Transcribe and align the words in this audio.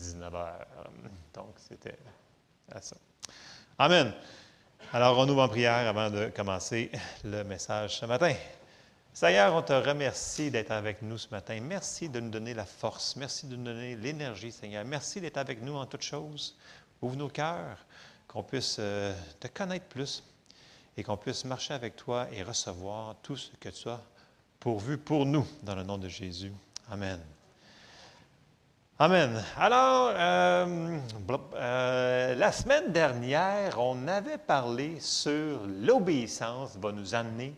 19h. 0.00 0.50
Donc, 1.34 1.54
c'était 1.56 1.98
à 2.72 2.80
ça. 2.80 2.96
Amen. 3.78 4.12
Alors, 4.92 5.18
on 5.18 5.28
ouvre 5.28 5.42
en 5.42 5.48
prière 5.48 5.86
avant 5.88 6.10
de 6.10 6.28
commencer 6.34 6.90
le 7.24 7.44
message 7.44 7.98
ce 7.98 8.06
matin. 8.06 8.34
Seigneur, 9.12 9.54
on 9.54 9.62
te 9.62 9.72
remercie 9.72 10.50
d'être 10.50 10.70
avec 10.70 11.02
nous 11.02 11.18
ce 11.18 11.28
matin. 11.30 11.58
Merci 11.60 12.08
de 12.08 12.20
nous 12.20 12.30
donner 12.30 12.54
la 12.54 12.64
force. 12.64 13.16
Merci 13.16 13.46
de 13.46 13.56
nous 13.56 13.64
donner 13.64 13.96
l'énergie, 13.96 14.52
Seigneur. 14.52 14.84
Merci 14.84 15.20
d'être 15.20 15.36
avec 15.36 15.62
nous 15.62 15.74
en 15.74 15.86
toutes 15.86 16.02
choses. 16.02 16.56
Ouvre 17.02 17.16
nos 17.16 17.28
cœurs, 17.28 17.84
qu'on 18.28 18.42
puisse 18.42 18.76
euh, 18.78 19.12
te 19.40 19.48
connaître 19.48 19.86
plus 19.86 20.22
et 20.96 21.02
qu'on 21.02 21.16
puisse 21.16 21.44
marcher 21.44 21.74
avec 21.74 21.96
toi 21.96 22.28
et 22.32 22.42
recevoir 22.42 23.16
tout 23.22 23.36
ce 23.36 23.50
que 23.58 23.68
tu 23.68 23.88
as 23.88 24.00
pourvu 24.58 24.98
pour 24.98 25.26
nous, 25.26 25.46
dans 25.62 25.74
le 25.74 25.82
nom 25.82 25.98
de 25.98 26.08
Jésus. 26.08 26.52
Amen. 26.90 27.20
Amen. 29.02 29.42
Alors, 29.56 30.12
euh, 30.14 30.98
euh, 31.54 32.34
la 32.34 32.52
semaine 32.52 32.92
dernière, 32.92 33.80
on 33.80 34.06
avait 34.06 34.36
parlé 34.36 35.00
sur 35.00 35.60
l'obéissance 35.66 36.76
va 36.76 36.92
nous 36.92 37.14
amener 37.14 37.54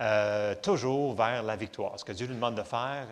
euh, 0.00 0.54
toujours 0.62 1.14
vers 1.14 1.42
la 1.42 1.56
victoire. 1.56 2.00
Ce 2.00 2.06
que 2.06 2.12
Dieu 2.12 2.26
nous 2.26 2.36
demande 2.36 2.54
de 2.54 2.62
faire, 2.62 3.06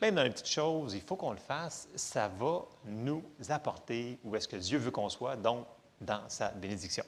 même 0.00 0.14
dans 0.14 0.22
les 0.22 0.30
petites 0.30 0.48
choses, 0.48 0.94
il 0.94 1.02
faut 1.02 1.16
qu'on 1.16 1.32
le 1.32 1.36
fasse, 1.36 1.90
ça 1.94 2.30
va 2.40 2.62
nous 2.86 3.22
apporter 3.50 4.18
où 4.24 4.34
est-ce 4.34 4.48
que 4.48 4.56
Dieu 4.56 4.78
veut 4.78 4.90
qu'on 4.90 5.10
soit, 5.10 5.36
donc 5.36 5.66
dans 6.00 6.22
sa 6.28 6.48
bénédiction. 6.52 7.04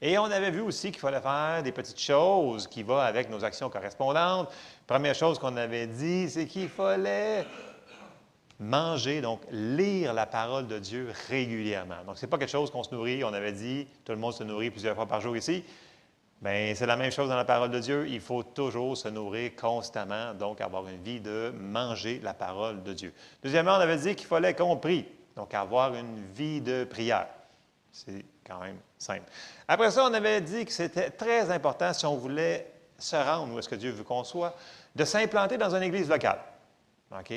Et 0.00 0.16
on 0.16 0.24
avait 0.24 0.50
vu 0.50 0.62
aussi 0.62 0.92
qu'il 0.92 1.00
fallait 1.00 1.20
faire 1.20 1.62
des 1.62 1.72
petites 1.72 2.00
choses 2.00 2.66
qui 2.66 2.82
vont 2.82 2.96
avec 2.96 3.28
nos 3.28 3.44
actions 3.44 3.68
correspondantes. 3.68 4.50
Première 4.86 5.14
chose 5.14 5.38
qu'on 5.38 5.58
avait 5.58 5.86
dit, 5.86 6.30
c'est 6.30 6.46
qu'il 6.46 6.70
fallait 6.70 7.44
manger, 8.60 9.20
donc 9.20 9.40
lire 9.50 10.12
la 10.12 10.26
parole 10.26 10.66
de 10.66 10.78
Dieu 10.78 11.12
régulièrement. 11.28 12.04
Donc, 12.06 12.18
ce 12.18 12.24
n'est 12.24 12.30
pas 12.30 12.38
quelque 12.38 12.50
chose 12.50 12.70
qu'on 12.70 12.82
se 12.82 12.94
nourrit, 12.94 13.24
on 13.24 13.32
avait 13.32 13.52
dit, 13.52 13.88
tout 14.04 14.12
le 14.12 14.18
monde 14.18 14.34
se 14.34 14.44
nourrit 14.44 14.70
plusieurs 14.70 14.94
fois 14.94 15.06
par 15.06 15.20
jour 15.20 15.36
ici. 15.36 15.64
Bien, 16.42 16.72
c'est 16.74 16.86
la 16.86 16.96
même 16.96 17.12
chose 17.12 17.28
dans 17.28 17.36
la 17.36 17.44
parole 17.44 17.70
de 17.70 17.78
Dieu. 17.80 18.06
Il 18.08 18.20
faut 18.20 18.42
toujours 18.42 18.96
se 18.96 19.08
nourrir 19.08 19.54
constamment, 19.56 20.32
donc 20.34 20.60
avoir 20.60 20.88
une 20.88 21.02
vie 21.02 21.20
de 21.20 21.52
manger 21.58 22.20
la 22.22 22.32
parole 22.32 22.82
de 22.82 22.92
Dieu. 22.94 23.12
Deuxièmement, 23.42 23.72
on 23.72 23.80
avait 23.80 23.98
dit 23.98 24.14
qu'il 24.14 24.26
fallait 24.26 24.54
qu'on 24.54 24.76
prie, 24.76 25.06
donc 25.36 25.52
avoir 25.52 25.94
une 25.94 26.22
vie 26.34 26.60
de 26.60 26.84
prière. 26.84 27.26
C'est 27.92 28.24
quand 28.46 28.60
même 28.60 28.78
simple. 28.98 29.24
Après 29.68 29.90
ça, 29.90 30.06
on 30.06 30.14
avait 30.14 30.40
dit 30.40 30.64
que 30.64 30.72
c'était 30.72 31.10
très 31.10 31.50
important, 31.50 31.92
si 31.92 32.06
on 32.06 32.16
voulait 32.16 32.72
se 32.98 33.16
rendre 33.16 33.54
où 33.54 33.58
est-ce 33.58 33.68
que 33.68 33.74
Dieu 33.74 33.90
veut 33.90 34.04
qu'on 34.04 34.24
soit, 34.24 34.54
de 34.94 35.04
s'implanter 35.04 35.58
dans 35.58 35.74
une 35.74 35.82
église 35.82 36.08
locale. 36.08 36.38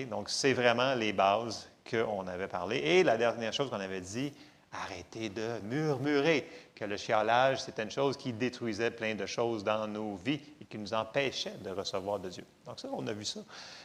Donc, 0.09 0.29
c'est 0.29 0.53
vraiment 0.53 0.93
les 0.93 1.13
bases 1.13 1.67
qu'on 1.89 2.27
avait 2.27 2.47
parlé. 2.47 2.77
Et 2.77 3.03
la 3.03 3.17
dernière 3.17 3.53
chose 3.53 3.69
qu'on 3.69 3.79
avait 3.79 4.01
dit, 4.01 4.31
arrêtez 4.71 5.29
de 5.29 5.59
murmurer, 5.63 6.47
que 6.75 6.85
le 6.85 6.97
chialage, 6.97 7.61
c'était 7.61 7.83
une 7.83 7.91
chose 7.91 8.17
qui 8.17 8.33
détruisait 8.33 8.91
plein 8.91 9.15
de 9.15 9.25
choses 9.25 9.63
dans 9.63 9.87
nos 9.87 10.15
vies 10.15 10.39
et 10.61 10.65
qui 10.65 10.77
nous 10.77 10.93
empêchait 10.93 11.55
de 11.63 11.69
recevoir 11.69 12.19
de 12.19 12.29
Dieu. 12.29 12.45
Donc 12.65 12.79
ça, 12.79 12.87
on 12.91 13.05
a 13.07 13.13
vu 13.13 13.25
ça 13.25 13.39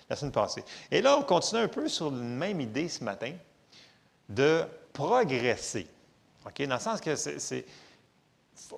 la 0.09 0.17
semaine 0.17 0.33
passée. 0.33 0.65
Et 0.91 1.03
là, 1.03 1.17
on 1.19 1.23
continue 1.23 1.63
un 1.63 1.69
peu 1.69 1.89
sur 1.89 2.11
la 2.11 2.17
même 2.17 2.61
idée 2.61 2.89
ce 2.89 3.03
matin 3.05 3.33
de 4.29 4.65
progresser. 4.93 5.87
Dans 6.45 6.75
le 6.75 6.81
sens 6.81 7.01
que 7.01 7.15
c'est, 7.15 7.67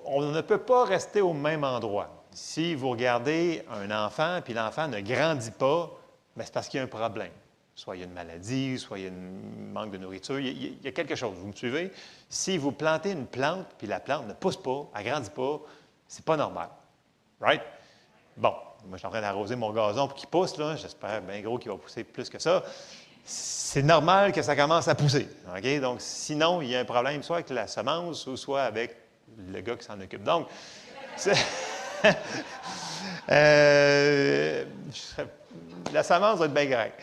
on 0.05 0.21
ne 0.21 0.41
peut 0.41 0.59
pas 0.59 0.85
rester 0.85 1.21
au 1.21 1.33
même 1.33 1.63
endroit. 1.63 2.23
Si 2.31 2.75
vous 2.75 2.89
regardez 2.89 3.63
un 3.69 3.91
enfant, 3.91 4.39
puis 4.43 4.53
l'enfant 4.53 4.87
ne 4.87 4.99
grandit 4.99 5.51
pas, 5.51 5.89
c'est 6.37 6.53
parce 6.53 6.67
qu'il 6.69 6.77
y 6.77 6.81
a 6.81 6.83
un 6.83 6.87
problème. 6.87 7.31
Soit 7.75 7.95
il 7.95 7.99
y 7.99 8.01
a 8.03 8.05
une 8.05 8.13
maladie, 8.13 8.77
soit 8.77 8.99
il 8.99 9.05
y 9.05 9.07
a 9.07 9.11
un 9.11 9.71
manque 9.73 9.91
de 9.91 9.97
nourriture, 9.97 10.39
il 10.39 10.83
y, 10.83 10.87
a, 10.87 10.91
quelque 10.91 11.15
chose. 11.15 11.35
Vous 11.37 11.47
me 11.47 11.53
suivez? 11.53 11.91
Si 12.29 12.57
vous 12.57 12.71
plantez 12.71 13.11
une 13.11 13.25
plante, 13.25 13.67
puis 13.77 13.87
la 13.87 13.99
plante 13.99 14.27
ne 14.27 14.33
pousse 14.33 14.57
pas, 14.57 14.89
elle 14.95 15.05
ne 15.05 15.09
grandit 15.09 15.29
pas, 15.29 15.61
c'est 16.07 16.25
pas 16.25 16.37
normal. 16.37 16.69
Right? 17.39 17.61
Bon, 18.37 18.53
moi, 18.85 18.93
je 18.93 18.97
suis 18.97 19.07
en 19.07 19.11
train 19.11 19.21
d'arroser 19.21 19.55
mon 19.55 19.71
gazon 19.71 20.07
pour 20.07 20.17
qu'il 20.17 20.27
pousse, 20.29 20.57
là. 20.57 20.75
J'espère 20.75 21.21
bien 21.21 21.41
gros 21.41 21.57
qu'il 21.57 21.71
va 21.71 21.77
pousser 21.77 22.03
plus 22.03 22.29
que 22.29 22.39
ça. 22.39 22.63
C'est 23.23 23.83
normal 23.83 24.31
que 24.31 24.41
ça 24.41 24.55
commence 24.55 24.87
à 24.87 24.95
pousser. 24.95 25.27
OK? 25.55 25.79
Donc, 25.79 26.01
sinon, 26.01 26.61
il 26.61 26.69
y 26.69 26.75
a 26.75 26.79
un 26.79 26.85
problème 26.85 27.23
soit 27.23 27.37
avec 27.37 27.49
la 27.49 27.67
semence 27.67 28.27
ou 28.27 28.35
soit 28.35 28.63
avec 28.63 28.95
le 29.37 29.61
gars 29.61 29.75
qui 29.75 29.85
s'en 29.85 29.99
occupe. 29.99 30.23
Donc, 30.23 30.47
euh, 33.29 34.65
la 35.93 36.03
semence 36.03 36.39
va 36.39 36.45
être 36.45 36.53
bien 36.53 36.65
grecque. 36.65 37.01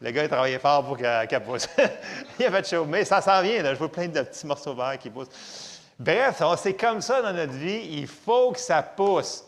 Le 0.00 0.10
gars, 0.10 0.22
il 0.22 0.28
travaillait 0.28 0.58
fort 0.58 0.84
pour 0.84 0.96
qu'elle 0.96 1.42
pousse. 1.44 1.68
il 2.38 2.46
a 2.46 2.50
fait 2.50 2.68
chaud. 2.68 2.86
Mais 2.86 3.04
ça 3.04 3.20
s'en 3.20 3.42
vient, 3.42 3.62
là. 3.62 3.74
Je 3.74 3.78
vois 3.78 3.90
plein 3.90 4.08
de 4.08 4.22
petits 4.22 4.46
morceaux 4.46 4.74
verts 4.74 4.98
qui 4.98 5.10
poussent. 5.10 5.80
Bref, 5.98 6.42
c'est 6.56 6.74
comme 6.74 7.02
ça 7.02 7.20
dans 7.20 7.34
notre 7.34 7.52
vie. 7.52 7.98
Il 7.98 8.06
faut 8.06 8.52
que 8.52 8.58
ça 8.60 8.82
pousse. 8.82 9.44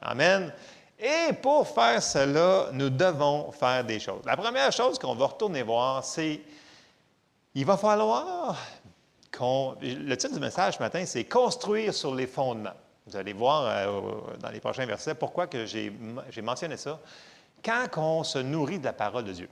Amen. 0.00 0.52
Et 0.98 1.32
pour 1.34 1.68
faire 1.68 2.02
cela, 2.02 2.68
nous 2.72 2.88
devons 2.88 3.52
faire 3.52 3.84
des 3.84 4.00
choses. 4.00 4.22
La 4.24 4.36
première 4.36 4.72
chose 4.72 4.98
qu'on 4.98 5.14
va 5.14 5.26
retourner 5.26 5.62
voir, 5.62 6.02
c'est 6.02 6.40
il 7.54 7.66
va 7.66 7.76
falloir 7.76 8.56
qu'on. 9.36 9.76
Le 9.82 10.14
titre 10.16 10.34
du 10.34 10.40
message 10.40 10.76
ce 10.76 10.82
matin, 10.82 11.04
c'est 11.04 11.24
Construire 11.24 11.92
sur 11.92 12.14
les 12.14 12.26
fondements. 12.26 12.70
Vous 13.06 13.16
allez 13.16 13.32
voir 13.32 13.66
euh, 13.66 14.36
dans 14.40 14.50
les 14.50 14.60
prochains 14.60 14.86
versets 14.86 15.14
pourquoi 15.14 15.46
j'ai 15.66 15.92
mentionné 16.42 16.76
ça 16.76 17.00
quand 17.64 17.86
on 17.96 18.24
se 18.24 18.38
nourrit 18.38 18.78
de 18.78 18.84
la 18.84 18.92
parole 18.92 19.24
de 19.24 19.32
Dieu. 19.32 19.48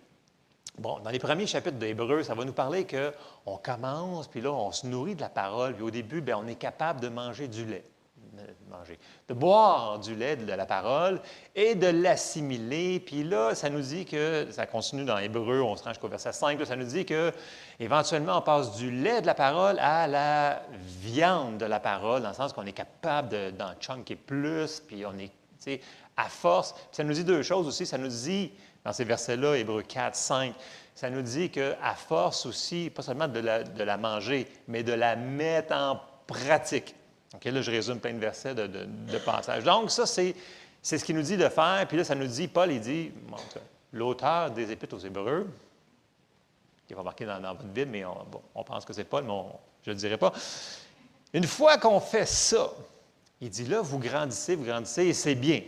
Bon, 0.79 0.99
dans 1.01 1.11
les 1.11 1.19
premiers 1.19 1.47
chapitres 1.47 1.79
d'Hébreu, 1.79 2.23
ça 2.23 2.35
va 2.35 2.45
nous 2.45 2.53
parler 2.53 2.87
qu'on 2.87 3.57
commence, 3.59 4.29
puis 4.29 4.41
là, 4.41 4.53
on 4.53 4.73
se 4.73 4.87
nourrit 4.87 5.15
de 5.15 5.21
la 5.21 5.29
parole, 5.29 5.75
puis 5.75 5.83
au 5.83 5.91
début, 5.91 6.21
bien, 6.21 6.39
on 6.39 6.47
est 6.47 6.55
capable 6.55 7.01
de 7.01 7.09
manger 7.09 7.49
du 7.49 7.67
lait, 7.67 7.85
manger, 8.71 8.99
de 9.29 9.35
boire 9.35 9.99
du 9.99 10.15
lait 10.15 10.37
de 10.37 10.53
la 10.53 10.67
parole 10.67 11.21
et 11.55 11.75
de 11.75 11.87
l'assimiler. 11.87 13.01
Puis 13.01 13.25
là, 13.25 13.55
ça 13.55 13.71
nous 13.71 13.81
dit 13.81 14.05
que, 14.05 14.49
ça 14.51 14.67
continue 14.67 15.05
dans 15.05 15.19
Hébreu, 15.19 15.61
on 15.63 15.77
se 15.77 15.85
rend 15.85 15.91
jusqu'au 15.91 16.09
verset 16.09 16.33
5, 16.33 16.65
ça 16.65 16.77
nous 16.77 16.85
dit 16.85 17.05
que 17.05 17.33
éventuellement, 17.79 18.39
on 18.39 18.43
passe 18.43 18.77
du 18.77 18.91
lait 18.91 19.21
de 19.21 19.27
la 19.27 19.35
parole 19.35 19.79
à 19.79 20.07
la 20.07 20.63
viande 21.01 21.59
de 21.59 21.67
la 21.67 21.81
parole, 21.81 22.23
dans 22.23 22.29
le 22.29 22.35
sens 22.35 22.53
qu'on 22.53 22.67
est 22.67 22.73
capable 22.73 23.53
d'en 23.57 23.75
chunker 23.81 24.17
plus, 24.17 24.81
puis 24.81 25.05
on 25.07 25.19
est 25.19 25.33
à 26.17 26.29
force. 26.29 26.75
ça 26.91 27.05
nous 27.05 27.15
dit 27.15 27.25
deux 27.25 27.43
choses 27.43 27.67
aussi. 27.67 27.87
Ça 27.87 27.99
nous 27.99 28.09
dit, 28.09 28.53
dans 28.85 28.93
ces 28.93 29.05
versets-là, 29.05 29.57
Hébreu 29.57 29.83
4, 29.83 30.15
5, 30.15 30.55
ça 30.95 31.11
nous 31.11 31.23
dit 31.23 31.51
qu'à 31.51 31.95
force 31.97 32.47
aussi, 32.47 32.91
pas 32.91 33.03
seulement 33.03 33.29
de 33.29 33.41
la, 33.41 33.97
manger, 33.97 34.47
mais 34.69 34.83
de 34.83 34.93
la 34.93 35.17
mettre 35.17 35.75
en 35.75 36.01
pratique. 36.27 36.95
Là, 37.45 37.63
je 37.63 37.71
résume 37.71 37.99
plein 37.99 38.13
de 38.13 38.19
versets 38.19 38.55
de, 38.55 38.67
de, 38.67 39.19
passage. 39.19 39.65
Donc, 39.65 39.91
ça, 39.91 40.07
c'est, 40.07 40.35
c'est 40.83 40.99
ce 40.99 41.05
qu'il 41.05 41.17
nous 41.17 41.23
dit 41.23 41.37
de 41.37 41.49
faire. 41.49 41.85
Puis 41.89 41.97
là, 41.97 42.05
ça 42.05 42.15
nous 42.15 42.27
dit, 42.27 42.47
Paul, 42.47 42.71
il 42.71 42.81
dit, 42.81 43.11
l'auteur 43.93 44.51
des 44.51 44.71
Épîtres 44.71 44.97
aux 44.97 45.01
Hébreux, 45.01 45.49
qui 46.87 46.95
va 46.95 47.03
marquer 47.03 47.25
dans, 47.25 47.41
votre 47.41 47.65
Bible, 47.65 47.91
mais 47.91 48.05
on, 48.55 48.65
pense 48.65 48.85
que 48.85 48.93
c'est 48.93 49.05
Paul, 49.05 49.25
mais 49.25 49.33
je 49.83 49.91
ne 49.91 49.95
le 49.95 50.01
dirai 50.01 50.17
pas. 50.19 50.33
Une 51.33 51.47
fois 51.47 51.79
qu'on 51.79 52.01
fait 52.01 52.27
ça, 52.27 52.71
il 53.41 53.49
dit 53.49 53.65
là, 53.65 53.81
vous 53.81 53.99
grandissez, 53.99 54.55
vous 54.55 54.65
grandissez, 54.65 55.07
et 55.07 55.15
c'est 55.15 55.35
bien. 55.35 55.63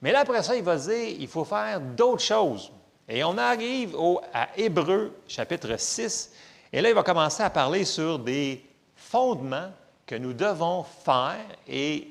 Mais 0.00 0.10
là, 0.10 0.20
après 0.20 0.42
ça, 0.42 0.56
il 0.56 0.62
va 0.62 0.76
dire, 0.76 1.16
il 1.18 1.28
faut 1.28 1.44
faire 1.44 1.80
d'autres 1.80 2.22
choses. 2.22 2.72
Et 3.08 3.22
on 3.22 3.36
arrive 3.36 3.94
au, 3.94 4.20
à 4.32 4.48
Hébreu, 4.56 5.14
chapitre 5.28 5.76
6, 5.78 6.32
et 6.72 6.80
là, 6.80 6.88
il 6.88 6.94
va 6.94 7.02
commencer 7.02 7.42
à 7.42 7.50
parler 7.50 7.84
sur 7.84 8.18
des 8.18 8.64
fondements 8.96 9.70
que 10.06 10.14
nous 10.14 10.32
devons 10.32 10.84
faire 10.84 11.44
et 11.68 12.08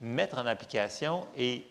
mettre 0.00 0.38
en 0.38 0.46
application 0.46 1.26
et 1.36 1.64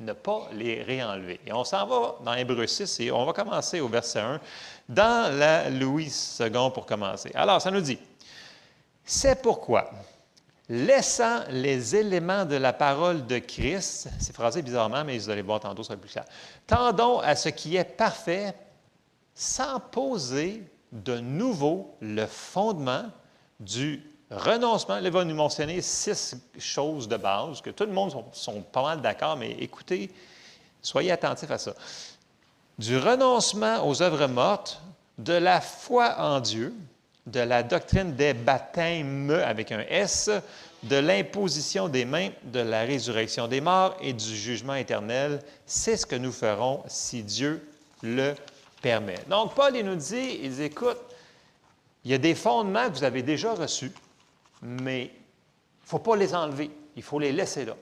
ne 0.00 0.12
pas 0.12 0.48
les 0.52 0.82
réenlever. 0.82 1.40
Et 1.46 1.52
on 1.52 1.64
s'en 1.64 1.86
va 1.86 2.16
dans 2.24 2.34
Hébreu 2.34 2.66
6 2.66 3.00
et 3.00 3.12
on 3.12 3.24
va 3.24 3.32
commencer 3.32 3.80
au 3.80 3.88
verset 3.88 4.20
1 4.20 4.40
dans 4.88 5.38
la 5.38 5.70
Louis 5.70 6.12
II 6.40 6.70
pour 6.72 6.86
commencer. 6.86 7.30
Alors, 7.34 7.60
ça 7.60 7.70
nous 7.70 7.80
dit, 7.80 7.98
c'est 9.04 9.42
pourquoi, 9.42 9.90
laissant 10.68 11.42
les 11.50 11.94
éléments 11.94 12.44
de 12.44 12.56
la 12.56 12.72
parole 12.72 13.26
de 13.26 13.38
Christ, 13.38 14.08
c'est 14.18 14.34
phrasé 14.34 14.62
bizarrement, 14.62 15.04
mais 15.04 15.18
vous 15.18 15.30
allez 15.30 15.42
voir 15.42 15.60
tantôt, 15.60 15.82
ça 15.82 15.94
va 15.94 16.00
plus 16.00 16.10
clair. 16.10 16.24
Tendons 16.66 17.20
à 17.20 17.36
ce 17.36 17.48
qui 17.50 17.76
est 17.76 17.84
parfait, 17.84 18.54
sans 19.34 19.80
poser 19.80 20.62
de 20.90 21.18
nouveau 21.18 21.96
le 22.00 22.26
fondement 22.26 23.04
du 23.60 24.02
renoncement. 24.36 24.94
Là, 24.96 25.02
il 25.04 25.10
va 25.10 25.24
nous 25.24 25.34
mentionner 25.34 25.80
six 25.80 26.36
choses 26.58 27.08
de 27.08 27.16
base 27.16 27.60
que 27.60 27.70
tout 27.70 27.84
le 27.84 27.92
monde 27.92 28.10
sont, 28.10 28.24
sont 28.32 28.60
pas 28.62 28.82
mal 28.82 29.00
d'accord, 29.00 29.36
mais 29.36 29.52
écoutez, 29.52 30.10
soyez 30.80 31.12
attentifs 31.12 31.50
à 31.50 31.58
ça. 31.58 31.74
Du 32.78 32.96
renoncement 32.96 33.86
aux 33.86 34.02
œuvres 34.02 34.26
mortes, 34.26 34.80
de 35.18 35.34
la 35.34 35.60
foi 35.60 36.16
en 36.18 36.40
Dieu, 36.40 36.74
de 37.26 37.40
la 37.40 37.62
doctrine 37.62 38.14
des 38.14 38.34
baptêmes 38.34 39.30
avec 39.30 39.70
un 39.70 39.84
S, 39.88 40.30
de 40.82 40.96
l'imposition 40.96 41.88
des 41.88 42.04
mains, 42.04 42.30
de 42.44 42.60
la 42.60 42.80
résurrection 42.80 43.46
des 43.46 43.60
morts 43.60 43.96
et 44.00 44.12
du 44.12 44.36
jugement 44.36 44.74
éternel. 44.74 45.40
C'est 45.66 45.96
ce 45.96 46.06
que 46.06 46.16
nous 46.16 46.32
ferons 46.32 46.82
si 46.88 47.22
Dieu 47.22 47.64
le 48.02 48.34
permet. 48.80 49.18
Donc, 49.28 49.54
Paul, 49.54 49.76
il 49.76 49.84
nous 49.84 49.94
dit, 49.94 50.40
il 50.42 50.56
dit, 50.56 50.64
écoute, 50.64 50.98
Il 52.04 52.10
y 52.10 52.14
a 52.14 52.18
des 52.18 52.34
fondements 52.34 52.88
que 52.88 52.96
vous 52.96 53.04
avez 53.04 53.22
déjà 53.22 53.54
reçus, 53.54 53.92
mais 54.62 55.02
il 55.02 55.84
ne 55.84 55.86
faut 55.86 55.98
pas 55.98 56.16
les 56.16 56.34
enlever. 56.34 56.70
Il 56.96 57.02
faut 57.02 57.18
les 57.18 57.32
laisser 57.32 57.64
là. 57.64 57.74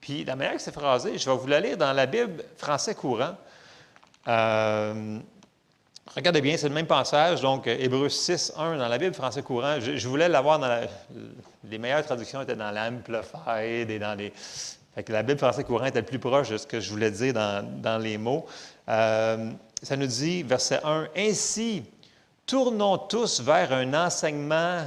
Puis 0.00 0.24
la 0.24 0.36
manière 0.36 0.54
que 0.54 0.60
c'est 0.60 0.72
phrasé, 0.72 1.18
je 1.18 1.30
vais 1.30 1.36
vous 1.36 1.46
la 1.46 1.60
lire 1.60 1.76
dans 1.76 1.92
la 1.92 2.06
Bible 2.06 2.44
français 2.56 2.94
courant. 2.94 3.36
Euh, 4.28 5.18
regardez 6.14 6.40
bien, 6.40 6.56
c'est 6.56 6.68
le 6.68 6.74
même 6.74 6.86
passage, 6.86 7.40
donc 7.40 7.66
Hébreu 7.66 8.08
6, 8.08 8.54
1 8.56 8.78
dans 8.78 8.88
la 8.88 8.98
Bible 8.98 9.14
français 9.14 9.42
courant. 9.42 9.78
Je, 9.80 10.08
voulais 10.08 10.28
l'avoir 10.28 10.58
dans 10.58 10.68
la, 10.68 10.82
les 11.68 11.78
meilleures 11.78 12.04
traductions 12.04 12.42
étaient 12.42 12.56
dans 12.56 12.70
l'Amplified 12.70 13.90
et 13.90 13.98
dans 13.98 14.16
les. 14.16 14.32
La 15.08 15.22
Bible 15.24 15.38
français 15.38 15.64
courant 15.64 15.86
était 15.86 16.00
le 16.00 16.06
plus 16.06 16.20
proche 16.20 16.50
de 16.50 16.56
ce 16.56 16.66
que 16.66 16.78
je 16.78 16.88
voulais 16.90 17.10
dire 17.10 17.34
dans, 17.34 17.98
les 18.00 18.16
mots. 18.16 18.46
Euh, 18.88 19.50
ça 19.82 19.96
nous 19.96 20.06
dit, 20.06 20.44
verset 20.44 20.80
1, 20.84 21.08
Ainsi, 21.16 21.82
tournons 22.46 22.98
tous 22.98 23.40
vers 23.40 23.72
un 23.72 23.92
enseignement 24.06 24.82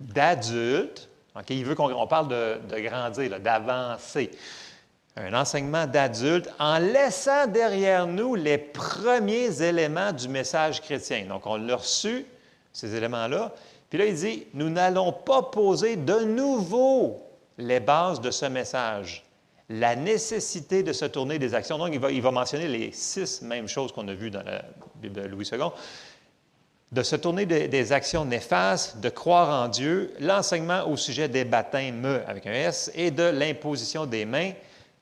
d'adulte. 0.00 1.08
il 1.48 1.64
veut 1.64 1.74
qu'on 1.74 2.06
parle 2.06 2.28
de, 2.28 2.80
grandir, 2.80 3.40
d'avancer. 3.40 4.30
Un 5.16 5.32
enseignement 5.32 5.86
d'adulte 5.86 6.50
en 6.58 6.78
laissant 6.78 7.46
derrière 7.46 8.06
nous 8.06 8.34
les 8.34 8.58
premiers 8.58 9.62
éléments 9.62 10.12
du 10.12 10.28
message 10.28 10.82
chrétien. 10.82 11.24
Donc, 11.26 11.46
on 11.46 11.56
l'a 11.56 11.76
reçu, 11.76 12.26
ces 12.72 12.94
éléments-là. 12.94 13.54
Puis 13.88 13.98
là, 13.98 14.04
il 14.04 14.14
dit, 14.14 14.46
nous 14.52 14.68
n'allons 14.68 15.12
pas 15.12 15.42
poser 15.42 15.96
de 15.96 16.20
nouveau 16.20 17.22
les 17.56 17.80
bases 17.80 18.20
de 18.20 18.30
ce 18.30 18.44
message. 18.44 19.24
La 19.70 19.96
nécessité 19.96 20.82
de 20.82 20.92
se 20.92 21.06
tourner 21.06 21.38
des 21.38 21.54
actions. 21.54 21.78
Donc, 21.78 21.90
il 21.92 21.98
va, 21.98 22.10
il 22.10 22.20
va 22.20 22.30
mentionner 22.30 22.68
les 22.68 22.92
six 22.92 23.40
mêmes 23.40 23.68
choses 23.68 23.92
qu'on 23.92 24.06
a 24.08 24.14
vues 24.14 24.30
dans 24.30 24.42
la 24.42 24.62
Bible 24.96 25.22
de 25.22 25.26
Louis 25.26 25.48
II 25.50 25.58
de 26.92 27.02
se 27.02 27.16
tourner 27.16 27.46
des, 27.46 27.92
actions 27.92 28.24
néfastes, 28.24 29.00
de 29.00 29.08
croire 29.08 29.64
en 29.64 29.68
Dieu, 29.68 30.14
l'enseignement 30.20 30.88
au 30.88 30.96
sujet 30.96 31.28
des 31.28 31.44
baptêmes 31.44 32.04
avec 32.26 32.46
un 32.46 32.52
S 32.52 32.90
et 32.94 33.10
de 33.10 33.24
l'imposition 33.24 34.06
des 34.06 34.24
mains, 34.24 34.52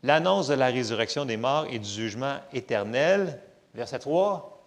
l'annonce 0.03 0.49
de 0.49 0.55
la 0.55 0.67
résurrection 0.67 1.25
des 1.25 1.37
morts 1.37 1.67
et 1.71 1.79
du 1.79 1.89
jugement 1.89 2.37
éternel. 2.53 3.39
Verset 3.75 3.99
3, 3.99 4.65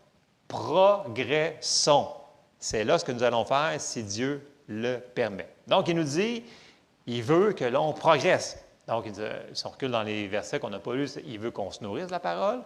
progressons. 0.48 2.10
C'est 2.60 2.84
là 2.84 2.98
ce 3.00 3.06
que 3.06 3.12
nous 3.12 3.24
allons 3.24 3.46
faire 3.46 3.74
si 3.80 4.04
Dieu 4.04 4.48
le 4.68 4.98
permet. 4.98 5.48
Donc, 5.68 5.88
il 5.88 5.96
nous 5.96 6.04
dit, 6.04 6.44
il 7.08 7.24
veut 7.24 7.54
que 7.54 7.66
l'on 7.66 7.94
progresse. 7.94 8.64
Donc, 8.88 9.06
si 9.54 9.66
on 9.66 9.70
recule 9.70 9.92
dans 9.92 10.04
les 10.04 10.28
versets 10.28 10.60
qu'on 10.60 10.70
n'a 10.70 10.80
pas 10.80 10.94
lus, 10.94 11.18
il 11.26 11.40
veut 11.40 11.52
qu'on 11.52 11.72
se 11.72 11.84
nourrisse 11.84 12.08
de 12.08 12.12
la 12.12 12.20
parole, 12.20 12.62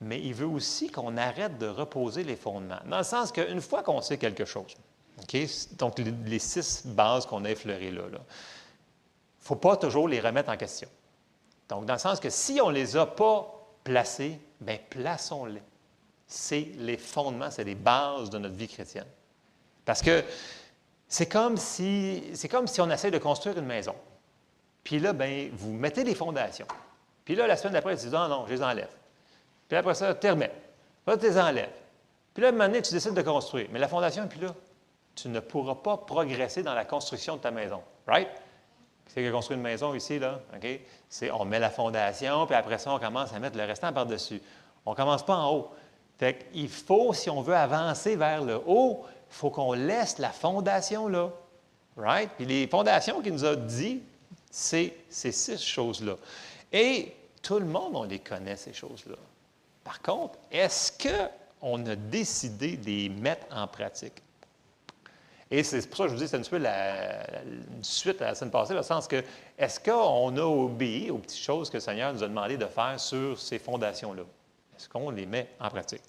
mais 0.00 0.20
il 0.20 0.34
veut 0.34 0.46
aussi 0.46 0.90
qu'on 0.90 1.16
arrête 1.16 1.58
de 1.58 1.66
reposer 1.66 2.22
les 2.22 2.36
fondements. 2.36 2.80
Dans 2.86 2.98
le 2.98 3.04
sens 3.04 3.32
qu'une 3.32 3.60
fois 3.60 3.82
qu'on 3.82 4.00
sait 4.00 4.18
quelque 4.18 4.44
chose, 4.44 4.74
donc 5.78 5.98
les, 5.98 6.38
six 6.38 6.86
bases 6.86 7.26
qu'on 7.26 7.44
a 7.44 7.50
effleurées 7.50 7.90
là, 7.90 8.02
il 8.08 8.12
ne 8.12 8.18
faut 9.40 9.56
pas 9.56 9.76
toujours 9.76 10.08
les 10.08 10.20
remettre 10.20 10.50
en 10.50 10.56
question. 10.56 10.88
Donc, 11.68 11.86
dans 11.86 11.94
le 11.94 11.98
sens 11.98 12.20
que 12.20 12.30
si 12.30 12.60
on 12.62 12.68
ne 12.68 12.74
les 12.74 12.96
a 12.96 13.06
pas 13.06 13.52
placés, 13.82 14.38
bien, 14.60 14.78
plaçons-les. 14.90 15.62
C'est 16.26 16.72
les 16.76 16.96
fondements, 16.96 17.50
c'est 17.50 17.64
les 17.64 17.74
bases 17.74 18.30
de 18.30 18.38
notre 18.38 18.54
vie 18.54 18.68
chrétienne. 18.68 19.06
Parce 19.84 20.02
que 20.02 20.24
c'est 21.08 21.26
comme 21.26 21.56
si, 21.56 22.24
c'est 22.34 22.48
comme 22.48 22.66
si 22.66 22.80
on 22.80 22.90
essaie 22.90 23.10
de 23.10 23.18
construire 23.18 23.58
une 23.58 23.66
maison. 23.66 23.94
Puis 24.82 24.98
là, 24.98 25.12
bien, 25.12 25.48
vous 25.52 25.72
mettez 25.72 26.04
les 26.04 26.14
fondations. 26.14 26.66
Puis 27.24 27.34
là, 27.34 27.46
la 27.46 27.56
semaine 27.56 27.72
d'après, 27.72 27.96
tu 27.96 28.06
dis, 28.06 28.12
non, 28.12 28.28
non, 28.28 28.44
je 28.46 28.54
les 28.54 28.62
enlève. 28.62 28.90
Puis 29.68 29.76
après 29.76 29.94
ça, 29.94 30.14
tu 30.14 30.28
remets. 30.28 30.52
Là, 31.06 31.16
tu 31.16 31.26
les 31.26 31.38
enlèves. 31.38 31.70
Puis 32.34 32.42
là, 32.42 32.50
un 32.50 32.70
tu 32.82 32.92
décides 32.92 33.14
de 33.14 33.22
construire. 33.22 33.68
Mais 33.70 33.78
la 33.78 33.88
fondation, 33.88 34.26
puis 34.28 34.40
là, 34.40 34.54
tu 35.14 35.28
ne 35.28 35.40
pourras 35.40 35.76
pas 35.76 35.96
progresser 35.96 36.62
dans 36.62 36.74
la 36.74 36.84
construction 36.84 37.36
de 37.36 37.40
ta 37.40 37.50
maison. 37.50 37.80
Right? 38.06 38.28
C'est 39.06 39.22
qui 39.22 39.28
a 39.28 39.30
construit 39.30 39.56
une 39.56 39.62
maison 39.62 39.94
ici, 39.94 40.18
là? 40.18 40.40
OK? 40.54 40.80
C'est 41.08 41.30
on 41.30 41.44
met 41.44 41.58
la 41.58 41.70
fondation, 41.70 42.46
puis 42.46 42.54
après 42.54 42.78
ça, 42.78 42.92
on 42.92 42.98
commence 42.98 43.32
à 43.32 43.38
mettre 43.38 43.56
le 43.56 43.64
restant 43.64 43.92
par-dessus. 43.92 44.42
On 44.84 44.90
ne 44.90 44.96
commence 44.96 45.24
pas 45.24 45.36
en 45.36 45.54
haut. 45.54 45.70
Fait 46.18 46.46
qu'il 46.52 46.68
faut, 46.68 47.12
si 47.12 47.30
on 47.30 47.40
veut 47.40 47.56
avancer 47.56 48.16
vers 48.16 48.42
le 48.42 48.60
haut, 48.66 49.04
il 49.30 49.34
faut 49.34 49.50
qu'on 49.50 49.72
laisse 49.72 50.18
la 50.18 50.30
fondation 50.30 51.08
là. 51.08 51.30
Right? 51.96 52.30
Puis 52.36 52.44
les 52.44 52.66
fondations 52.66 53.22
qu'il 53.22 53.32
nous 53.32 53.44
a 53.44 53.56
dit, 53.56 54.02
c'est 54.50 54.94
ces 55.08 55.32
six 55.32 55.62
choses-là. 55.62 56.16
Et 56.72 57.14
tout 57.42 57.58
le 57.58 57.64
monde, 57.66 57.92
on 57.94 58.04
les 58.04 58.18
connaît, 58.18 58.56
ces 58.56 58.72
choses-là. 58.72 59.16
Par 59.86 60.02
contre, 60.02 60.36
est-ce 60.50 60.90
qu'on 60.90 61.86
a 61.86 61.94
décidé 61.94 62.76
de 62.76 62.86
les 62.86 63.08
mettre 63.08 63.46
en 63.54 63.68
pratique? 63.68 64.20
Et 65.48 65.62
c'est 65.62 65.88
pour 65.88 65.98
ça 65.98 66.02
que 66.04 66.08
je 66.10 66.14
vous 66.14 66.20
dis, 66.20 66.28
c'est 66.28 66.36
un 66.36 66.40
petit 66.40 66.50
peu 66.50 66.58
la, 66.58 67.24
suite 67.80 68.20
à 68.20 68.26
la 68.26 68.34
semaine 68.34 68.50
passée, 68.50 68.72
dans 68.72 68.80
le 68.80 68.82
sens 68.82 69.06
que, 69.06 69.22
est-ce 69.56 69.78
qu'on 69.78 70.36
a 70.36 70.42
obéi 70.42 71.08
aux 71.10 71.18
petites 71.18 71.40
choses 71.40 71.70
que 71.70 71.76
le 71.76 71.80
Seigneur 71.80 72.12
nous 72.12 72.24
a 72.24 72.26
demandé 72.26 72.56
de 72.56 72.66
faire 72.66 72.98
sur 72.98 73.38
ces 73.38 73.60
fondations-là? 73.60 74.22
Est-ce 74.76 74.88
qu'on 74.88 75.10
les 75.10 75.24
met 75.24 75.50
en 75.60 75.68
pratique? 75.68 76.02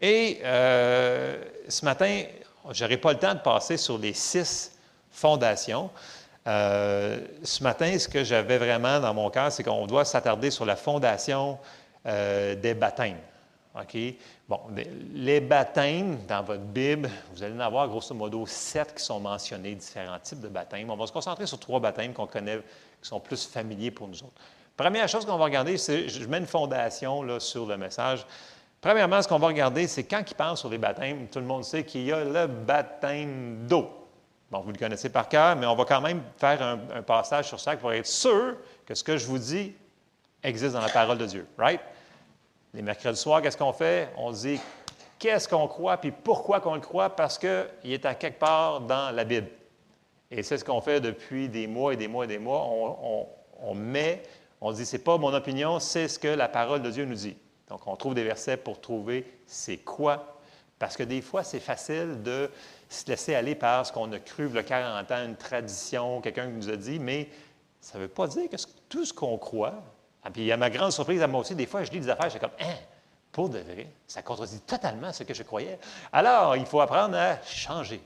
Et 0.00 0.40
euh, 0.42 1.40
ce 1.68 1.84
matin, 1.84 2.24
je 2.72 2.82
n'aurai 2.82 2.96
pas 2.96 3.12
le 3.12 3.18
temps 3.20 3.34
de 3.34 3.38
passer 3.38 3.76
sur 3.76 3.96
les 3.96 4.12
six 4.12 4.72
fondations. 5.12 5.88
Euh, 6.48 7.20
ce 7.44 7.62
matin, 7.62 7.96
ce 7.96 8.08
que 8.08 8.24
j'avais 8.24 8.58
vraiment 8.58 8.98
dans 8.98 9.14
mon 9.14 9.30
cœur, 9.30 9.52
c'est 9.52 9.62
qu'on 9.62 9.86
doit 9.86 10.04
s'attarder 10.04 10.50
sur 10.50 10.64
la 10.64 10.74
fondation 10.74 11.58
euh, 12.06 12.54
des 12.54 12.74
baptêmes. 12.74 13.18
OK? 13.74 13.96
Bon, 14.48 14.60
les 15.14 15.40
baptêmes, 15.40 16.18
dans 16.28 16.42
votre 16.42 16.62
Bible, 16.62 17.10
vous 17.32 17.42
allez 17.42 17.54
en 17.54 17.60
avoir 17.60 17.88
grosso 17.88 18.14
modo 18.14 18.46
sept 18.46 18.94
qui 18.94 19.02
sont 19.02 19.18
mentionnés, 19.18 19.74
différents 19.74 20.18
types 20.20 20.40
de 20.40 20.48
baptêmes. 20.48 20.90
On 20.90 20.96
va 20.96 21.06
se 21.06 21.12
concentrer 21.12 21.46
sur 21.46 21.58
trois 21.58 21.80
baptêmes 21.80 22.12
qu'on 22.12 22.26
connaît, 22.26 22.58
qui 23.02 23.08
sont 23.08 23.18
plus 23.18 23.46
familiers 23.46 23.90
pour 23.90 24.06
nous 24.06 24.22
autres. 24.22 24.40
Première 24.76 25.08
chose 25.08 25.24
qu'on 25.24 25.38
va 25.38 25.44
regarder, 25.44 25.76
c'est, 25.76 26.08
je 26.08 26.26
mets 26.26 26.38
une 26.38 26.46
fondation 26.46 27.22
là, 27.22 27.40
sur 27.40 27.66
le 27.66 27.76
message. 27.76 28.24
Premièrement, 28.80 29.22
ce 29.22 29.28
qu'on 29.28 29.38
va 29.38 29.48
regarder, 29.48 29.88
c'est 29.88 30.04
quand 30.04 30.22
il 30.28 30.34
parle 30.34 30.56
sur 30.56 30.68
les 30.68 30.78
baptêmes, 30.78 31.26
tout 31.28 31.40
le 31.40 31.46
monde 31.46 31.64
sait 31.64 31.84
qu'il 31.84 32.04
y 32.04 32.12
a 32.12 32.22
le 32.22 32.46
baptême 32.46 33.66
d'eau. 33.66 33.88
Bon, 34.50 34.60
vous 34.60 34.72
le 34.72 34.78
connaissez 34.78 35.08
par 35.08 35.28
cœur, 35.28 35.56
mais 35.56 35.66
on 35.66 35.74
va 35.74 35.84
quand 35.84 36.00
même 36.00 36.22
faire 36.36 36.62
un, 36.62 36.78
un 36.94 37.02
passage 37.02 37.48
sur 37.48 37.58
ça 37.58 37.76
pour 37.76 37.92
être 37.92 38.06
sûr 38.06 38.56
que 38.86 38.94
ce 38.94 39.02
que 39.02 39.16
je 39.16 39.26
vous 39.26 39.38
dis 39.38 39.72
existe 40.42 40.74
dans 40.74 40.80
la 40.80 40.90
parole 40.90 41.18
de 41.18 41.26
Dieu. 41.26 41.46
Right? 41.58 41.80
Les 42.74 42.82
mercredis 42.82 43.16
soirs, 43.16 43.40
qu'est-ce 43.40 43.56
qu'on 43.56 43.72
fait? 43.72 44.08
On 44.16 44.32
dit 44.32 44.60
qu'est-ce 45.20 45.48
qu'on 45.48 45.68
croit, 45.68 45.96
puis 45.96 46.10
pourquoi 46.10 46.60
qu'on 46.60 46.74
le 46.74 46.80
croit, 46.80 47.10
parce 47.10 47.38
qu'il 47.38 47.68
est 47.84 48.04
à 48.04 48.16
quelque 48.16 48.40
part 48.40 48.80
dans 48.80 49.14
la 49.14 49.22
Bible. 49.22 49.46
Et 50.28 50.42
c'est 50.42 50.58
ce 50.58 50.64
qu'on 50.64 50.80
fait 50.80 51.00
depuis 51.00 51.48
des 51.48 51.68
mois 51.68 51.94
et 51.94 51.96
des 51.96 52.08
mois 52.08 52.24
et 52.24 52.28
des 52.28 52.40
mois. 52.40 52.68
On, 53.62 53.74
met, 53.74 54.24
on 54.60 54.72
dit, 54.72 54.84
c'est 54.84 54.98
pas 54.98 55.16
mon 55.18 55.32
opinion, 55.32 55.78
c'est 55.78 56.08
ce 56.08 56.18
que 56.18 56.26
la 56.26 56.48
parole 56.48 56.82
de 56.82 56.90
Dieu 56.90 57.04
nous 57.04 57.14
dit. 57.14 57.36
Donc, 57.68 57.86
on 57.86 57.94
trouve 57.94 58.14
des 58.14 58.24
versets 58.24 58.56
pour 58.56 58.80
trouver 58.80 59.24
c'est 59.46 59.76
quoi. 59.76 60.40
Parce 60.80 60.96
que 60.96 61.04
des 61.04 61.22
fois, 61.22 61.44
c'est 61.44 61.60
facile 61.60 62.22
de 62.24 62.50
se 62.88 63.06
laisser 63.06 63.36
aller 63.36 63.54
par 63.54 63.86
ce 63.86 63.92
qu'on 63.92 64.10
a 64.12 64.18
cru 64.18 64.48
le 64.48 64.62
40 64.62 65.10
ans, 65.12 65.24
une 65.24 65.36
tradition, 65.36 66.20
quelqu'un 66.20 66.46
qui 66.48 66.56
nous 66.56 66.70
a 66.70 66.76
dit, 66.76 66.98
mais 66.98 67.28
ça 67.80 67.98
ne 67.98 68.02
veut 68.02 68.08
pas 68.08 68.26
dire 68.26 68.50
que 68.50 68.56
tout 68.88 69.04
ce 69.04 69.12
qu'on 69.12 69.38
croit, 69.38 69.80
ah, 70.24 70.30
puis, 70.30 70.50
à 70.50 70.56
ma 70.56 70.70
grande 70.70 70.90
surprise, 70.90 71.22
à 71.22 71.26
moi 71.26 71.40
aussi, 71.40 71.54
des 71.54 71.66
fois, 71.66 71.84
je 71.84 71.90
lis 71.90 72.00
des 72.00 72.08
affaires, 72.08 72.26
je 72.26 72.30
suis 72.30 72.40
comme, 72.40 72.50
hein, 72.58 72.74
pour 73.30 73.50
de 73.50 73.58
vrai, 73.58 73.88
ça 74.06 74.22
contredit 74.22 74.60
totalement 74.60 75.12
ce 75.12 75.22
que 75.22 75.34
je 75.34 75.42
croyais. 75.42 75.78
Alors, 76.12 76.56
il 76.56 76.64
faut 76.64 76.80
apprendre 76.80 77.16
à 77.16 77.42
changer. 77.42 78.00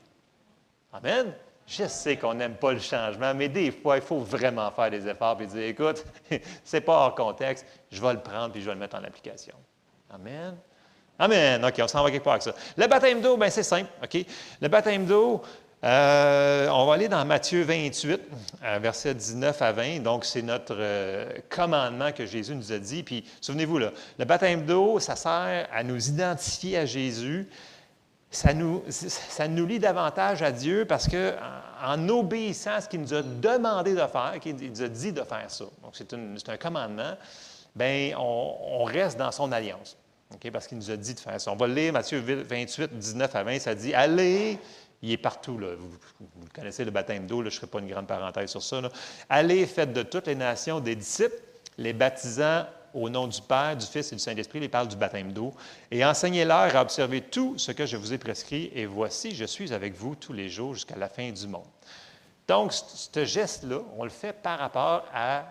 Amen. 0.92 1.32
Je 1.66 1.86
sais 1.86 2.16
qu'on 2.16 2.34
n'aime 2.34 2.54
pas 2.54 2.72
le 2.72 2.80
changement, 2.80 3.34
mais 3.34 3.48
des 3.48 3.70
fois, 3.70 3.96
il 3.96 4.02
faut 4.02 4.18
vraiment 4.18 4.70
faire 4.70 4.90
des 4.90 5.06
efforts 5.06 5.40
et 5.42 5.46
dire, 5.46 5.62
écoute, 5.64 6.04
c'est 6.64 6.80
pas 6.80 6.94
hors 6.94 7.14
contexte, 7.14 7.66
je 7.92 8.00
vais 8.00 8.14
le 8.14 8.20
prendre 8.20 8.52
puis 8.52 8.62
je 8.62 8.66
vais 8.66 8.74
le 8.74 8.80
mettre 8.80 8.96
en 8.96 9.04
application. 9.04 9.54
Amen. 10.10 10.56
Amen. 11.18 11.64
OK, 11.64 11.74
on 11.82 11.88
s'en 11.88 12.02
va 12.02 12.10
quelque 12.10 12.24
part 12.24 12.34
avec 12.34 12.44
ça. 12.44 12.54
Le 12.76 12.86
baptême 12.86 13.20
d'eau, 13.20 13.36
bien, 13.36 13.50
c'est 13.50 13.62
simple. 13.62 13.90
OK? 14.02 14.24
Le 14.60 14.68
baptême 14.68 15.04
d'eau, 15.04 15.42
euh, 15.84 16.68
on 16.70 16.86
va 16.86 16.94
aller 16.94 17.08
dans 17.08 17.24
Matthieu 17.24 17.62
28, 17.62 18.20
versets 18.80 19.14
19 19.14 19.62
à 19.62 19.72
20. 19.72 20.00
Donc, 20.00 20.24
c'est 20.24 20.42
notre 20.42 20.76
euh, 20.76 21.30
commandement 21.48 22.10
que 22.10 22.26
Jésus 22.26 22.54
nous 22.54 22.72
a 22.72 22.78
dit. 22.78 23.04
Puis, 23.04 23.24
souvenez-vous, 23.40 23.78
là, 23.78 23.92
le 24.18 24.24
baptême 24.24 24.64
d'eau, 24.64 24.98
ça 24.98 25.14
sert 25.14 25.68
à 25.72 25.82
nous 25.84 26.08
identifier 26.08 26.78
à 26.78 26.86
Jésus. 26.86 27.48
Ça 28.30 28.52
nous, 28.52 28.82
ça 28.90 29.48
nous 29.48 29.64
lie 29.64 29.78
davantage 29.78 30.42
à 30.42 30.52
Dieu 30.52 30.84
parce 30.84 31.08
que 31.08 31.34
en, 31.82 32.08
obéissant 32.10 32.72
à 32.72 32.80
ce 32.82 32.88
qu'il 32.88 33.00
nous 33.00 33.14
a 33.14 33.22
demandé 33.22 33.92
de 33.92 34.06
faire, 34.06 34.34
qu'il 34.40 34.54
nous 34.56 34.82
a 34.82 34.88
dit 34.88 35.12
de 35.12 35.22
faire 35.22 35.50
ça, 35.50 35.64
donc 35.82 35.94
c'est, 35.94 36.12
un 36.12 36.56
commandement, 36.58 37.14
bien, 37.74 38.12
on, 38.18 38.84
reste 38.84 39.16
dans 39.16 39.32
son 39.32 39.50
alliance. 39.50 39.96
Parce 40.52 40.66
qu'il 40.66 40.76
nous 40.76 40.90
a 40.90 40.96
dit 40.96 41.14
de 41.14 41.20
faire 41.20 41.40
ça. 41.40 41.50
On 41.50 41.56
va 41.56 41.66
lire 41.66 41.94
Matthieu 41.94 42.20
28, 42.20 42.98
19 42.98 43.34
à 43.34 43.42
20. 43.44 43.58
Ça 43.60 43.74
dit 43.74 43.94
Allez 43.94 44.58
il 45.02 45.12
est 45.12 45.16
partout. 45.16 45.58
Là. 45.58 45.68
Vous, 45.76 45.88
connaissez 46.54 46.84
le 46.84 46.90
baptême 46.90 47.26
d'eau, 47.26 47.40
je 47.40 47.46
ne 47.46 47.50
ferai 47.50 47.66
pas 47.66 47.78
une 47.78 47.88
grande 47.88 48.06
parenthèse 48.06 48.50
sur 48.50 48.62
ça. 48.62 48.80
Allez, 49.28 49.66
faites 49.66 49.92
de 49.92 50.02
toutes 50.02 50.26
les 50.26 50.34
nations 50.34 50.80
des 50.80 50.96
disciples, 50.96 51.40
les 51.76 51.92
baptisant 51.92 52.66
au 52.94 53.08
nom 53.10 53.26
du 53.26 53.40
Père, 53.42 53.76
du 53.76 53.86
Fils 53.86 54.12
et 54.12 54.16
du 54.16 54.22
Saint-Esprit, 54.22 54.60
il 54.60 54.70
parle 54.70 54.88
du 54.88 54.96
baptême 54.96 55.32
d'eau. 55.32 55.52
Et 55.90 56.04
enseignez-leur 56.04 56.74
à 56.74 56.82
observer 56.82 57.20
tout 57.20 57.58
ce 57.58 57.72
que 57.72 57.86
je 57.86 57.96
vous 57.96 58.12
ai 58.12 58.18
prescrit, 58.18 58.70
et 58.74 58.86
voici, 58.86 59.34
je 59.34 59.44
suis 59.44 59.72
avec 59.72 59.94
vous 59.94 60.14
tous 60.14 60.32
les 60.32 60.48
jours 60.48 60.74
jusqu'à 60.74 60.96
la 60.96 61.08
fin 61.08 61.30
du 61.30 61.46
monde. 61.46 61.66
Donc, 62.46 62.72
ce 62.72 63.24
geste-là, 63.24 63.80
on 63.98 64.04
le 64.04 64.10
fait 64.10 64.32
par 64.32 64.58
rapport 64.58 65.04
à, 65.12 65.44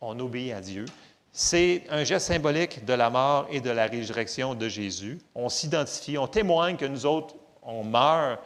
on 0.00 0.18
obéit 0.20 0.52
à 0.52 0.60
Dieu. 0.60 0.84
C'est 1.32 1.82
un 1.90 2.04
geste 2.04 2.28
symbolique 2.28 2.84
de 2.84 2.92
la 2.92 3.10
mort 3.10 3.48
et 3.50 3.60
de 3.60 3.70
la 3.70 3.86
résurrection 3.86 4.54
de 4.54 4.68
Jésus. 4.68 5.18
On 5.34 5.48
s'identifie, 5.48 6.16
on 6.16 6.28
témoigne 6.28 6.76
que 6.76 6.84
nous 6.84 7.06
autres, 7.06 7.34
on 7.64 7.82
meurt 7.82 8.38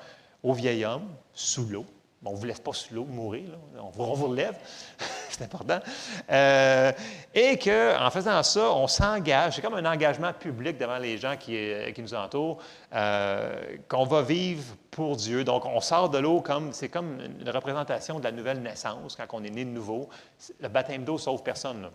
au 0.42 0.52
vieil 0.52 0.85
homme 0.85 1.09
sous 1.33 1.66
l'eau. 1.66 1.87
on 2.25 2.33
ne 2.33 2.37
vous 2.37 2.47
laisse 2.47 2.61
pas 2.61 2.73
sous 2.73 2.95
l'eau 2.95 3.04
mourir, 3.04 3.49
On, 3.78 3.90
vous, 3.90 4.26
relève, 4.26 4.57
c'est 5.30 5.45
important. 5.45 5.80
Euh, 6.30 6.92
et 7.35 7.59
qu'en 7.59 8.11
faisant 8.11 8.42
ça, 8.42 8.73
on 8.73 8.87
s'engage, 8.87 9.57
c'est 9.57 9.62
comme 9.62 9.75
un 9.75 9.90
engagement 9.90 10.33
public 10.33 10.78
devant 10.78 10.99
les 10.99 11.18
gens 11.18 11.37
qui, 11.37 11.57
euh, 11.57 11.92
nous 11.99 12.14
entourent, 12.14 12.59
euh, 12.95 13.76
qu'on 13.88 14.04
va 14.04 14.23
vivre 14.23 14.64
pour 14.90 15.16
Dieu. 15.16 15.45
Donc, 15.45 15.64
on 15.66 15.80
sort 15.80 16.11
de 16.11 16.18
l'eau 16.18 16.40
comme, 16.40 16.73
c'est 16.73 16.88
comme 16.88 17.21
une 17.40 17.50
représentation 17.50 18.18
de 18.18 18.25
la 18.25 18.33
nouvelle 18.33 18.62
naissance, 18.62 19.16
quand 19.16 19.26
on 19.33 19.45
est 19.45 19.50
né 19.50 19.64
de 19.64 19.71
nouveau. 19.71 20.09
Le 20.61 20.68
baptême 20.68 21.04
d'eau 21.04 21.18
sauve 21.18 21.42
personne. 21.42 21.83
Là. 21.83 21.90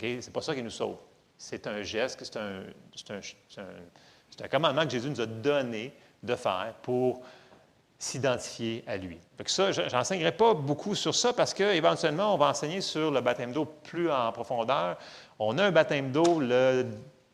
Ce 0.00 0.06
n'est 0.06 0.32
pas 0.32 0.42
ça 0.42 0.54
qui 0.54 0.62
nous 0.62 0.70
sauve. 0.70 0.96
C'est 1.38 1.66
un 1.66 1.82
geste, 1.82 2.24
c'est 2.24 2.36
un, 2.38 2.62
un, 4.42 4.48
commandement 4.48 4.84
que 4.84 4.90
Jésus 4.90 5.10
nous 5.10 5.20
a 5.20 5.26
donné 5.26 5.92
de 6.22 6.34
faire 6.36 6.74
pour 6.82 7.22
s'identifier 8.04 8.84
à 8.86 8.96
lui. 8.96 9.18
Fait 9.38 9.48
ça, 9.48 9.72
je 9.72 9.80
n'enseignerai 9.94 10.32
pas 10.32 10.52
beaucoup 10.52 10.94
sur 10.94 11.14
ça 11.14 11.32
parce 11.32 11.54
qu'éventuellement, 11.54 12.34
on 12.34 12.36
va 12.36 12.48
enseigner 12.48 12.80
sur 12.82 13.10
le 13.10 13.20
baptême 13.20 13.52
d'eau 13.52 13.64
plus 13.64 14.10
en 14.10 14.30
profondeur. 14.30 14.98
On 15.38 15.56
a 15.56 15.64
un 15.64 15.70
baptême 15.70 16.12
d'eau 16.12 16.38
le 16.38 16.86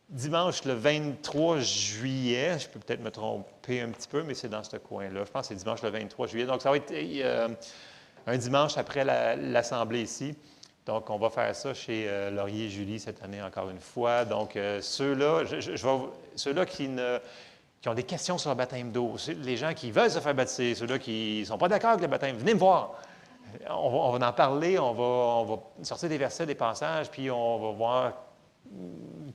dimanche 0.08 0.64
le 0.64 0.74
23 0.74 1.58
juillet. 1.58 2.58
Je 2.58 2.68
peux 2.68 2.78
peut-être 2.78 3.02
me 3.02 3.10
tromper 3.10 3.80
un 3.80 3.90
petit 3.90 4.06
peu, 4.06 4.22
mais 4.22 4.34
c'est 4.34 4.48
dans 4.48 4.62
ce 4.62 4.76
coin-là. 4.76 5.24
Je 5.24 5.30
pense 5.30 5.48
que 5.48 5.54
c'est 5.54 5.62
dimanche 5.62 5.82
le 5.82 5.90
23 5.90 6.28
juillet. 6.28 6.46
Donc, 6.46 6.62
ça 6.62 6.70
va 6.70 6.76
être 6.76 6.92
euh, 6.92 7.48
un 8.26 8.36
dimanche 8.36 8.78
après 8.78 9.04
l'Assemblée 9.04 10.02
ici. 10.02 10.36
Donc, 10.86 11.10
on 11.10 11.18
va 11.18 11.30
faire 11.30 11.54
ça 11.54 11.74
chez 11.74 12.06
euh, 12.08 12.30
Laurier 12.30 12.66
et 12.66 12.70
Julie 12.70 13.00
cette 13.00 13.22
année 13.22 13.42
encore 13.42 13.70
une 13.70 13.80
fois. 13.80 14.24
Donc, 14.24 14.54
euh, 14.56 14.80
ceux-là, 14.80 15.42
ceux-là 16.36 16.64
qui, 16.64 16.88
qui 17.80 17.88
ont 17.88 17.94
des 17.94 18.02
questions 18.02 18.38
sur 18.38 18.50
le 18.50 18.56
baptême 18.56 18.92
d'eau, 18.92 19.16
les 19.42 19.56
gens 19.56 19.72
qui 19.72 19.90
veulent 19.90 20.10
se 20.10 20.20
faire 20.20 20.34
baptiser, 20.34 20.74
ceux-là 20.74 20.98
qui 20.98 21.40
ne 21.40 21.44
sont 21.46 21.58
pas 21.58 21.68
d'accord 21.68 21.90
avec 21.90 22.02
le 22.02 22.08
baptême, 22.08 22.36
venez 22.36 22.54
me 22.54 22.58
voir. 22.58 22.92
On 23.68 24.12
va, 24.12 24.28
en 24.28 24.32
parler, 24.32 24.78
on 24.78 25.44
va, 25.44 25.58
sortir 25.82 26.08
des 26.08 26.18
versets, 26.18 26.46
des 26.46 26.54
passages, 26.54 27.10
puis 27.10 27.30
on 27.30 27.58
va 27.58 27.72
voir 27.72 28.12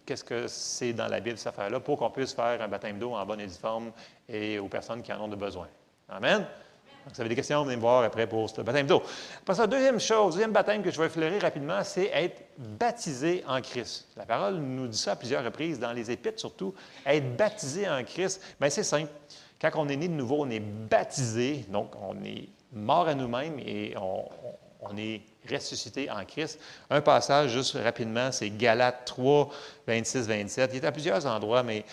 qu'est-ce 0.06 0.24
que 0.24 0.48
c'est 0.48 0.94
dans 0.94 1.08
la 1.08 1.20
Bible, 1.20 1.38
cette 1.38 1.48
affaire-là, 1.48 1.80
pour 1.80 1.98
qu'on 1.98 2.10
puisse 2.10 2.34
faire 2.34 2.62
un 2.62 2.68
baptême 2.68 2.98
d'eau 2.98 3.14
en 3.14 3.26
bonne 3.26 3.42
et 3.42 3.48
due 3.48 3.54
forme 3.54 3.92
et 4.30 4.60
aux 4.60 4.70
personnes 4.70 5.02
qui 5.02 5.12
en 5.12 5.20
ont 5.20 5.28
besoin. 5.28 5.68
Amen 6.08 6.46
vous 7.14 7.22
avez 7.22 7.30
des 7.30 7.36
questions, 7.36 7.64
venez 7.64 7.76
me 7.76 7.82
voir 7.82 8.04
après 8.04 8.28
pour 8.28 8.50
ce 8.50 8.62
baptême 8.62 8.88
d'eau. 8.88 9.04
Que 9.46 9.66
deuxième 9.68 10.00
chose, 10.00 10.34
deuxième 10.34 10.52
baptême 10.52 10.82
que 10.82 10.92
je 10.92 11.00
vais 11.00 11.08
effleurer 11.08 11.40
rapidement, 11.40 11.84
c'est 11.84 12.10
être 12.14 12.42
baptisé 12.58 13.44
en 13.48 13.62
Christ. 13.62 14.08
La 14.18 14.26
parole 14.26 14.56
nous 14.56 14.88
dit 14.88 14.98
ça 14.98 15.12
à 15.12 15.16
plusieurs 15.16 15.44
reprises, 15.44 15.80
dans 15.80 15.94
les 15.94 16.10
Épîtres 16.10 16.40
surtout. 16.40 16.74
Être 17.06 17.36
baptisé 17.38 17.88
en 17.88 18.04
Christ, 18.04 18.42
bien 18.60 18.70
c'est 18.70 18.84
simple. 18.84 19.12
Quand 19.62 19.72
on 19.76 19.88
est 19.88 19.96
né 19.96 20.08
de 20.08 20.14
nouveau, 20.14 20.44
on 20.46 20.50
est 20.50 20.60
baptisé, 20.60 21.66
donc 21.70 21.92
on 22.02 22.24
est 22.24 22.50
mort 22.74 23.08
à 23.08 23.16
nous-mêmes 23.16 23.60
et 23.60 23.96
on, 23.98 24.26
on 24.82 24.98
est 24.98 25.22
ressuscité 25.50 26.10
en 26.10 26.24
Christ. 26.26 26.60
Un 26.90 27.02
passage, 27.02 27.52
juste 27.52 27.78
rapidement, 27.82 28.32
c'est 28.32 28.50
Galates 28.50 29.06
3, 29.06 29.50
26, 29.88 30.28
27. 30.28 30.72
Il 30.74 30.84
est 30.84 30.88
à 30.88 30.92
plusieurs 30.92 31.26
endroits, 31.26 31.64
mais 31.64 31.86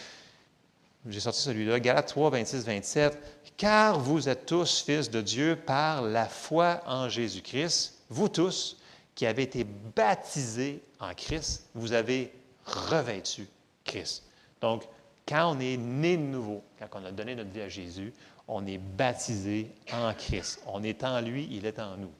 j'ai 1.08 1.20
sorti 1.20 1.40
celui-là, 1.40 1.80
Galates 1.80 2.08
3, 2.08 2.30
26, 2.30 2.64
27. 2.64 3.18
Car 3.56 3.98
vous 3.98 4.28
êtes 4.28 4.46
tous 4.46 4.82
fils 4.82 5.10
de 5.10 5.20
Dieu 5.20 5.56
par 5.56 6.02
la 6.02 6.26
foi 6.26 6.80
en 6.86 7.08
Jésus-Christ, 7.08 8.02
vous 8.08 8.28
tous 8.28 8.78
qui 9.14 9.26
avez 9.26 9.42
été 9.42 9.64
baptisés 9.64 10.82
en 11.00 11.12
Christ, 11.14 11.68
vous 11.74 11.92
avez 11.92 12.32
revêtu 12.64 13.48
Christ. 13.84 14.24
Donc, 14.60 14.84
quand 15.26 15.54
on 15.54 15.60
est 15.60 15.76
né 15.76 16.16
de 16.16 16.22
nouveau, 16.22 16.62
quand 16.78 17.00
on 17.00 17.04
a 17.04 17.12
donné 17.12 17.34
notre 17.34 17.50
vie 17.50 17.60
à 17.62 17.68
Jésus, 17.68 18.12
on 18.48 18.66
est 18.66 18.78
baptisé 18.78 19.70
en 19.92 20.12
Christ. 20.14 20.62
On 20.66 20.82
est 20.82 21.04
en 21.04 21.20
lui, 21.20 21.48
il 21.50 21.66
est 21.66 21.78
en 21.78 21.96
nous. 21.96 22.12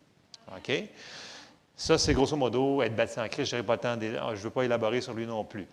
OK? 0.56 0.72
Ça, 1.76 1.98
c'est 1.98 2.14
grosso 2.14 2.36
modo 2.36 2.82
être 2.82 2.94
baptisé 2.94 3.20
en 3.20 3.28
Christ. 3.28 3.50
Je 3.50 3.56
ne 3.56 4.36
veux 4.36 4.50
pas 4.50 4.64
élaborer 4.64 5.00
sur 5.00 5.14
lui 5.14 5.26
non 5.26 5.44
plus. 5.44 5.66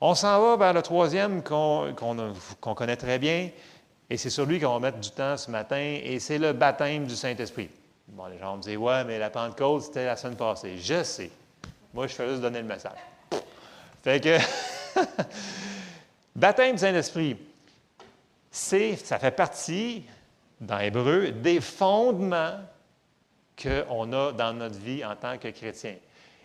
On 0.00 0.14
s'en 0.14 0.40
va 0.40 0.56
vers 0.56 0.72
le 0.72 0.82
troisième 0.82 1.42
qu'on 1.42 1.94
connaît 2.74 2.96
très 2.96 3.18
bien, 3.18 3.50
et 4.10 4.16
c'est 4.16 4.30
sur 4.30 4.44
lui 4.44 4.60
qu'on 4.60 4.74
va 4.74 4.80
mettre 4.80 4.98
du 4.98 5.10
temps 5.10 5.36
ce 5.36 5.50
matin, 5.50 5.98
et 6.02 6.18
c'est 6.18 6.38
le 6.38 6.52
baptême 6.52 7.06
du 7.06 7.16
Saint-Esprit. 7.16 7.70
Bon, 8.08 8.26
les 8.26 8.38
gens 8.38 8.56
me 8.56 8.62
dire, 8.62 8.80
ouais, 8.80 9.04
mais 9.04 9.18
la 9.18 9.30
Pentecôte, 9.30 9.82
c'était 9.82 10.04
la 10.04 10.16
semaine 10.16 10.36
passée. 10.36 10.76
Je 10.76 11.02
sais. 11.02 11.30
Moi, 11.92 12.06
je 12.06 12.14
fais 12.14 12.28
juste 12.28 12.42
donner 12.42 12.60
le 12.60 12.66
message. 12.66 12.98
Fait 14.02 14.22
que, 14.22 14.36
baptême 16.36 16.72
du 16.72 16.80
Saint-Esprit, 16.80 17.36
ça 18.50 19.18
fait 19.18 19.30
partie, 19.30 20.04
dans 20.60 20.78
Hébreu, 20.78 21.30
des 21.30 21.60
fondements 21.60 22.60
qu'on 23.60 24.12
a 24.12 24.32
dans 24.32 24.52
notre 24.52 24.78
vie 24.78 25.04
en 25.04 25.16
tant 25.16 25.38
que 25.38 25.48
chrétien. 25.48 25.94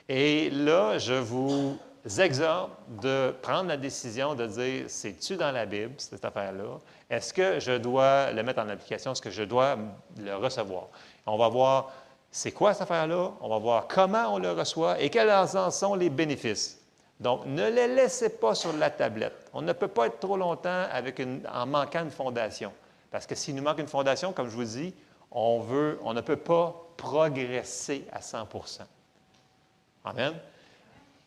Et 0.08 0.50
là, 0.50 0.98
je 0.98 1.14
vous 1.14 1.78
exhorte 2.18 2.72
de 3.02 3.34
prendre 3.42 3.70
la 3.70 3.78
décision 3.78 4.36
de 4.36 4.46
dire, 4.48 4.86
c'est-tu 4.88 5.36
dans 5.36 5.52
la 5.52 5.66
Bible, 5.66 5.94
cette 5.98 6.24
affaire-là? 6.24 6.80
Est-ce 7.10 7.34
que 7.34 7.60
je 7.60 7.78
dois 7.78 8.32
le 8.32 8.44
mettre 8.44 8.62
en 8.62 8.70
application? 8.70 9.12
Est-ce 9.12 9.22
que 9.22 9.30
je 9.30 9.44
dois 9.44 9.78
le 10.18 10.36
recevoir? 10.36 10.88
On 11.26 11.38
va 11.38 11.50
voir 11.50 11.92
c'est 12.32 12.52
quoi 12.52 12.74
cette 12.74 12.84
affaire-là, 12.84 13.32
on 13.42 13.50
va 13.50 13.58
voir 13.58 13.88
comment 13.88 14.34
on 14.34 14.38
le 14.38 14.52
reçoit 14.52 15.00
et 15.02 15.10
quels 15.10 15.32
en 15.32 15.72
sont 15.72 15.96
les 15.96 16.10
bénéfices. 16.10 16.80
Donc, 17.20 17.46
ne 17.46 17.70
les 17.70 17.88
laissez 17.88 18.30
pas 18.30 18.56
sur 18.56 18.72
la 18.74 18.90
tablette. 18.90 19.50
On 19.54 19.62
ne 19.62 19.74
peut 19.74 19.88
pas 19.88 20.08
être 20.08 20.20
trop 20.20 20.38
longtemps 20.38 20.86
avec 20.92 21.22
en 21.52 21.66
manquant 21.66 22.04
une 22.04 22.12
fondation. 22.12 22.72
Parce 23.12 23.26
que 23.26 23.36
s'il 23.36 23.56
nous 23.56 23.64
manque 23.64 23.80
une 23.80 23.88
fondation, 23.88 24.32
comme 24.32 24.48
je 24.48 24.56
vous 24.56 24.64
dis, 24.64 24.94
on, 25.32 25.60
veut, 25.60 26.00
on 26.04 26.14
ne 26.14 26.22
peut 26.22 26.38
pas 26.38 26.74
progresser 26.96 28.06
à 28.12 28.20
100% 28.20 28.82
Amen? 30.06 30.34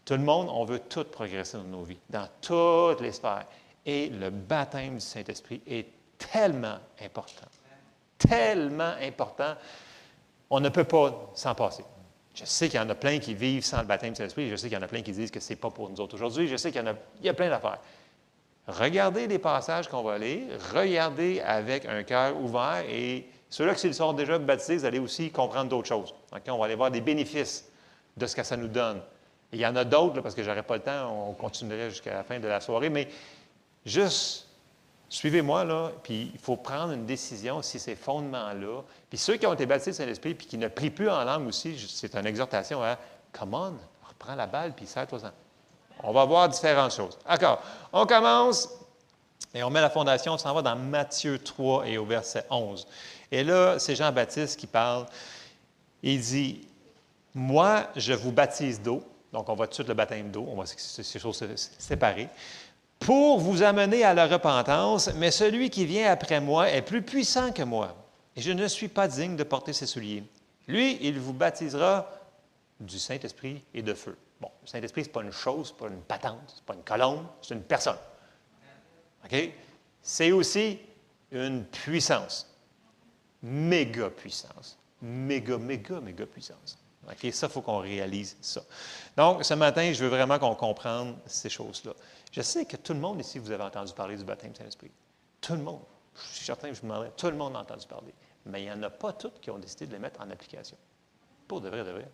Tout 0.04 0.14
le 0.14 0.20
monde, 0.20 0.48
on 0.50 0.64
veut 0.64 0.80
tout 0.80 1.04
progresser 1.04 1.56
dans 1.58 1.64
nos 1.64 1.84
vies, 1.84 1.98
dans 2.10 2.28
toutes 2.40 3.00
les 3.00 3.12
sphères. 3.12 3.46
Et 3.86 4.08
le 4.08 4.30
baptême 4.30 4.94
du 4.94 5.00
Saint-Esprit 5.00 5.60
est 5.66 5.86
tellement 6.18 6.78
important, 7.00 7.46
tellement 8.18 8.94
important, 9.00 9.54
on 10.50 10.60
ne 10.60 10.68
peut 10.68 10.84
pas 10.84 11.30
s'en 11.34 11.54
passer. 11.54 11.84
Je 12.34 12.44
sais 12.44 12.68
qu'il 12.68 12.78
y 12.78 12.82
en 12.82 12.88
a 12.88 12.94
plein 12.94 13.18
qui 13.18 13.34
vivent 13.34 13.64
sans 13.64 13.80
le 13.80 13.86
baptême 13.86 14.10
du 14.10 14.16
Saint-Esprit, 14.16 14.48
je 14.48 14.56
sais 14.56 14.68
qu'il 14.68 14.78
y 14.78 14.80
en 14.80 14.84
a 14.84 14.88
plein 14.88 15.02
qui 15.02 15.12
disent 15.12 15.30
que 15.30 15.40
ce 15.40 15.50
n'est 15.50 15.56
pas 15.56 15.70
pour 15.70 15.90
nous 15.90 16.00
autres 16.00 16.14
aujourd'hui, 16.14 16.48
je 16.48 16.56
sais 16.56 16.70
qu'il 16.70 16.80
y, 16.80 16.84
en 16.84 16.92
a, 16.92 16.94
il 17.20 17.26
y 17.26 17.28
a 17.28 17.34
plein 17.34 17.50
d'affaires. 17.50 17.78
Regardez 18.68 19.26
les 19.26 19.38
passages 19.38 19.88
qu'on 19.88 20.02
va 20.02 20.18
lire, 20.18 20.46
regardez 20.72 21.40
avec 21.40 21.84
un 21.84 22.02
cœur 22.04 22.36
ouvert 22.40 22.84
et 22.88 23.26
ceux-là 23.50 23.74
qui 23.74 23.92
sont 23.92 24.12
déjà 24.12 24.38
baptisés, 24.38 24.76
vous 24.76 24.84
allez 24.84 25.00
aussi 25.00 25.30
comprendre 25.30 25.68
d'autres 25.68 25.88
choses. 25.88 26.14
On 26.48 26.58
va 26.58 26.64
aller 26.64 26.74
voir 26.76 26.90
des 26.90 27.00
bénéfices 27.00 27.68
de 28.16 28.26
ce 28.26 28.36
que 28.36 28.42
ça 28.42 28.56
nous 28.56 28.68
donne 28.68 29.02
il 29.52 29.60
y 29.60 29.66
en 29.66 29.76
a 29.76 29.84
d'autres, 29.84 30.20
parce 30.20 30.34
que 30.34 30.42
je 30.42 30.48
n'aurai 30.48 30.62
pas 30.62 30.76
le 30.76 30.82
temps, 30.82 31.28
on 31.28 31.34
continuerait 31.34 31.90
jusqu'à 31.90 32.14
la 32.14 32.24
fin 32.24 32.40
de 32.40 32.48
la 32.48 32.60
soirée, 32.60 32.88
mais 32.88 33.08
juste 33.84 34.48
suivez-moi, 35.08 35.64
là, 35.64 35.92
puis 36.02 36.30
il 36.32 36.40
faut 36.40 36.56
prendre 36.56 36.92
une 36.92 37.04
décision 37.04 37.60
si 37.60 37.78
ces 37.78 37.94
fondements-là. 37.94 38.82
Puis 39.10 39.18
ceux 39.18 39.36
qui 39.36 39.46
ont 39.46 39.52
été 39.52 39.66
baptisés 39.66 39.92
Saint-Esprit, 39.92 40.34
puis 40.34 40.46
qui 40.46 40.56
ne 40.56 40.68
prient 40.68 40.90
plus 40.90 41.10
en 41.10 41.22
langue 41.24 41.46
aussi, 41.46 41.78
c'est 41.78 42.14
une 42.16 42.26
exhortation 42.26 42.82
à 42.82 42.98
Come 43.32 43.54
on, 43.54 43.74
reprends 44.08 44.34
la 44.34 44.46
balle, 44.46 44.72
puis 44.74 44.86
serre-toi-en. 44.86 45.30
On 46.02 46.12
va 46.12 46.24
voir 46.24 46.48
différentes 46.48 46.94
choses. 46.94 47.18
D'accord. 47.28 47.62
On 47.92 48.06
commence 48.06 48.68
et 49.54 49.62
on 49.62 49.70
met 49.70 49.80
la 49.80 49.90
fondation, 49.90 50.32
on 50.32 50.38
s'en 50.38 50.54
va 50.54 50.62
dans 50.62 50.76
Matthieu 50.76 51.38
3 51.38 51.86
et 51.86 51.98
au 51.98 52.06
verset 52.06 52.46
11. 52.50 52.86
Et 53.30 53.44
là, 53.44 53.78
c'est 53.78 53.94
Jean-Baptiste 53.94 54.58
qui 54.58 54.66
parle. 54.66 55.06
Il 56.02 56.20
dit 56.20 56.66
Moi, 57.34 57.86
je 57.96 58.14
vous 58.14 58.32
baptise 58.32 58.80
d'eau. 58.80 59.02
Donc, 59.32 59.48
on 59.48 59.54
va 59.54 59.66
tout 59.66 59.70
de 59.70 59.74
suite 59.74 59.88
le 59.88 59.94
baptême 59.94 60.30
d'eau, 60.30 60.46
on 60.48 60.56
va 60.56 60.64
ces 60.66 61.18
choses 61.18 61.44
séparer. 61.78 62.28
Pour 62.98 63.40
vous 63.40 63.62
amener 63.62 64.04
à 64.04 64.14
la 64.14 64.26
repentance, 64.26 65.12
mais 65.14 65.30
celui 65.30 65.70
qui 65.70 65.86
vient 65.86 66.10
après 66.10 66.40
moi 66.40 66.70
est 66.70 66.82
plus 66.82 67.02
puissant 67.02 67.50
que 67.50 67.62
moi, 67.62 67.96
et 68.36 68.40
je 68.40 68.52
ne 68.52 68.68
suis 68.68 68.88
pas 68.88 69.08
digne 69.08 69.36
de 69.36 69.42
porter 69.42 69.72
ses 69.72 69.86
souliers. 69.86 70.22
Lui, 70.68 70.98
il 71.00 71.18
vous 71.18 71.32
baptisera 71.32 72.08
du 72.78 72.98
Saint-Esprit 72.98 73.62
et 73.74 73.82
de 73.82 73.94
feu. 73.94 74.16
Bon, 74.40 74.50
le 74.62 74.68
Saint-Esprit, 74.68 75.02
ce 75.02 75.08
n'est 75.08 75.12
pas 75.12 75.22
une 75.22 75.32
chose, 75.32 75.68
ce 75.68 75.72
n'est 75.72 75.78
pas 75.78 75.94
une 75.94 76.02
patente, 76.02 76.40
ce 76.48 76.56
n'est 76.56 76.66
pas 76.66 76.74
une 76.74 76.82
colombe, 76.82 77.26
c'est 77.40 77.54
une 77.54 77.62
personne. 77.62 77.98
OK? 79.24 79.50
C'est 80.02 80.32
aussi 80.32 80.78
une 81.30 81.64
puissance. 81.64 82.48
Méga 83.42 84.10
puissance. 84.10 84.78
Méga, 85.00 85.58
méga, 85.58 86.00
méga 86.00 86.26
puissance. 86.26 86.78
OK? 87.06 87.32
Ça, 87.32 87.46
il 87.46 87.52
faut 87.52 87.62
qu'on 87.62 87.78
réalise 87.78 88.36
ça. 88.40 88.62
Donc, 89.16 89.44
ce 89.44 89.54
matin, 89.54 89.92
je 89.92 90.04
veux 90.04 90.10
vraiment 90.10 90.38
qu'on 90.38 90.54
comprenne 90.54 91.16
ces 91.26 91.48
choses-là. 91.48 91.92
Je 92.30 92.40
sais 92.42 92.64
que 92.64 92.76
tout 92.76 92.94
le 92.94 93.00
monde 93.00 93.20
ici, 93.20 93.38
vous 93.38 93.50
avez 93.50 93.64
entendu 93.64 93.92
parler 93.92 94.16
du 94.16 94.24
baptême 94.24 94.54
Saint-Esprit. 94.54 94.90
Tout 95.40 95.54
le 95.54 95.62
monde. 95.62 95.82
Je 96.14 96.36
suis 96.36 96.44
certain 96.44 96.68
que 96.68 96.74
je 96.74 96.80
vous 96.80 96.86
demanderai, 96.86 97.10
tout 97.16 97.26
le 97.26 97.36
monde 97.36 97.56
a 97.56 97.60
entendu 97.60 97.86
parler. 97.86 98.14
Mais 98.46 98.62
il 98.62 98.64
n'y 98.64 98.72
en 98.72 98.82
a 98.82 98.90
pas 98.90 99.12
toutes 99.12 99.40
qui 99.40 99.50
ont 99.50 99.58
décidé 99.58 99.86
de 99.86 99.92
les 99.92 99.98
mettre 99.98 100.20
en 100.20 100.30
application. 100.30 100.76
Pour 101.48 101.60
de 101.60 101.68
vrai, 101.68 101.84
de 101.84 101.90
vrai. 101.90 102.08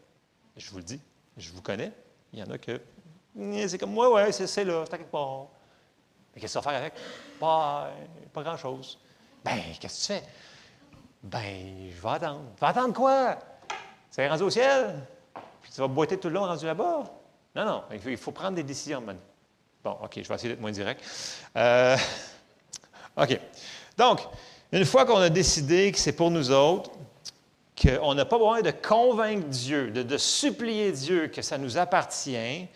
Je 0.57 0.71
vous 0.71 0.79
le 0.79 0.85
dis, 0.85 1.01
je 1.37 1.53
vous 1.53 1.63
connais. 1.63 1.93
Il 2.33 2.39
y 2.39 2.43
en 2.43 2.51
a 2.51 2.59
que, 2.59 2.81
c'est 3.69 3.79
comme, 3.79 3.93
moi, 3.93 4.13
ouais, 4.13 4.33
c'est 4.33 4.65
là, 4.65 4.85
c'est 4.85 4.97
quelque 4.99 5.11
part. 5.11 5.47
Mais 6.35 6.41
qu'est-ce 6.41 6.55
que 6.55 6.59
tu 6.59 6.69
faire 6.69 6.79
avec? 6.79 6.95
Pas, 7.39 7.91
pas 8.33 8.43
grand-chose. 8.43 8.99
Ben, 9.45 9.61
qu'est-ce 9.81 10.09
que 10.09 10.15
tu 10.15 10.21
fais? 10.21 10.29
Ben, 11.23 11.91
je 11.91 12.01
vais 12.01 12.09
attendre. 12.09 12.45
Tu 12.55 12.61
vas 12.61 12.69
attendre 12.69 12.95
quoi? 12.95 13.39
C'est 14.19 14.27
rendu 14.27 14.43
au 14.43 14.51
ciel? 14.51 14.97
Puis 15.63 15.71
tu 15.73 15.81
vas 15.81 15.87
boiter 15.87 16.19
tout 16.19 16.27
le 16.27 16.35
long 16.35 16.45
rendu 16.45 16.67
là-bas? 16.67 17.05
Non, 17.55 17.65
non, 17.65 17.83
il 18.05 18.17
faut, 18.17 18.33
prendre 18.33 18.57
des 18.57 18.65
décisions 18.65 19.01
maintenant. 19.01 19.23
Bon, 19.85 19.97
OK, 20.03 20.15
je 20.21 20.29
vais 20.29 20.35
essayer 20.35 20.49
d'être 20.49 20.61
moins 20.61 20.73
direct. 20.73 21.05
Euh, 21.57 21.97
OK. 23.17 23.39
Donc, 23.97 24.19
une 24.73 24.85
fois 24.85 25.05
qu'on 25.05 25.19
a 25.19 25.29
décidé 25.29 25.93
que 25.93 25.99
c'est 26.01 26.17
pour 26.17 26.33
nous 26.33 26.51
autres, 26.51 26.91
qu'on 27.81 28.13
n'a 28.13 28.25
pas 28.25 28.39
besoin 28.39 28.61
de 28.61 28.73
convaincre 28.73 29.47
Dieu, 29.47 29.93
de, 29.93 30.19
supplier 30.19 30.91
Dieu 30.91 31.29
que 31.29 31.41
ça 31.41 31.57
nous 31.57 31.79
appartient, 31.79 32.67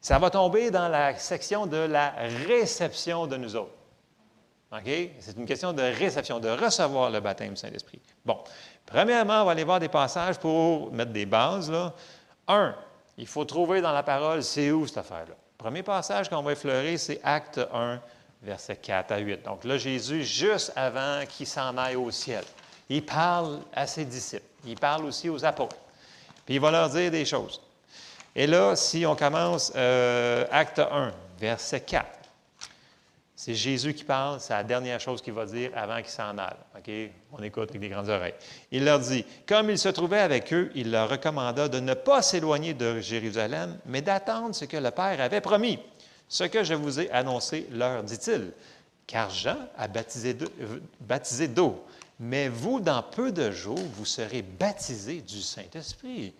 ça 0.00 0.18
va 0.18 0.30
tomber 0.30 0.72
dans 0.72 0.88
la 0.88 1.16
section 1.16 1.66
de 1.66 1.76
la 1.76 2.12
réception 2.48 3.28
de 3.28 3.36
nous 3.36 3.54
autres. 3.54 3.75
C'est 4.72 5.36
une 5.36 5.46
question 5.46 5.72
de 5.72 5.82
réception, 5.82 6.40
de 6.40 6.48
recevoir 6.48 7.10
le 7.10 7.20
baptême 7.20 7.50
du 7.50 7.56
Saint-Esprit. 7.56 8.00
Bon, 8.24 8.38
premièrement, 8.84 9.42
on 9.42 9.44
va 9.46 9.52
aller 9.52 9.64
voir 9.64 9.80
des 9.80 9.88
passages 9.88 10.38
pour 10.38 10.92
mettre 10.92 11.12
des 11.12 11.24
bases. 11.24 11.72
Un, 12.48 12.74
il 13.16 13.26
faut 13.26 13.44
trouver 13.44 13.80
dans 13.80 13.92
la 13.92 14.02
parole, 14.02 14.42
c'est 14.42 14.70
où 14.70 14.86
cette 14.86 14.98
affaire-là? 14.98 15.34
Premier 15.56 15.82
passage 15.82 16.28
qu'on 16.28 16.42
va 16.42 16.52
effleurer, 16.52 16.98
c'est 16.98 17.20
Acte 17.22 17.60
1, 17.72 18.00
versets 18.42 18.76
4 18.76 19.12
à 19.12 19.18
8. 19.18 19.44
Donc 19.44 19.64
là, 19.64 19.78
Jésus, 19.78 20.24
juste 20.24 20.72
avant 20.76 21.24
qu'il 21.26 21.46
s'en 21.46 21.76
aille 21.78 21.96
au 21.96 22.10
ciel, 22.10 22.44
il 22.88 23.04
parle 23.04 23.60
à 23.72 23.86
ses 23.86 24.04
disciples. 24.04 24.44
Il 24.66 24.78
parle 24.78 25.04
aussi 25.06 25.28
aux 25.28 25.44
apôtres. 25.44 25.76
Puis 26.44 26.56
il 26.56 26.60
va 26.60 26.70
leur 26.70 26.90
dire 26.90 27.10
des 27.10 27.24
choses. 27.24 27.60
Et 28.34 28.46
là, 28.46 28.76
si 28.76 29.06
on 29.06 29.16
commence 29.16 29.72
euh, 29.76 30.44
Acte 30.50 30.78
1, 30.78 31.12
verset 31.38 31.80
4, 31.80 32.06
c'est 33.46 33.54
Jésus 33.54 33.94
qui 33.94 34.02
parle, 34.02 34.40
c'est 34.40 34.54
la 34.54 34.64
dernière 34.64 34.98
chose 34.98 35.22
qu'il 35.22 35.32
va 35.32 35.46
dire 35.46 35.70
avant 35.76 35.98
qu'il 35.98 36.08
s'en 36.10 36.36
aille. 36.36 37.12
On 37.30 37.40
écoute 37.44 37.68
avec 37.68 37.80
des 37.80 37.88
grandes 37.88 38.08
oreilles. 38.08 38.34
Il 38.72 38.84
leur 38.84 38.98
dit 38.98 39.24
Comme 39.46 39.70
il 39.70 39.78
se 39.78 39.88
trouvait 39.88 40.18
avec 40.18 40.52
eux, 40.52 40.72
il 40.74 40.90
leur 40.90 41.08
recommanda 41.08 41.68
de 41.68 41.78
ne 41.78 41.94
pas 41.94 42.22
s'éloigner 42.22 42.74
de 42.74 42.98
Jérusalem, 42.98 43.78
mais 43.86 44.02
d'attendre 44.02 44.52
ce 44.52 44.64
que 44.64 44.76
le 44.76 44.90
Père 44.90 45.20
avait 45.20 45.40
promis. 45.40 45.78
Ce 46.28 46.42
que 46.42 46.64
je 46.64 46.74
vous 46.74 46.98
ai 46.98 47.08
annoncé 47.12 47.68
leur 47.70 48.02
dit-il. 48.02 48.50
Car 49.06 49.30
Jean 49.30 49.58
a 49.78 49.86
baptisé 49.86 51.46
d'eau, 51.46 51.84
mais 52.18 52.48
vous, 52.48 52.80
dans 52.80 53.04
peu 53.04 53.30
de 53.30 53.52
jours, 53.52 53.78
vous 53.78 54.06
serez 54.06 54.42
baptisés 54.42 55.20
du 55.20 55.40
Saint-Esprit. 55.40 56.34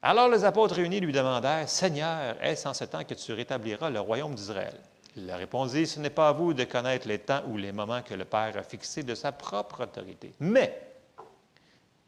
Alors 0.00 0.28
les 0.28 0.44
apôtres 0.44 0.76
réunis 0.76 1.00
lui 1.00 1.12
demandèrent 1.12 1.68
Seigneur, 1.68 2.36
est-ce 2.40 2.68
en 2.68 2.74
ce 2.74 2.84
temps 2.84 3.02
que 3.02 3.14
tu 3.14 3.32
rétabliras 3.32 3.90
le 3.90 3.98
royaume 3.98 4.36
d'Israël 4.36 4.78
il 5.16 5.26
leur 5.26 5.38
répondit, 5.38 5.86
ce 5.86 6.00
n'est 6.00 6.10
pas 6.10 6.28
à 6.28 6.32
vous 6.32 6.54
de 6.54 6.64
connaître 6.64 7.06
les 7.06 7.20
temps 7.20 7.42
ou 7.48 7.56
les 7.56 7.72
moments 7.72 8.02
que 8.02 8.14
le 8.14 8.24
Père 8.24 8.56
a 8.56 8.62
fixés 8.62 9.02
de 9.02 9.14
sa 9.14 9.32
propre 9.32 9.84
autorité, 9.84 10.32
mais 10.40 10.80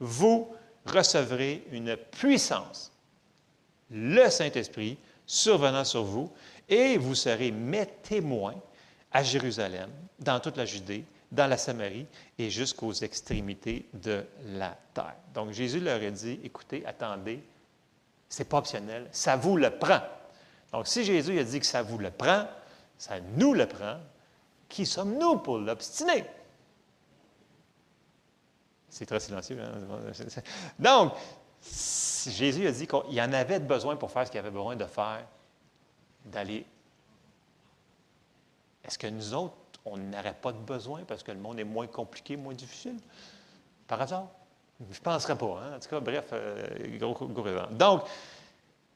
vous 0.00 0.52
recevrez 0.84 1.64
une 1.70 1.96
puissance, 1.96 2.92
le 3.90 4.28
Saint-Esprit, 4.28 4.98
survenant 5.26 5.84
sur 5.84 6.04
vous, 6.04 6.32
et 6.68 6.98
vous 6.98 7.14
serez 7.14 7.50
mes 7.50 7.86
témoins 7.86 8.54
à 9.12 9.22
Jérusalem, 9.22 9.90
dans 10.18 10.40
toute 10.40 10.56
la 10.56 10.64
Judée, 10.64 11.04
dans 11.30 11.46
la 11.46 11.56
Samarie 11.56 12.06
et 12.38 12.50
jusqu'aux 12.50 12.92
extrémités 12.92 13.86
de 13.92 14.24
la 14.46 14.76
terre. 14.94 15.16
Donc 15.34 15.52
Jésus 15.52 15.80
leur 15.80 16.00
a 16.02 16.10
dit, 16.10 16.40
écoutez, 16.44 16.84
attendez, 16.86 17.42
ce 18.28 18.40
n'est 18.40 18.48
pas 18.48 18.58
optionnel, 18.58 19.08
ça 19.12 19.36
vous 19.36 19.56
le 19.56 19.70
prend. 19.70 20.00
Donc 20.72 20.86
si 20.86 21.04
Jésus 21.04 21.38
a 21.38 21.44
dit 21.44 21.60
que 21.60 21.66
ça 21.66 21.82
vous 21.82 21.98
le 21.98 22.10
prend, 22.10 22.44
ça 22.98 23.20
nous 23.20 23.54
le 23.54 23.66
prend. 23.66 23.98
Qui 24.68 24.86
sommes-nous 24.86 25.38
pour 25.38 25.58
l'obstiner? 25.58 26.24
C'est 28.88 29.06
très 29.06 29.20
silencieux. 29.20 29.60
Hein? 29.60 30.42
Donc, 30.78 31.12
Jésus 31.62 32.66
a 32.66 32.72
dit 32.72 32.86
qu'il 32.86 33.12
y 33.12 33.22
en 33.22 33.32
avait 33.32 33.60
besoin 33.60 33.96
pour 33.96 34.10
faire 34.10 34.26
ce 34.26 34.30
qu'il 34.30 34.40
avait 34.40 34.50
besoin 34.50 34.76
de 34.76 34.84
faire, 34.84 35.26
d'aller. 36.24 36.64
Est-ce 38.84 38.98
que 38.98 39.06
nous 39.06 39.34
autres, 39.34 39.54
on 39.84 39.96
n'aurait 39.96 40.34
pas 40.34 40.52
de 40.52 40.58
besoin 40.58 41.02
parce 41.04 41.22
que 41.22 41.32
le 41.32 41.38
monde 41.38 41.60
est 41.60 41.64
moins 41.64 41.86
compliqué, 41.86 42.36
moins 42.36 42.54
difficile? 42.54 42.96
Par 43.86 44.00
hasard? 44.00 44.28
Je 44.80 44.98
ne 44.98 45.02
penserais 45.02 45.36
pas. 45.36 45.60
Hein? 45.62 45.76
En 45.76 45.80
tout 45.80 45.88
cas, 45.88 46.00
bref, 46.00 46.28
euh, 46.32 46.98
gros, 46.98 47.12
gros, 47.12 47.28
gros 47.28 47.66
Donc, 47.70 48.02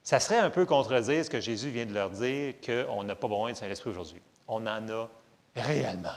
ça 0.03 0.21
serait 0.21 0.39
un 0.39 0.51
peu 0.51 0.67
contredire 0.67 1.25
ce 1.25 1.31
que 1.31 1.41
Jésus 1.41 1.71
vient 1.71 1.87
de 1.87 1.93
leur 1.93 2.11
dire 2.11 2.55
qu'on 2.65 3.05
n'a 3.05 3.15
pas 3.15 3.29
besoin 3.29 3.53
de 3.53 3.57
Saint-Esprit 3.57 3.91
aujourd'hui. 3.91 4.21
On 4.49 4.67
en 4.67 4.89
a 4.89 5.09
réellement, 5.55 6.17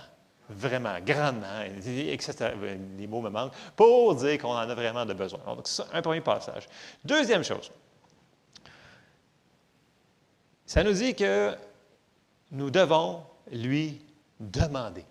vraiment, 0.50 1.00
grandement, 1.06 1.62
etc. 1.62 2.54
Les 2.98 3.08
mots 3.08 3.22
me 3.22 3.30
manquent, 3.30 3.54
pour 3.76 4.16
dire 4.16 4.38
qu'on 4.40 4.54
en 4.54 4.70
a 4.70 4.74
vraiment 4.74 5.06
de 5.06 5.14
besoin. 5.14 5.40
Donc, 5.46 5.68
c'est 5.68 5.84
un 5.92 6.02
premier 6.02 6.22
passage. 6.22 6.68
Deuxième 7.04 7.44
chose, 7.44 7.72
ça 10.66 10.84
nous 10.84 10.94
dit 10.94 11.14
que 11.14 11.56
nous 12.52 12.72
devons 12.72 13.24
lui 13.52 14.02
demander. 14.40 15.06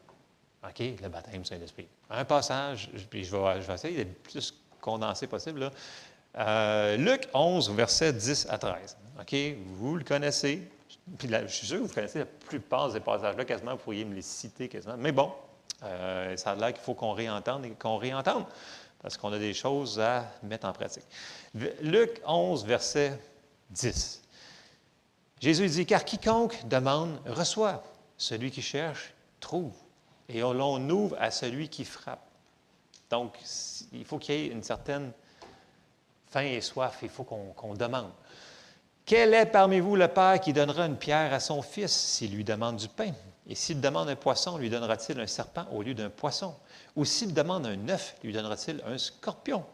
OK, 0.65 0.79
le 0.79 1.09
baptême 1.09 1.45
Saint-Esprit. 1.45 1.89
Un 2.09 2.25
passage, 2.25 2.91
puis 3.11 3.25
je 3.25 3.37
vais, 3.37 3.61
je 3.61 3.67
vais 3.67 3.75
essayer 3.75 3.97
d'être 3.97 4.09
le 4.09 4.31
plus 4.31 4.55
condensé 4.81 5.27
possible. 5.27 5.61
Là. 5.61 5.71
Euh, 6.39 6.97
Luc 6.97 7.29
11, 7.35 7.71
versets 7.73 8.13
10 8.13 8.47
à 8.49 8.59
13. 8.59 8.97
OK? 9.21 9.37
Vous 9.77 9.97
le 9.97 10.05
connaissez. 10.05 10.63
Je 11.21 11.47
suis 11.49 11.67
sûr 11.67 11.79
que 11.79 11.83
vous 11.83 11.93
connaissez 11.93 12.21
la 12.21 12.27
plupart 12.27 12.93
des 12.93 13.01
passages-là, 13.01 13.45
quasiment, 13.45 13.73
vous 13.73 13.79
pourriez 13.79 14.05
me 14.05 14.15
les 14.15 14.23
citer 14.23 14.69
quasiment. 14.69 14.97
Mais 14.97 15.13
bon, 15.13 15.33
euh, 15.83 16.37
ça 16.37 16.53
a 16.53 16.55
l'air 16.55 16.73
qu'il 16.73 16.83
faut 16.83 16.95
qu'on 16.95 17.13
réentende 17.13 17.65
et 17.65 17.71
qu'on 17.71 17.97
réentende, 17.97 18.45
parce 19.01 19.17
qu'on 19.17 19.33
a 19.33 19.39
des 19.39 19.53
choses 19.53 19.99
à 19.99 20.27
mettre 20.43 20.67
en 20.67 20.73
pratique. 20.73 21.05
Luc 21.81 22.21
11, 22.25 22.65
verset 22.65 23.19
10. 23.71 24.23
Jésus 25.41 25.67
dit, 25.67 25.87
car 25.87 26.05
quiconque 26.05 26.67
demande, 26.69 27.19
reçoit. 27.27 27.83
Celui 28.17 28.53
qui 28.53 28.63
cherche, 28.63 29.13
trouve. 29.41 29.73
Et 30.29 30.41
l'on 30.41 30.89
ouvre 30.89 31.17
à 31.19 31.33
celui 31.33 31.69
qui 31.69 31.85
frappe. 31.85 32.25
Donc, 33.11 33.37
il 33.93 34.05
faut 34.05 34.19
qu'il 34.19 34.35
y 34.37 34.39
ait 34.39 34.47
une 34.47 34.63
certaine 34.63 35.13
faim 36.33 36.45
et 36.45 36.61
soif, 36.61 36.99
il 37.03 37.09
faut 37.09 37.25
qu'on 37.25 37.75
demande. 37.75 38.11
Quel 39.05 39.35
est 39.35 39.47
parmi 39.47 39.81
vous 39.81 39.97
le 39.97 40.09
Père 40.09 40.41
qui 40.41 40.53
donnera 40.53 40.87
une 40.87 40.97
pierre 40.97 41.33
à 41.33 41.41
son 41.41 41.61
fils 41.61 41.93
s'il 41.93 42.35
lui 42.35 42.45
demande 42.45 42.77
du 42.77 42.89
pain? 42.89 43.13
Et 43.47 43.55
s'il 43.55 43.81
demande 43.81 44.09
un 44.09 44.17
poisson, 44.17 44.57
lui 44.57 44.71
donnera-t-il 44.71 45.19
un 45.19 45.27
serpent 45.27 45.67
au 45.73 45.83
lieu 45.83 45.95
d'un 45.95 46.11
poisson? 46.11 46.55
Ou 46.95 47.05
s'il 47.05 47.35
demande 47.35 47.67
un 47.67 47.89
œuf, 47.89 48.15
lui 48.23 48.33
donnera-t-il 48.33 48.81
un 48.87 48.97
scorpion? 48.97 49.65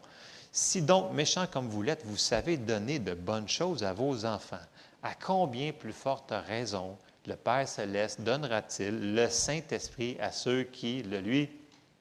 Si 0.51 0.81
donc, 0.81 1.13
méchant 1.13 1.45
comme 1.45 1.69
vous 1.69 1.83
l'êtes, 1.83 2.01
vous 2.05 2.17
savez 2.17 2.57
donner 2.57 2.97
de 2.97 3.13
bonnes 3.13 3.47
choses 3.47 3.83
à 3.83 3.93
vos 3.93 4.25
enfants, 4.25 4.57
à 5.03 5.13
combien 5.13 5.71
plus 5.71 5.93
forte 5.93 6.33
raison 6.47 6.97
le 7.27 7.35
Père 7.35 7.67
céleste 7.67 8.21
donnera-t-il 8.21 9.13
le 9.13 9.29
Saint-Esprit 9.29 10.17
à 10.19 10.31
ceux 10.31 10.63
qui 10.63 11.03
le 11.03 11.19
lui 11.19 11.49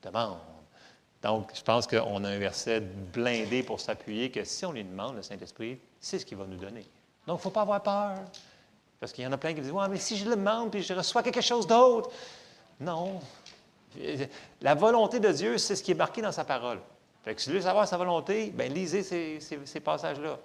demandent? 0.03 0.39
Donc, 1.23 1.51
je 1.55 1.63
pense 1.63 1.87
qu'on 1.87 2.25
a 2.25 2.29
un 2.29 2.39
verset 2.39 2.81
blindé 2.81 3.63
pour 3.63 3.81
s'appuyer 3.81 4.31
que 4.31 4.45
si 4.45 4.65
on 4.65 4.73
lui 4.73 4.85
demande 4.85 5.17
le 5.17 5.23
Saint-Esprit, 5.23 5.79
c'est 6.01 6.19
ce 6.19 6.27
qu'il 6.27 6.39
va 6.39 6.47
nous 6.47 6.57
donner. 6.57 6.87
Donc, 7.27 7.37
il 7.37 7.41
ne 7.41 7.43
faut 7.43 7.51
pas 7.51 7.63
avoir 7.63 7.83
peur. 7.83 8.19
Parce 9.01 9.13
qu'il 9.13 9.25
y 9.25 9.27
en 9.27 9.33
a 9.33 9.37
plein 9.37 9.55
qui 9.55 9.61
disent 9.61 9.73
Ouais, 9.73 9.89
mais 9.89 9.99
si 9.99 10.17
je 10.17 10.25
le 10.29 10.37
demande 10.37 10.71
puis 10.71 10.83
je 10.83 10.95
reçois 10.95 11.23
quelque 11.23 11.41
chose 11.41 11.67
d'autre. 11.67 12.11
Non. 12.81 13.21
La 14.61 14.75
volonté 14.75 15.19
de 15.19 15.31
Dieu, 15.33 15.59
c'est 15.59 15.75
ce 15.75 15.83
qui 15.83 15.93
est 15.93 15.97
marqué 15.97 16.23
dans 16.23 16.33
sa 16.33 16.45
parole. 16.45 16.79
Fait 17.25 17.35
que 17.35 17.41
si 17.41 17.49
vous 17.49 17.55
voulez 17.55 17.65
savoir 17.65 17.87
sa 17.89 17.97
volonté, 17.97 18.51
bien, 18.51 18.69
lisez 18.69 19.03
ces, 19.03 19.41
ces 19.41 19.81
passages-là. 19.81 20.39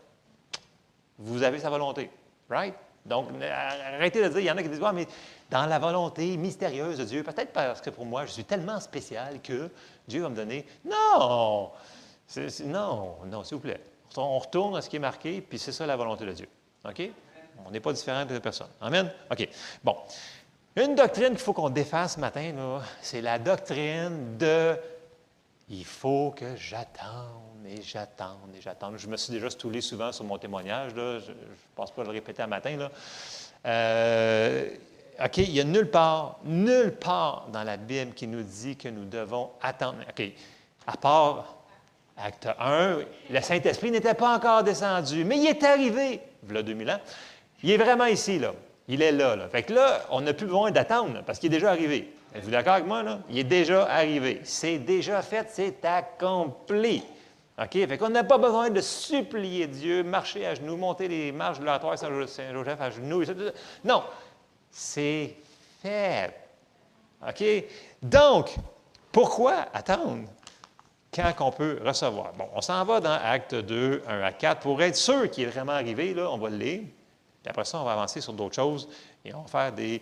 Vous 1.19 1.43
avez 1.43 1.59
sa 1.59 1.69
volonté. 1.69 2.09
Right? 2.49 2.73
Donc, 3.05 3.27
arrêtez 3.41 4.23
de 4.23 4.29
dire, 4.29 4.39
il 4.39 4.45
y 4.45 4.51
en 4.51 4.57
a 4.57 4.63
qui 4.63 4.69
disent, 4.69 4.81
ouais, 4.81 4.93
mais 4.93 5.07
dans 5.49 5.65
la 5.65 5.77
volonté 5.77 6.37
mystérieuse 6.37 6.97
de 6.97 7.03
Dieu, 7.03 7.23
peut-être 7.23 7.51
parce 7.51 7.81
que 7.81 7.89
pour 7.89 8.05
moi, 8.05 8.25
je 8.25 8.31
suis 8.31 8.45
tellement 8.45 8.79
spécial 8.79 9.41
que 9.41 9.69
Dieu 10.07 10.21
va 10.21 10.29
me 10.29 10.35
donner. 10.35 10.65
Non! 10.85 11.71
non, 12.65 13.17
non, 13.25 13.43
s'il 13.43 13.55
vous 13.55 13.61
plaît. 13.61 13.81
On 14.15 14.39
retourne 14.39 14.75
à 14.77 14.81
ce 14.81 14.89
qui 14.89 14.95
est 14.95 14.99
marqué, 14.99 15.41
puis 15.41 15.59
c'est 15.59 15.71
ça 15.71 15.85
la 15.85 15.95
volonté 15.95 16.25
de 16.25 16.31
Dieu. 16.31 16.47
OK? 16.85 17.09
On 17.65 17.71
n'est 17.71 17.79
pas 17.79 17.93
différent 17.93 18.25
de 18.25 18.39
personne. 18.39 18.69
Amen? 18.81 19.11
OK. 19.31 19.47
Bon. 19.83 19.97
Une 20.75 20.95
doctrine 20.95 21.29
qu'il 21.29 21.39
faut 21.39 21.53
qu'on 21.53 21.69
défasse 21.69 22.15
ce 22.15 22.19
matin, 22.19 22.51
c'est 23.01 23.21
la 23.21 23.37
doctrine 23.37 24.37
de 24.37 24.75
Il 25.69 25.85
faut 25.85 26.33
que 26.35 26.55
j'attende 26.55 27.42
et 27.67 27.81
j'attende 27.81 28.55
et 28.57 28.61
j'attende. 28.61 28.97
Je 28.97 29.07
me 29.07 29.17
suis 29.17 29.33
déjà 29.33 29.49
stoulé 29.49 29.81
souvent 29.81 30.11
sur 30.11 30.25
mon 30.25 30.37
témoignage. 30.37 30.93
Là. 30.95 31.19
Je 31.19 31.31
ne 31.31 31.37
pense 31.75 31.91
pas 31.91 32.03
le 32.03 32.09
répéter 32.09 32.41
un 32.41 32.47
matin. 32.47 32.77
Là. 32.77 32.91
Euh, 33.65 34.69
OK, 35.23 35.37
il 35.37 35.53
n'y 35.53 35.59
a 35.59 35.63
nulle 35.63 35.89
part, 35.89 36.39
nulle 36.43 36.95
part 36.95 37.47
dans 37.51 37.63
la 37.63 37.77
Bible 37.77 38.13
qui 38.13 38.27
nous 38.27 38.43
dit 38.43 38.75
que 38.75 38.89
nous 38.89 39.05
devons 39.05 39.51
attendre. 39.61 39.97
OK, 40.09 40.31
à 40.87 40.97
part 40.97 41.57
acte 42.17 42.47
1, 42.59 42.99
le 43.29 43.41
Saint-Esprit 43.41 43.91
n'était 43.91 44.13
pas 44.13 44.35
encore 44.35 44.63
descendu, 44.63 45.23
mais 45.23 45.37
il 45.37 45.47
est 45.47 45.63
arrivé, 45.63 46.21
a 46.53 46.61
2000 46.61 46.89
ans. 46.89 46.99
Il 47.63 47.71
est 47.71 47.77
vraiment 47.77 48.05
ici, 48.05 48.39
là. 48.39 48.53
Il 48.87 49.01
est 49.01 49.11
là, 49.11 49.35
là. 49.35 49.47
Fait 49.47 49.63
que 49.63 49.73
là, 49.73 50.05
on 50.09 50.21
n'a 50.21 50.33
plus 50.33 50.45
besoin 50.45 50.71
d'attendre 50.71 51.23
parce 51.25 51.39
qu'il 51.39 51.47
est 51.53 51.57
déjà 51.57 51.69
arrivé. 51.69 52.13
Êtes-vous 52.35 52.51
d'accord 52.51 52.73
avec 52.73 52.87
moi, 52.87 53.03
là? 53.03 53.19
Il 53.29 53.37
est 53.37 53.43
déjà 53.43 53.85
arrivé. 53.85 54.41
C'est 54.43 54.79
déjà 54.79 55.21
fait, 55.21 55.47
c'est 55.51 55.85
accompli. 55.85 57.03
OK? 57.59 57.71
Fait 57.71 57.97
qu'on 57.97 58.09
n'a 58.09 58.23
pas 58.23 58.37
besoin 58.37 58.69
de 58.69 58.81
supplier 58.81 59.67
Dieu, 59.67 60.03
marcher 60.03 60.45
à 60.45 60.55
genoux, 60.55 60.75
monter 60.75 61.07
les 61.07 61.31
marches 61.31 61.59
de 61.59 61.65
l'oratoire 61.65 61.97
Saint-Joseph 61.97 62.81
à 62.81 62.89
genoux. 62.89 63.23
Non, 63.83 64.03
c'est 64.71 65.35
fait. 65.81 66.33
OK? 67.27 67.43
Donc, 68.01 68.55
pourquoi 69.11 69.67
attendre 69.73 70.27
quand 71.13 71.33
on 71.41 71.51
peut 71.51 71.79
recevoir? 71.85 72.33
Bon, 72.33 72.49
on 72.55 72.61
s'en 72.61 72.83
va 72.85 72.99
dans 72.99 73.19
Acte 73.23 73.53
2, 73.53 74.03
1 74.07 74.21
à 74.21 74.31
4 74.31 74.61
pour 74.61 74.81
être 74.81 74.95
sûr 74.95 75.29
qu'il 75.29 75.43
est 75.43 75.51
vraiment 75.51 75.73
arrivé. 75.73 76.13
Là, 76.13 76.31
on 76.31 76.37
va 76.37 76.49
le 76.49 76.57
lire. 76.57 76.81
Puis 76.81 77.49
après 77.49 77.65
ça, 77.65 77.79
on 77.79 77.83
va 77.83 77.93
avancer 77.93 78.19
sur 78.19 78.33
d'autres 78.33 78.55
choses 78.55 78.89
et 79.23 79.33
on 79.33 79.41
va 79.41 79.47
faire 79.47 79.71
des, 79.71 80.01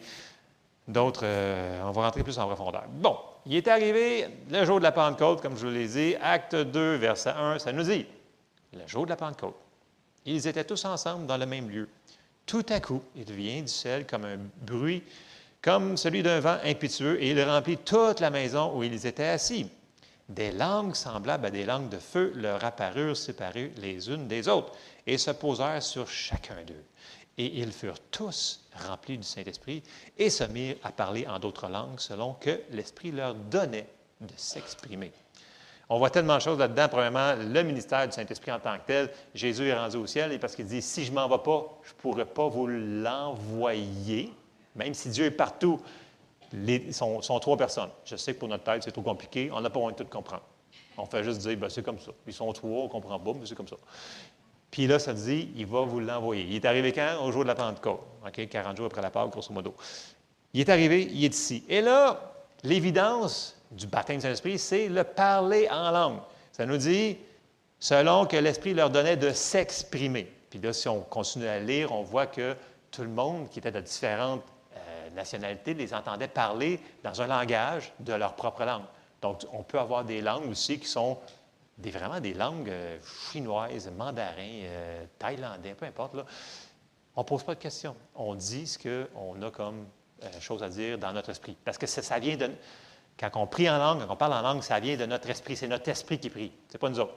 d'autres, 0.87 1.21
euh, 1.23 1.81
on 1.83 1.91
va 1.91 2.03
rentrer 2.03 2.23
plus 2.23 2.39
en 2.39 2.47
profondeur. 2.47 2.85
Bon, 2.87 3.17
il 3.45 3.55
est 3.55 3.67
arrivé 3.67 4.27
le 4.49 4.65
jour 4.65 4.79
de 4.79 4.83
la 4.83 4.91
Pentecôte, 4.91 5.41
comme 5.41 5.57
je 5.57 5.67
vous 5.67 5.73
l'ai 5.73 5.87
dit, 5.87 6.15
acte 6.21 6.55
2, 6.55 6.95
verset 6.95 7.31
1, 7.31 7.59
ça 7.59 7.71
nous 7.71 7.83
dit, 7.83 8.05
le 8.73 8.87
jour 8.87 9.05
de 9.05 9.09
la 9.09 9.15
Pentecôte, 9.15 9.55
ils 10.25 10.47
étaient 10.47 10.63
tous 10.63 10.85
ensemble 10.85 11.25
dans 11.25 11.37
le 11.37 11.45
même 11.45 11.69
lieu. 11.69 11.89
Tout 12.45 12.65
à 12.69 12.79
coup, 12.79 13.01
il 13.15 13.31
vient 13.31 13.61
du 13.61 13.67
ciel 13.67 14.05
comme 14.05 14.25
un 14.25 14.37
bruit, 14.61 15.03
comme 15.61 15.97
celui 15.97 16.23
d'un 16.23 16.39
vent 16.39 16.57
impétueux, 16.63 17.21
et 17.21 17.31
il 17.31 17.43
remplit 17.43 17.77
toute 17.77 18.19
la 18.19 18.29
maison 18.29 18.75
où 18.75 18.83
ils 18.83 19.05
étaient 19.05 19.27
assis. 19.27 19.69
Des 20.29 20.51
langues 20.51 20.95
semblables 20.95 21.47
à 21.47 21.51
des 21.51 21.65
langues 21.65 21.89
de 21.89 21.97
feu 21.97 22.31
leur 22.35 22.63
apparurent 22.63 23.17
séparées 23.17 23.73
les 23.77 24.09
unes 24.09 24.27
des 24.27 24.47
autres 24.47 24.71
et 25.05 25.17
se 25.17 25.31
posèrent 25.31 25.83
sur 25.83 26.07
chacun 26.07 26.63
d'eux. 26.65 26.83
Et 27.37 27.59
ils 27.59 27.71
furent 27.71 27.99
tous 28.11 28.60
remplis 28.87 29.17
du 29.17 29.23
Saint-Esprit 29.23 29.83
et 30.17 30.29
se 30.29 30.43
mirent 30.43 30.77
à 30.83 30.91
parler 30.91 31.27
en 31.27 31.39
d'autres 31.39 31.67
langues 31.67 31.99
selon 31.99 32.33
que 32.33 32.61
l'Esprit 32.71 33.11
leur 33.11 33.35
donnait 33.35 33.87
de 34.21 34.33
s'exprimer. 34.37 35.11
On 35.93 35.97
voit 35.97 36.09
tellement 36.09 36.37
de 36.37 36.41
choses 36.41 36.57
là-dedans. 36.57 36.87
Premièrement, 36.89 37.33
le 37.35 37.63
ministère 37.63 38.07
du 38.07 38.13
Saint-Esprit 38.13 38.51
en 38.51 38.59
tant 38.59 38.77
que 38.77 38.85
tel. 38.87 39.09
Jésus 39.35 39.67
est 39.67 39.77
rendu 39.77 39.97
au 39.97 40.07
ciel 40.07 40.31
et 40.31 40.39
parce 40.39 40.55
qu'il 40.55 40.65
dit, 40.65 40.81
si 40.81 41.03
je 41.03 41.11
ne 41.11 41.15
m'en 41.15 41.27
vais 41.27 41.43
pas, 41.43 41.79
je 41.83 41.91
ne 41.91 41.97
pourrai 41.97 42.25
pas 42.25 42.47
vous 42.47 42.65
l'envoyer. 42.65 44.31
Même 44.73 44.93
si 44.93 45.09
Dieu 45.09 45.25
est 45.25 45.31
partout, 45.31 45.81
ils 46.53 46.93
sont, 46.93 47.19
trois 47.41 47.57
personnes. 47.57 47.89
Je 48.05 48.15
sais 48.15 48.33
que 48.33 48.39
pour 48.39 48.47
notre 48.47 48.63
tête, 48.63 48.83
c'est 48.83 48.91
trop 48.91 49.01
compliqué. 49.01 49.49
On 49.51 49.59
n'a 49.59 49.69
pas 49.69 49.79
besoin 49.79 49.91
de 49.91 49.97
tout 49.97 50.05
comprendre. 50.05 50.43
On 50.97 51.05
fait 51.05 51.25
juste 51.25 51.39
dire, 51.39 51.57
ben, 51.57 51.69
c'est 51.69 51.83
comme 51.83 51.99
ça. 51.99 52.11
Ils 52.25 52.33
sont 52.33 52.51
trois, 52.53 52.69
on 52.69 52.83
ne 52.83 52.89
comprend 52.89 53.19
pas, 53.19 53.33
mais 53.33 53.45
c'est 53.45 53.55
comme 53.55 53.67
ça. 53.67 53.75
Puis 54.71 54.87
là, 54.87 54.99
ça 54.99 55.13
dit, 55.13 55.51
il 55.55 55.65
va 55.65 55.81
vous 55.81 55.99
l'envoyer. 55.99 56.45
Il 56.47 56.55
est 56.55 56.65
arrivé 56.65 56.93
quand? 56.93 57.17
Au 57.21 57.31
jour 57.31 57.43
de 57.43 57.49
la 57.49 57.55
Pentecôte. 57.55 57.99
OK? 58.25 58.47
40 58.47 58.77
jours 58.77 58.85
après 58.85 59.01
la 59.01 59.09
Pâque, 59.09 59.29
grosso 59.29 59.53
modo. 59.53 59.75
Il 60.53 60.61
est 60.61 60.69
arrivé, 60.69 61.09
il 61.11 61.25
est 61.25 61.35
ici. 61.35 61.63
Et 61.67 61.81
là, 61.81 62.33
l'évidence 62.63 63.55
du 63.69 63.85
baptême 63.87 64.17
du 64.17 64.21
Saint-Esprit, 64.23 64.57
c'est 64.57 64.87
le 64.87 65.03
parler 65.03 65.67
en 65.69 65.91
langue. 65.91 66.19
Ça 66.53 66.65
nous 66.65 66.77
dit, 66.77 67.17
selon 67.79 68.25
que 68.25 68.37
l'Esprit 68.37 68.73
leur 68.73 68.89
donnait 68.89 69.17
de 69.17 69.31
s'exprimer. 69.31 70.31
Puis 70.49 70.59
là, 70.59 70.71
si 70.71 70.87
on 70.87 71.01
continue 71.01 71.47
à 71.47 71.59
lire, 71.59 71.91
on 71.91 72.03
voit 72.03 72.27
que 72.27 72.55
tout 72.91 73.03
le 73.03 73.09
monde 73.09 73.49
qui 73.49 73.59
était 73.59 73.71
de 73.71 73.79
différentes 73.79 74.43
euh, 74.75 75.09
nationalités 75.11 75.73
les 75.73 75.93
entendait 75.93 76.27
parler 76.27 76.79
dans 77.03 77.21
un 77.21 77.27
langage 77.27 77.93
de 77.99 78.13
leur 78.13 78.35
propre 78.35 78.63
langue. 78.63 78.83
Donc, 79.21 79.41
on 79.53 79.63
peut 79.63 79.79
avoir 79.79 80.03
des 80.03 80.21
langues 80.21 80.49
aussi 80.49 80.79
qui 80.79 80.87
sont 80.87 81.17
des, 81.81 81.91
vraiment 81.91 82.19
des 82.19 82.33
langues 82.33 82.69
euh, 82.69 82.97
chinoises, 83.31 83.91
mandarin, 83.97 84.61
euh, 84.63 85.05
thaïlandais, 85.17 85.73
peu 85.73 85.85
importe. 85.85 86.15
On 87.15 87.21
ne 87.21 87.25
pose 87.25 87.43
pas 87.43 87.55
de 87.55 87.59
questions. 87.59 87.95
On 88.15 88.35
dit 88.35 88.67
ce 88.67 88.77
qu'on 88.77 89.41
a 89.41 89.51
comme 89.51 89.85
euh, 90.23 90.39
chose 90.39 90.63
à 90.63 90.69
dire 90.69 90.97
dans 90.97 91.11
notre 91.11 91.31
esprit. 91.31 91.57
Parce 91.63 91.77
que 91.77 91.87
ça, 91.87 92.19
vient 92.19 92.37
de. 92.37 92.51
Quand 93.19 93.29
on 93.35 93.47
prie 93.47 93.69
en 93.69 93.77
langue, 93.77 94.05
quand 94.05 94.13
on 94.13 94.17
parle 94.17 94.33
en 94.33 94.41
langue, 94.41 94.63
ça 94.63 94.79
vient 94.79 94.95
de 94.95 95.05
notre 95.05 95.29
esprit. 95.29 95.57
C'est 95.57 95.67
notre 95.67 95.89
esprit 95.89 96.19
qui 96.19 96.29
prie. 96.29 96.51
Ce 96.69 96.73
n'est 96.73 96.79
pas 96.79 96.89
nous 96.89 96.99
autres. 96.99 97.15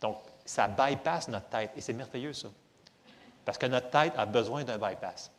Donc, 0.00 0.18
ça 0.44 0.66
bypasse 0.66 1.28
notre 1.28 1.48
tête. 1.48 1.70
Et 1.76 1.80
c'est 1.80 1.92
merveilleux, 1.92 2.32
ça. 2.32 2.48
Parce 3.44 3.58
que 3.58 3.66
notre 3.66 3.90
tête 3.90 4.12
a 4.16 4.26
besoin 4.26 4.64
d'un 4.64 4.78
bypass. 4.78 5.30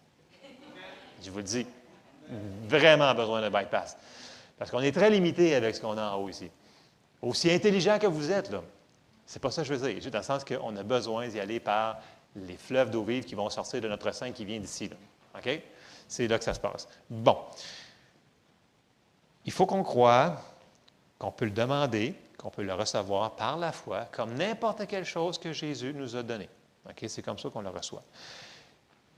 Je 1.22 1.30
vous 1.30 1.38
le 1.38 1.44
dis. 1.44 1.66
Vraiment 2.68 3.14
besoin 3.14 3.42
d'un 3.42 3.50
bypass. 3.50 3.98
Parce 4.58 4.72
qu'on 4.72 4.80
est 4.80 4.92
très 4.92 5.10
limité 5.10 5.56
avec 5.56 5.76
ce 5.76 5.82
qu'on 5.82 5.98
a 5.98 6.12
en 6.12 6.18
haut 6.18 6.30
ici. 6.30 6.50
Aussi 7.24 7.50
intelligent 7.50 7.98
que 8.00 8.08
vous 8.08 8.32
êtes, 8.32 8.52
là. 8.52 8.62
C'est 9.26 9.42
pas 9.42 9.50
ça 9.50 9.62
que 9.62 9.68
je 9.70 9.74
veux 9.74 9.88
dire. 9.88 9.96
Juste 9.96 10.10
dans 10.10 10.20
le 10.20 10.26
sens 10.26 10.44
qu'on 10.44 10.76
a 10.76 10.84
besoin 10.84 11.30
d'y 11.30 11.40
aller 11.40 11.62
par 11.62 11.98
les 12.36 12.58
fleuves 12.58 12.92
d'eau 12.92 13.04
vive 13.04 13.24
qui 13.24 13.34
vont 13.34 13.50
sortir 13.50 13.80
de 13.80 13.88
notre 13.88 14.12
sein 14.12 14.32
qui 14.32 14.44
vient 14.44 14.60
d'ici. 14.60 14.90
OK? 15.34 15.62
C'est 16.10 16.28
là 16.28 16.38
que 16.38 16.44
ça 16.44 16.54
se 16.54 16.60
passe. 16.60 16.88
Bon. 17.10 17.38
Il 19.46 19.54
faut 19.54 19.66
qu'on 19.66 19.84
croie 19.84 20.36
qu'on 21.18 21.32
peut 21.32 21.46
le 21.46 21.52
demander, 21.52 22.14
qu'on 22.38 22.50
peut 22.50 22.64
le 22.64 22.74
recevoir 22.74 23.38
par 23.38 23.58
la 23.58 23.72
foi, 23.72 24.06
comme 24.12 24.34
n'importe 24.34 24.86
quelle 24.88 25.06
chose 25.06 25.38
que 25.38 25.54
Jésus 25.54 25.94
nous 25.94 26.18
a 26.18 26.24
donnée. 26.24 26.50
OK? 26.90 27.06
C'est 27.08 27.22
comme 27.22 27.40
ça 27.40 27.50
qu'on 27.50 27.62
le 27.62 27.70
reçoit. 27.70 28.04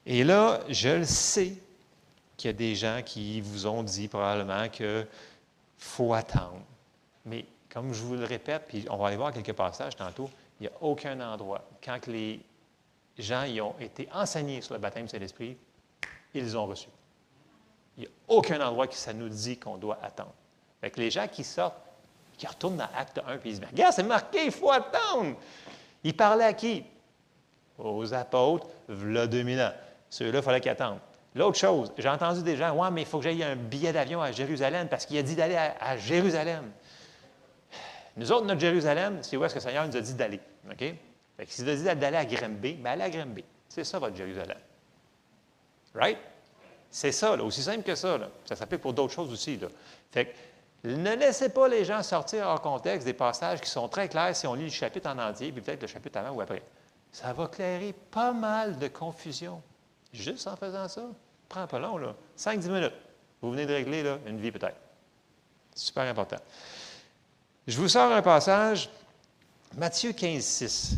Et 0.06 0.24
là, 0.24 0.60
je 0.70 0.90
le 0.90 1.06
sais 1.06 1.54
qu'il 2.38 2.50
y 2.50 2.54
a 2.54 2.54
des 2.54 2.76
gens 2.76 3.02
qui 3.04 3.42
vous 3.42 3.66
ont 3.66 3.82
dit 3.82 4.08
probablement 4.08 4.70
qu'il 4.70 5.08
faut 5.80 6.14
attendre. 6.14 6.62
Mais 7.26 7.46
comme 7.76 7.94
je 7.94 8.02
vous 8.04 8.16
le 8.16 8.24
répète, 8.24 8.64
puis 8.70 8.86
on 8.90 8.96
va 8.96 9.08
aller 9.08 9.18
voir 9.18 9.34
quelques 9.34 9.52
passages 9.52 9.98
tantôt, 9.98 10.30
il 10.62 10.64
n'y 10.64 10.68
a 10.70 10.72
aucun 10.80 11.20
endroit, 11.20 11.62
quand 11.84 12.08
les 12.08 12.40
gens 13.18 13.44
y 13.44 13.60
ont 13.60 13.76
été 13.82 14.08
enseignés 14.14 14.62
sur 14.62 14.76
le 14.76 14.80
baptême 14.80 15.08
de 15.08 15.18
l'Esprit, 15.18 15.58
ils 16.34 16.58
ont 16.58 16.68
reçu. 16.68 16.88
Il 17.98 18.02
n'y 18.02 18.08
a 18.08 18.10
aucun 18.30 18.66
endroit 18.66 18.88
qui 18.88 18.96
ça 18.96 19.12
nous 19.12 19.28
dit 19.28 19.58
qu'on 19.58 19.76
doit 19.76 20.00
attendre. 20.02 20.34
Les 20.96 21.12
gens 21.12 21.28
qui 21.28 21.44
sortent, 21.44 21.76
qui 22.38 22.48
retournent 22.48 22.78
dans 22.78 22.88
Acte 22.96 23.20
1, 23.28 23.38
puis 23.40 23.50
ils 23.50 23.56
se 23.58 23.60
disent 23.60 23.70
Regarde, 23.70 23.94
c'est 23.94 24.04
marqué, 24.04 24.46
il 24.46 24.52
faut 24.52 24.72
attendre. 24.72 25.36
Ils 26.02 26.16
parlaient 26.16 26.46
à 26.46 26.54
qui? 26.54 26.86
Aux 27.78 28.14
apôtres, 28.14 28.68
voilà 28.88 29.28
2000 29.28 29.60
ans. 29.60 29.74
Ceux-là, 30.10 30.40
il 30.40 30.44
fallait 30.44 30.62
qu'ils 30.62 30.72
attendent. 30.72 31.00
L'autre 31.34 31.58
chose, 31.58 31.92
j'ai 31.98 32.08
entendu 32.08 32.42
des 32.42 32.56
gens 32.56 32.74
Ouais, 32.74 32.90
mais 32.90 33.02
il 33.02 33.08
faut 33.08 33.18
que 33.18 33.26
j'aille 33.26 33.44
un 33.44 33.58
billet 33.58 33.92
d'avion 33.92 34.22
à 34.22 34.32
Jérusalem 34.32 34.88
parce 34.88 35.06
qu'il 35.06 35.18
a 35.18 35.24
dit 35.24 35.36
d'aller 35.36 35.58
à 35.58 35.98
Jérusalem. 35.98 36.72
Nous 38.16 38.32
autres, 38.32 38.46
notre 38.46 38.62
Jérusalem, 38.62 39.20
c'est 39.22 39.36
où 39.36 39.44
est-ce 39.44 39.54
que 39.54 39.60
le 39.60 39.64
Seigneur 39.64 39.88
nous 39.88 39.96
a 39.96 40.02
dit 40.02 40.14
d'aller. 40.14 40.40
OK? 40.70 40.80
Fait 40.80 41.64
nous 41.64 41.70
a 41.70 41.76
dit 41.76 41.84
d'aller 41.84 42.18
à 42.18 42.26
Grimby, 42.26 42.74
bien 42.74 42.92
allez 42.92 43.04
à 43.04 43.10
Grimby. 43.10 43.44
C'est 43.68 43.84
ça, 43.84 44.00
votre 44.00 44.16
Jérusalem. 44.16 44.58
Right? 45.94 46.18
C'est 46.90 47.12
ça, 47.12 47.36
là, 47.36 47.44
aussi 47.44 47.62
simple 47.62 47.84
que 47.84 47.96
ça. 47.96 48.18
Ça 48.46 48.56
s'applique 48.56 48.82
pour 48.82 48.94
d'autres 48.94 49.14
choses 49.14 49.32
aussi. 49.32 49.58
Là. 49.58 49.68
Fait 50.12 50.26
que, 50.26 50.88
ne 50.88 51.16
laissez 51.16 51.50
pas 51.50 51.68
les 51.68 51.84
gens 51.84 52.02
sortir 52.04 52.48
hors 52.48 52.62
contexte 52.62 53.06
des 53.06 53.14
passages 53.14 53.60
qui 53.60 53.70
sont 53.70 53.90
très 53.90 54.08
clairs 54.08 54.36
si 54.36 54.48
on 54.48 54.54
lit 54.54 54.66
le 54.66 54.70
chapitre 54.70 55.10
en 55.10 55.18
entier, 55.18 55.52
puis 55.52 55.62
peut-être 55.62 55.82
le 55.82 55.88
chapitre 55.88 56.20
avant 56.20 56.32
ou 56.32 56.42
après. 56.42 56.62
Ça 57.12 57.34
va 57.34 57.48
clairer 57.48 57.94
pas 58.12 58.32
mal 58.32 58.78
de 58.78 58.88
confusion. 58.88 59.62
Juste 60.14 60.48
en 60.48 60.56
faisant 60.56 60.88
ça. 60.88 61.04
Prends 61.50 61.68
pas 61.68 61.80
long, 61.80 61.98
là. 61.98 62.16
5-10 62.38 62.70
minutes. 62.70 62.94
Vous 63.42 63.52
venez 63.52 63.66
de 63.66 63.74
régler 63.74 64.04
là, 64.04 64.18
une 64.26 64.40
vie 64.40 64.52
peut-être. 64.52 64.78
Super 65.76 66.04
important. 66.04 66.38
Je 67.68 67.80
vous 67.80 67.88
sors 67.88 68.12
un 68.12 68.22
passage, 68.22 68.90
Matthieu 69.76 70.12
15, 70.12 70.44
6. 70.44 70.96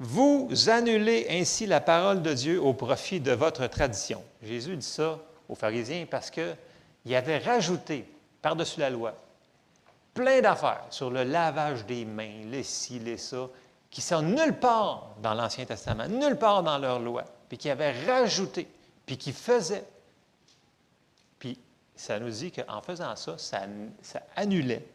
Vous 0.00 0.48
annulez 0.68 1.26
ainsi 1.30 1.66
la 1.66 1.80
parole 1.80 2.22
de 2.22 2.34
Dieu 2.34 2.60
au 2.60 2.72
profit 2.72 3.20
de 3.20 3.32
votre 3.32 3.66
tradition. 3.68 4.22
Jésus 4.42 4.76
dit 4.76 4.86
ça 4.86 5.18
aux 5.48 5.54
pharisiens 5.54 6.06
parce 6.08 6.30
qu'il 6.30 7.14
avait 7.14 7.38
rajouté 7.38 8.04
par-dessus 8.42 8.80
la 8.80 8.90
loi 8.90 9.14
plein 10.18 10.40
d'affaires 10.40 10.84
sur 10.90 11.10
le 11.10 11.22
lavage 11.22 11.86
des 11.86 12.04
mains, 12.04 12.42
les 12.46 12.64
ci, 12.64 12.98
les 12.98 13.18
ça, 13.18 13.48
qui 13.88 14.00
sont 14.00 14.22
nulle 14.22 14.58
part 14.58 15.10
dans 15.22 15.34
l'Ancien 15.34 15.64
Testament, 15.64 16.08
nulle 16.08 16.36
part 16.36 16.64
dans 16.64 16.78
leur 16.78 16.98
loi, 16.98 17.22
puis 17.48 17.56
qui 17.56 17.70
avaient 17.70 18.04
rajouté, 18.04 18.66
puis 19.06 19.16
qui 19.16 19.32
faisaient 19.32 19.84
ça 21.98 22.18
nous 22.18 22.30
dit 22.30 22.52
qu'en 22.52 22.80
faisant 22.80 23.14
ça, 23.16 23.36
ça, 23.38 23.60
annulait 24.36 24.86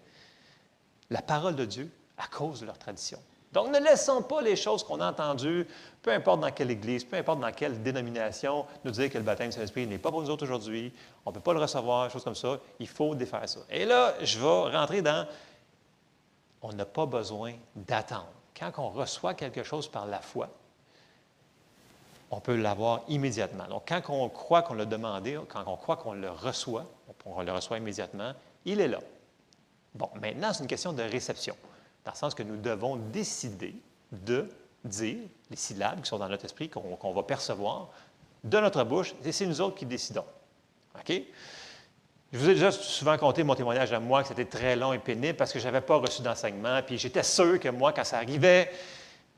la 1.09 1.21
parole 1.21 1.55
de 1.55 1.65
Dieu 1.65 1.91
à 2.17 2.27
cause 2.27 2.61
de 2.61 2.65
leur 2.65 2.77
tradition. 2.77 3.19
Donc, 3.51 3.67
ne 3.71 3.79
laissons 3.79 4.23
pas 4.23 4.41
les 4.41 4.55
choses 4.55 4.83
qu'on 4.83 4.99
a 4.99 5.11
entendues, 5.11 5.67
peu 6.01 6.11
importe 6.11 6.39
dans 6.39 6.51
quelle 6.51 6.71
église, 6.71 7.03
peu 7.03 7.17
importe 7.17 7.39
dans 7.39 7.51
quelle 7.51 7.83
dénomination, 7.83 8.65
nous 8.83 8.91
dire 8.91 9.11
que 9.11 9.17
le 9.19 9.23
baptême 9.23 9.49
du 9.49 9.55
Saint-Esprit 9.55 9.85
n'est 9.85 9.99
pas 9.99 10.09
pour 10.09 10.21
nous 10.21 10.29
autres 10.29 10.43
aujourd'hui, 10.43 10.91
on 11.23 11.29
ne 11.29 11.35
peut 11.35 11.41
pas 11.41 11.53
le 11.53 11.59
recevoir, 11.59 12.09
choses 12.09 12.23
comme 12.23 12.33
ça. 12.33 12.57
Il 12.79 12.87
faut 12.87 13.13
défaire 13.13 13.47
ça. 13.47 13.59
Et 13.69 13.85
là, 13.85 14.15
je 14.21 14.39
vais 14.39 14.75
rentrer 14.75 15.03
dans 15.03 15.27
on 16.63 16.71
n'a 16.71 16.85
pas 16.85 17.05
besoin 17.05 17.53
d'attendre. 17.75 18.31
Quand 18.57 18.71
on 18.77 18.89
reçoit 18.89 19.33
quelque 19.33 19.63
chose 19.63 19.87
par 19.87 20.07
la 20.07 20.21
foi, 20.21 20.49
on 22.33 22.39
peut 22.39 22.55
l'avoir 22.55 23.01
immédiatement. 23.07 23.65
Donc, 23.67 23.83
quand 23.87 24.01
on 24.09 24.27
croit 24.27 24.63
qu'on 24.63 24.73
l'a 24.73 24.85
demandé, 24.85 25.39
quand 25.49 25.63
on 25.67 25.75
croit 25.75 25.97
qu'on 25.97 26.13
le 26.13 26.31
reçoit, 26.31 26.85
on 27.25 27.41
le 27.41 27.51
reçoit 27.51 27.77
immédiatement, 27.77 28.33
il 28.65 28.81
est 28.81 28.87
là. 28.87 28.99
Bon, 29.93 30.09
maintenant, 30.19 30.51
c'est 30.51 30.63
une 30.63 30.67
question 30.67 30.93
de 30.93 31.03
réception, 31.03 31.55
dans 32.03 32.11
le 32.11 32.17
sens 32.17 32.33
que 32.33 32.41
nous 32.41 32.57
devons 32.57 32.95
décider 32.95 33.75
de 34.11 34.49
dire 34.83 35.19
les 35.51 35.55
syllabes 35.55 36.01
qui 36.01 36.09
sont 36.09 36.17
dans 36.17 36.27
notre 36.27 36.45
esprit, 36.45 36.69
qu'on 36.69 37.13
va 37.13 37.23
percevoir 37.23 37.89
de 38.43 38.59
notre 38.59 38.83
bouche, 38.83 39.13
et 39.23 39.31
c'est 39.31 39.45
nous 39.45 39.61
autres 39.61 39.75
qui 39.75 39.85
décidons. 39.85 40.25
OK? 40.99 41.13
Je 42.33 42.39
vous 42.39 42.49
ai 42.49 42.55
déjà 42.55 42.71
souvent 42.71 43.15
conté 43.15 43.43
mon 43.43 43.53
témoignage 43.53 43.93
à 43.93 43.99
moi, 43.99 44.23
que 44.23 44.29
c'était 44.29 44.45
très 44.45 44.75
long 44.75 44.91
et 44.91 44.97
pénible 44.97 45.37
parce 45.37 45.53
que 45.53 45.59
je 45.59 45.65
n'avais 45.65 45.81
pas 45.81 45.97
reçu 45.97 46.23
d'enseignement. 46.23 46.81
Puis 46.81 46.97
j'étais 46.97 47.21
sûr 47.21 47.59
que 47.59 47.69
moi, 47.69 47.93
quand 47.93 48.03
ça 48.03 48.17
arrivait, 48.17 48.71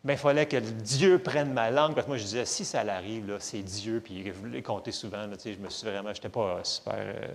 bien, 0.05 0.15
il 0.15 0.19
fallait 0.19 0.45
que 0.45 0.57
Dieu 0.57 1.19
prenne 1.19 1.51
ma 1.51 1.71
langue. 1.71 1.93
Parce 1.93 2.05
que 2.05 2.11
moi, 2.11 2.17
je 2.17 2.23
disais, 2.23 2.45
si 2.45 2.63
ça 2.63 2.81
arrive, 2.81 3.35
c'est 3.39 3.63
Dieu. 3.63 4.01
Puis 4.03 4.23
je 4.23 4.47
l'ai 4.47 4.61
compté 4.61 4.91
souvent. 4.91 5.25
je 5.43 5.49
me 5.57 5.69
suis 5.69 5.87
vraiment, 5.87 6.09
je 6.09 6.19
n'étais 6.19 6.29
pas 6.29 6.59
super. 6.63 6.93
Euh, 6.97 7.27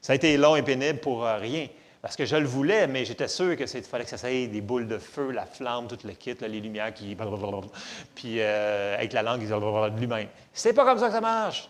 ça 0.00 0.12
a 0.12 0.16
été 0.16 0.36
long 0.36 0.56
et 0.56 0.62
pénible 0.62 0.98
pour 0.98 1.24
euh, 1.24 1.36
rien. 1.36 1.68
Parce 2.00 2.14
que 2.14 2.24
je 2.24 2.36
le 2.36 2.46
voulais, 2.46 2.86
mais 2.86 3.04
j'étais 3.04 3.26
sûr 3.26 3.56
qu'il 3.56 3.66
fallait 3.82 4.04
que 4.04 4.10
ça 4.10 4.18
soit 4.18 4.46
des 4.46 4.60
boules 4.60 4.86
de 4.86 4.98
feu, 4.98 5.30
la 5.32 5.46
flamme, 5.46 5.88
tout 5.88 5.98
le 6.04 6.12
kit, 6.12 6.36
les 6.40 6.60
lumières 6.60 6.94
qui. 6.94 7.16
Puis 8.14 8.40
euh, 8.40 8.94
avec 8.94 9.12
la 9.12 9.22
langue, 9.22 9.40
de 9.40 9.98
lui-même. 9.98 10.28
C'est 10.52 10.72
pas 10.72 10.84
comme 10.84 10.98
ça 10.98 11.06
que 11.08 11.14
ça 11.14 11.20
marche. 11.20 11.68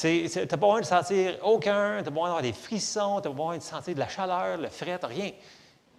Tu 0.00 0.28
n'as 0.34 0.46
pas 0.46 0.56
besoin 0.56 0.80
de 0.80 0.86
sentir 0.86 1.38
aucun, 1.42 1.98
tu 1.98 2.04
pas 2.04 2.10
besoin 2.10 2.26
d'avoir 2.26 2.42
des 2.42 2.52
frissons, 2.52 3.16
tu 3.16 3.28
pas 3.28 3.30
besoin 3.30 3.58
de 3.58 3.62
sentir 3.62 3.94
de 3.94 4.00
la 4.00 4.08
chaleur, 4.08 4.56
le 4.56 4.68
fret, 4.68 4.98
rien. 5.02 5.30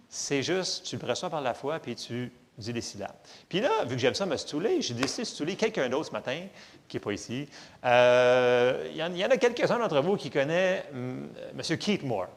C'est 0.08 0.42
juste, 0.42 0.84
tu 0.84 0.98
le 0.98 1.06
reçois 1.06 1.30
par 1.30 1.40
la 1.40 1.54
foi, 1.54 1.78
puis 1.78 1.94
tu 1.94 2.32
les 2.58 2.80
syllabes. 2.80 3.14
Puis 3.48 3.60
là, 3.60 3.84
vu 3.84 3.96
que 3.96 4.00
j'aime 4.00 4.14
ça 4.14 4.26
me 4.26 4.36
stouler, 4.36 4.80
j'ai 4.80 4.94
décidé 4.94 5.22
de 5.22 5.28
stouler 5.28 5.56
quelqu'un 5.56 5.88
d'autre 5.88 6.06
ce 6.06 6.12
matin, 6.12 6.40
qui 6.88 6.96
n'est 6.96 7.00
pas 7.00 7.12
ici. 7.12 7.48
Euh, 7.84 8.88
il, 8.90 8.96
y 8.96 9.02
en, 9.24 9.30
a 9.30 9.36
quelques-uns 9.36 9.78
d'entre 9.78 10.00
vous 10.00 10.16
qui 10.16 10.30
connaissent 10.30 10.84
M. 10.92 11.78
Keith 11.78 12.02
Moore. 12.02 12.28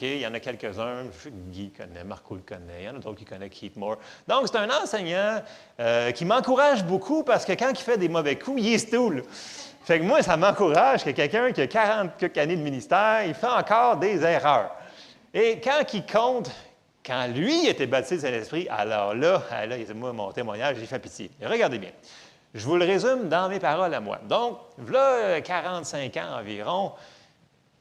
Il 0.00 0.18
y 0.18 0.26
en 0.26 0.32
a 0.32 0.40
quelques-uns, 0.40 1.04
Guy 1.50 1.70
connaît, 1.70 2.04
Marco 2.04 2.34
le 2.34 2.40
connaît, 2.40 2.80
il 2.80 2.84
y 2.86 2.88
en 2.88 2.96
a 2.96 2.98
d'autres 3.00 3.18
qui 3.18 3.26
connaissent 3.26 3.50
Keith 3.50 3.76
Moore. 3.76 3.98
Donc, 4.26 4.46
c'est 4.46 4.56
un 4.56 4.70
enseignant 4.70 5.42
euh, 5.78 6.10
qui 6.12 6.24
m'encourage 6.24 6.84
beaucoup 6.84 7.22
parce 7.22 7.44
que 7.44 7.52
quand 7.52 7.70
il 7.70 7.76
fait 7.76 7.98
des 7.98 8.08
mauvais 8.08 8.38
coups, 8.38 8.62
il 8.62 8.72
est 8.72 8.78
stool. 8.78 9.22
Fait 9.84 9.98
que 9.98 10.04
moi, 10.04 10.22
ça 10.22 10.38
m'encourage 10.38 11.04
que 11.04 11.10
quelqu'un 11.10 11.52
qui 11.52 11.60
a 11.60 11.66
40 11.66 12.38
années 12.38 12.56
de 12.56 12.62
ministère, 12.62 13.24
il 13.26 13.34
fait 13.34 13.46
encore 13.46 13.98
des 13.98 14.22
erreurs. 14.22 14.70
Et 15.34 15.60
quand 15.62 15.82
il 15.92 16.06
compte, 16.06 16.50
quand 17.04 17.26
lui 17.28 17.66
était 17.66 17.86
baptisé 17.86 18.16
de 18.16 18.20
Saint-Esprit, 18.22 18.66
alors 18.70 19.14
là, 19.14 19.42
ah, 19.50 19.66
là, 19.66 19.76
moi, 19.94 20.12
mon 20.12 20.32
témoignage, 20.32 20.76
j'ai 20.78 20.86
fait 20.86 20.98
pitié. 20.98 21.30
regardez 21.42 21.78
bien. 21.78 21.90
Je 22.54 22.64
vous 22.64 22.76
le 22.76 22.84
résume 22.84 23.28
dans 23.28 23.48
mes 23.48 23.58
paroles 23.58 23.92
à 23.92 24.00
moi. 24.00 24.20
Donc, 24.28 24.58
là, 24.88 25.40
45 25.40 26.16
ans 26.16 26.38
environ, 26.38 26.92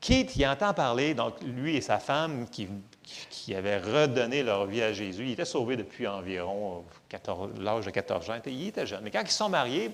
Keith, 0.01 0.35
il 0.35 0.45
entend 0.45 0.73
parler, 0.73 1.13
donc 1.13 1.35
lui 1.41 1.77
et 1.77 1.81
sa 1.81 1.99
femme 1.99 2.47
qui, 2.49 2.67
qui 3.29 3.55
avaient 3.55 3.77
redonné 3.77 4.43
leur 4.43 4.65
vie 4.65 4.81
à 4.81 4.91
Jésus, 4.91 5.27
ils 5.27 5.31
étaient 5.33 5.45
sauvés 5.45 5.77
depuis 5.77 6.07
environ 6.07 6.83
l'âge 7.59 7.85
de 7.85 7.91
14 7.91 8.29
ans, 8.29 8.33
il 8.45 8.67
était 8.67 8.85
jeune. 8.85 9.01
Mais 9.03 9.11
quand 9.11 9.21
ils 9.21 9.31
sont 9.31 9.49
mariés, 9.49 9.91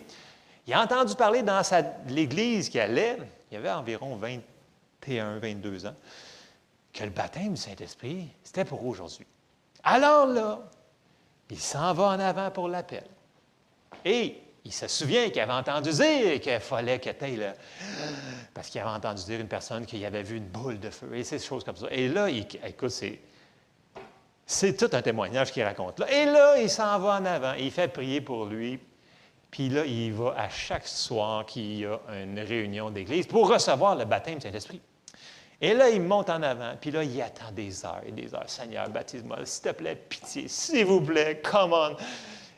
il 0.66 0.74
a 0.74 0.82
entendu 0.82 1.14
parler 1.16 1.44
dans 1.44 1.62
l'église 2.08 2.70
qui 2.70 2.80
allait, 2.80 3.18
il 3.52 3.58
avait 3.58 3.72
environ 3.72 4.16
21, 4.16 5.40
22 5.40 5.86
ans, 5.86 5.96
que 6.94 7.04
le 7.04 7.10
baptême 7.10 7.54
du 7.54 7.62
Saint-Esprit, 7.62 8.28
c'était 8.44 8.66
pour 8.66 8.86
aujourd'hui. 8.86 9.26
Alors 9.84 10.28
là, 10.28 10.60
il 11.50 11.60
s'en 11.60 11.94
va 11.94 12.06
en 12.06 12.20
avant 12.20 12.52
pour 12.52 12.68
l'appel. 12.68 13.04
Et 14.06 14.42
il 14.66 14.74
se 14.74 14.88
souvient 14.88 15.30
qu'il 15.30 15.42
avait 15.42 15.54
entendu 15.54 15.90
dire 15.92 16.40
qu'il 16.42 16.60
fallait 16.60 17.00
que 17.00 17.10
tu 17.10 17.38
le... 17.38 17.52
Parce 18.54 18.70
qu'il 18.70 18.82
avait 18.82 18.90
entendu 18.90 19.24
dire 19.24 19.40
une 19.40 19.48
personne 19.48 19.86
qu'il 19.86 20.04
avait 20.06 20.24
vu 20.24 20.38
une 20.38 20.48
boule 20.48 20.80
de 20.80 20.90
feu 20.90 21.10
et 21.16 21.24
ces 21.24 21.40
choses 21.40 21.64
comme 21.64 21.76
ça. 21.76 21.88
Et 21.92 22.08
là, 22.08 22.30
il... 22.30 22.46
écoute, 22.66 22.92
c'est. 22.92 23.20
C'est 24.46 24.76
tout 24.76 24.90
un 24.94 25.04
témoignage 25.04 25.52
qu'il 25.52 25.64
raconte 25.64 26.00
là. 26.00 26.12
Et 26.12 26.26
là, 26.26 26.60
il 26.60 26.72
s'en 26.72 26.98
va 26.98 27.20
en 27.20 27.26
avant. 27.26 27.54
il 27.54 27.70
fait 27.70 27.88
prier 27.88 28.20
pour 28.20 28.46
lui. 28.46 28.80
Puis 29.52 29.70
là, 29.70 29.86
il 29.86 30.12
va 30.14 30.34
à 30.38 30.50
chaque 30.50 30.88
soir 30.88 31.46
qu'il 31.46 31.80
y 31.80 31.86
a 31.86 32.00
une 32.24 32.40
réunion 32.40 32.90
d'église 32.90 33.28
pour 33.28 33.48
recevoir 33.48 33.96
le 33.96 34.06
baptême 34.06 34.36
du 34.36 34.42
Saint-Esprit. 34.42 34.82
Et 35.62 35.74
là, 35.74 35.90
il 35.90 36.02
monte 36.02 36.30
en 36.30 36.42
avant, 36.42 36.72
puis 36.80 36.90
là, 36.90 37.04
il 37.04 37.22
attend 37.22 37.52
des 37.52 37.86
heures 37.86 38.02
et 38.06 38.12
des 38.12 38.34
heures. 38.34 38.48
Seigneur, 38.48 38.90
baptise-moi, 38.90 39.40
s'il 39.44 39.64
te 39.64 39.70
plaît, 39.70 39.96
pitié, 39.96 40.48
s'il 40.48 40.86
vous 40.86 41.02
plaît, 41.02 41.42
come 41.44 41.74
on. 41.74 41.98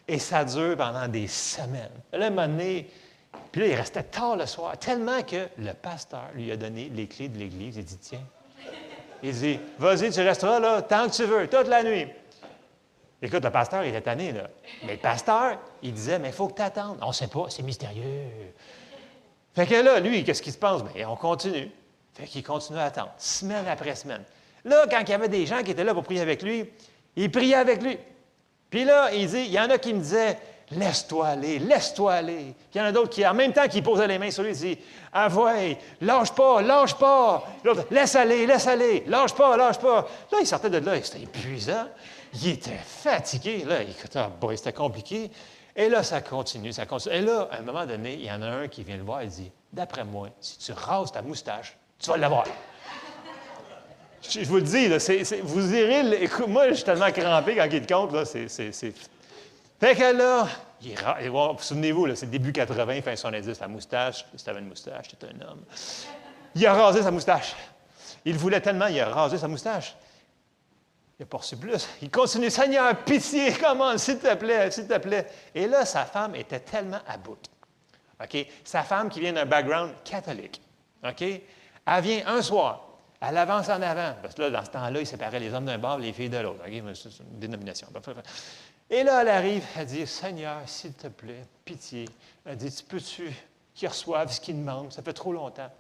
Et 0.08 0.20
ça 0.20 0.46
dure 0.46 0.78
pendant 0.78 1.08
des 1.08 1.28
semaines. 1.28 1.90
Là, 2.14 2.28
un 2.28 2.48
donné, 2.48 2.88
puis 3.52 3.62
là, 3.62 3.68
il 3.68 3.76
restait 3.76 4.04
tard 4.04 4.36
le 4.36 4.46
soir, 4.46 4.78
tellement 4.78 5.24
que 5.24 5.48
le 5.58 5.74
pasteur 5.74 6.30
lui 6.36 6.52
a 6.52 6.58
donné 6.58 6.92
les 6.94 7.08
clés 7.08 7.28
de 7.28 7.40
l'église. 7.40 7.78
Il 7.78 7.86
dit, 7.86 7.98
tiens. 7.98 8.24
Il 9.24 9.34
dit, 9.34 9.60
vas-y, 9.80 10.12
tu 10.12 10.22
resteras 10.22 10.60
là 10.60 10.82
tant 10.82 11.08
que 11.08 11.16
tu 11.16 11.24
veux, 11.26 11.48
toute 11.48 11.68
la 11.68 11.84
nuit. 11.84 12.08
Écoute, 13.22 13.44
le 13.44 13.52
pasteur, 13.52 13.84
il 13.84 13.90
était 13.90 14.02
tanné, 14.02 14.32
là. 14.32 14.48
Mais 14.84 14.94
le 14.94 15.00
pasteur, 15.00 15.58
il 15.84 15.94
disait, 15.94 16.18
mais 16.18 16.30
il 16.30 16.34
faut 16.34 16.48
que 16.48 16.56
tu 16.56 16.62
attendes. 16.62 16.98
On 17.02 17.10
ne 17.10 17.14
sait 17.14 17.28
pas, 17.28 17.46
c'est 17.50 17.62
mystérieux. 17.62 18.54
Fait 19.54 19.68
que 19.68 19.76
là, 19.76 20.00
lui, 20.00 20.24
qu'est-ce 20.24 20.42
qu'il 20.42 20.54
se 20.54 20.58
passe? 20.58 20.84
Bien, 20.84 21.10
on 21.10 21.16
continue. 21.16 21.70
Fait 22.14 22.26
qu'il 22.26 22.44
continue 22.44 22.80
à 22.80 22.86
attendre, 22.86 23.14
semaine 23.18 23.66
après 23.68 23.96
semaine. 23.96 24.24
Là, 24.66 24.86
quand 24.90 25.02
il 25.02 25.10
y 25.10 25.14
avait 25.14 25.30
des 25.30 25.46
gens 25.46 25.64
qui 25.64 25.72
étaient 25.72 25.84
là 25.84 25.94
pour 25.94 26.04
prier 26.04 26.22
avec 26.22 26.42
lui, 26.42 26.70
il 27.16 27.32
priait 27.32 27.56
avec 27.56 27.82
lui. 27.82 27.98
Puis 28.70 28.86
là, 28.86 29.14
il 29.14 29.28
dit, 29.28 29.44
il 29.46 29.52
y 29.52 29.60
en 29.60 29.70
a 29.70 29.78
qui 29.78 29.94
me 29.94 30.00
disaient, 30.00 30.38
laisse-toi 30.72 31.28
aller, 31.28 31.60
laisse-toi 31.60 32.14
aller. 32.14 32.56
Puis 32.70 32.76
il 32.76 32.78
y 32.78 32.82
en 32.82 32.86
a 32.86 32.92
d'autres 32.92 33.10
qui, 33.10 33.26
en 33.26 33.34
même 33.34 33.54
temps 33.54 33.68
qu'ils 33.68 33.84
posaient 33.84 34.08
les 34.08 34.20
mains 34.20 34.32
sur 34.32 34.44
lui, 34.44 34.52
il 34.52 34.58
dit, 34.58 34.78
avouez, 35.12 35.78
lâche 36.02 36.32
pas, 36.34 36.62
lâche 36.62 36.96
pas. 36.96 37.44
L'autre, 37.64 37.86
laisse 37.92 38.16
aller, 38.16 38.46
laisse 38.46 38.68
aller, 38.68 39.04
lâche 39.08 39.34
pas, 39.34 39.58
lâche 39.58 39.80
pas. 39.80 40.08
Là, 40.32 40.38
il 40.40 40.48
sortait 40.48 40.70
de 40.70 40.78
là, 40.78 41.02
c'était 41.04 41.24
épuisant. 41.24 41.88
Il 42.34 42.50
était 42.50 42.80
fatigué. 42.86 43.66
Là, 43.66 43.82
écoute, 43.82 44.16
ah, 44.16 44.32
c'était 44.56 44.74
compliqué. 44.74 45.32
Et 45.76 45.90
là, 45.90 46.04
ça 46.04 46.22
continue, 46.22 46.72
ça 46.72 46.86
continue. 46.86 47.16
Et 47.16 47.22
là, 47.22 47.48
à 47.52 47.58
un 47.58 47.62
moment 47.62 47.86
donné, 47.86 48.14
il 48.14 48.26
y 48.26 48.32
en 48.32 48.42
a 48.42 48.48
un 48.48 48.68
qui 48.68 48.84
vient 48.84 48.98
le 48.98 49.04
voir 49.04 49.22
et 49.22 49.28
dit 49.28 49.52
D'après 49.74 50.04
moi, 50.04 50.30
si 50.40 50.58
tu 50.58 50.74
rases 50.74 51.12
ta 51.12 51.22
moustache, 51.22 51.78
tu 52.02 52.10
vas 52.10 52.18
l'avoir. 52.18 52.46
Je, 54.22 54.42
vous 54.46 54.56
le 54.56 54.62
dis, 54.62 54.88
là, 54.88 54.98
vous 55.44 55.76
irez. 55.76 56.24
Écoute, 56.24 56.48
moi, 56.48 56.70
je 56.70 56.76
suis 56.76 56.84
tellement 56.84 57.12
crampé 57.12 57.56
quand 57.56 57.68
il 57.72 57.86
te 57.86 57.94
compte. 57.94 58.12
Là, 58.14 58.26
c'est, 58.26 58.48
Fait 58.48 59.96
que 59.96 60.18
là, 60.18 60.48
souvenez-vous, 61.60 62.16
c'est 62.16 62.30
début 62.30 62.52
80, 62.52 63.02
fin 63.02 63.16
70, 63.16 63.60
la 63.60 63.68
moustache. 63.68 64.26
Si 64.36 64.44
tu 64.44 64.50
avais 64.50 64.60
une 64.60 64.68
moustache, 64.68 65.08
tu 65.10 65.26
un 65.26 65.50
homme. 65.50 65.64
Il 66.56 66.66
a 66.66 66.74
rasé 66.74 67.02
sa 67.02 67.12
moustache. 67.12 67.56
Il 68.24 68.38
voulait 68.38 68.62
tellement, 68.62 68.88
il 68.88 69.00
a 69.00 69.10
rasé 69.10 69.38
sa 69.38 69.48
moustache. 69.48 69.96
Il 71.20 71.24
a 71.24 71.26
poursu 71.26 71.58
plus. 71.58 71.88
Il 72.02 72.10
continue, 72.10 72.50
Seigneur, 72.50 72.96
pitié, 73.04 73.54
comment, 73.54 73.98
s'il 73.98 74.20
te 74.20 74.34
plaît, 74.36 74.72
s'il 74.72 74.88
te 74.88 74.98
plaît. 74.98 75.28
Et 75.54 75.68
là, 75.68 75.86
sa 75.86 76.06
femme 76.06 76.36
était 76.36 76.60
tellement 76.60 77.00
à 77.08 77.18
bout. 77.18 77.40
OK? 78.24 78.46
Sa 78.64 78.84
femme 78.84 79.10
qui 79.10 79.20
vient 79.20 79.34
d'un 79.34 79.46
background 79.46 79.92
catholique. 80.04 80.62
OK? 81.04 81.24
Elle 81.86 82.04
vient 82.04 82.28
un 82.28 82.42
soir. 82.42 82.88
Elle 83.22 83.38
avance 83.38 83.70
en 83.70 83.82
avant. 83.82 84.16
Parce 84.22 84.34
que 84.34 84.42
là, 84.42 84.50
dans 84.50 84.66
ce 84.66 84.72
temps-là, 84.72 85.00
il 85.00 85.06
séparait 85.06 85.40
les 85.40 85.54
hommes 85.54 85.66
d'un 85.66 85.78
bord 85.78 85.98
les 85.98 86.12
filles 86.12 86.30
de 86.30 86.38
l'autre. 86.38 86.64
C'est 86.66 87.20
une 87.20 87.40
dénomination. 87.40 87.88
Et 88.90 89.04
là, 89.04 89.22
elle 89.22 89.30
arrive, 89.30 89.64
elle 89.78 89.86
dit 89.86 90.06
Seigneur, 90.08 90.58
s'il 90.66 90.94
te 90.94 91.08
plaît, 91.08 91.46
pitié. 91.64 92.10
Elle 92.46 92.58
dit 92.58 92.74
Tu 92.76 92.84
peux-tu 92.84 93.32
qu'ils 93.74 93.88
reçoivent 93.88 94.32
ce 94.32 94.42
qu'ils 94.42 94.58
demandent? 94.58 94.92
Ça 94.92 95.02
fait 95.02 95.14
trop 95.14 95.32
longtemps. 95.32 95.72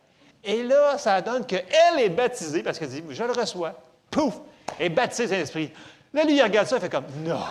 Et 0.43 0.63
là, 0.63 0.97
ça 0.97 1.21
donne 1.21 1.45
qu'elle 1.45 1.99
est 1.99 2.09
baptisée 2.09 2.63
parce 2.63 2.79
qu'elle 2.79 2.89
dit 2.89 3.03
Je 3.09 3.23
le 3.23 3.31
reçois. 3.31 3.73
Pouf 4.09 4.35
et 4.79 4.89
baptisé 4.89 5.27
Saint-Esprit. 5.27 5.71
Là, 6.13 6.23
lui, 6.23 6.37
il 6.37 6.43
regarde 6.43 6.67
ça, 6.67 6.77
il 6.77 6.81
fait 6.81 6.89
comme 6.89 7.05
Non. 7.23 7.43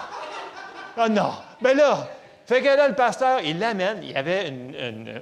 Ah 0.96 1.08
non. 1.08 1.32
Mais 1.60 1.74
ben 1.74 1.78
là, 1.78 2.08
fait 2.46 2.62
que 2.62 2.66
là, 2.66 2.88
le 2.88 2.94
pasteur, 2.94 3.40
il 3.42 3.58
l'amène. 3.58 4.00
Il 4.02 4.10
y 4.10 4.16
avait 4.16 4.52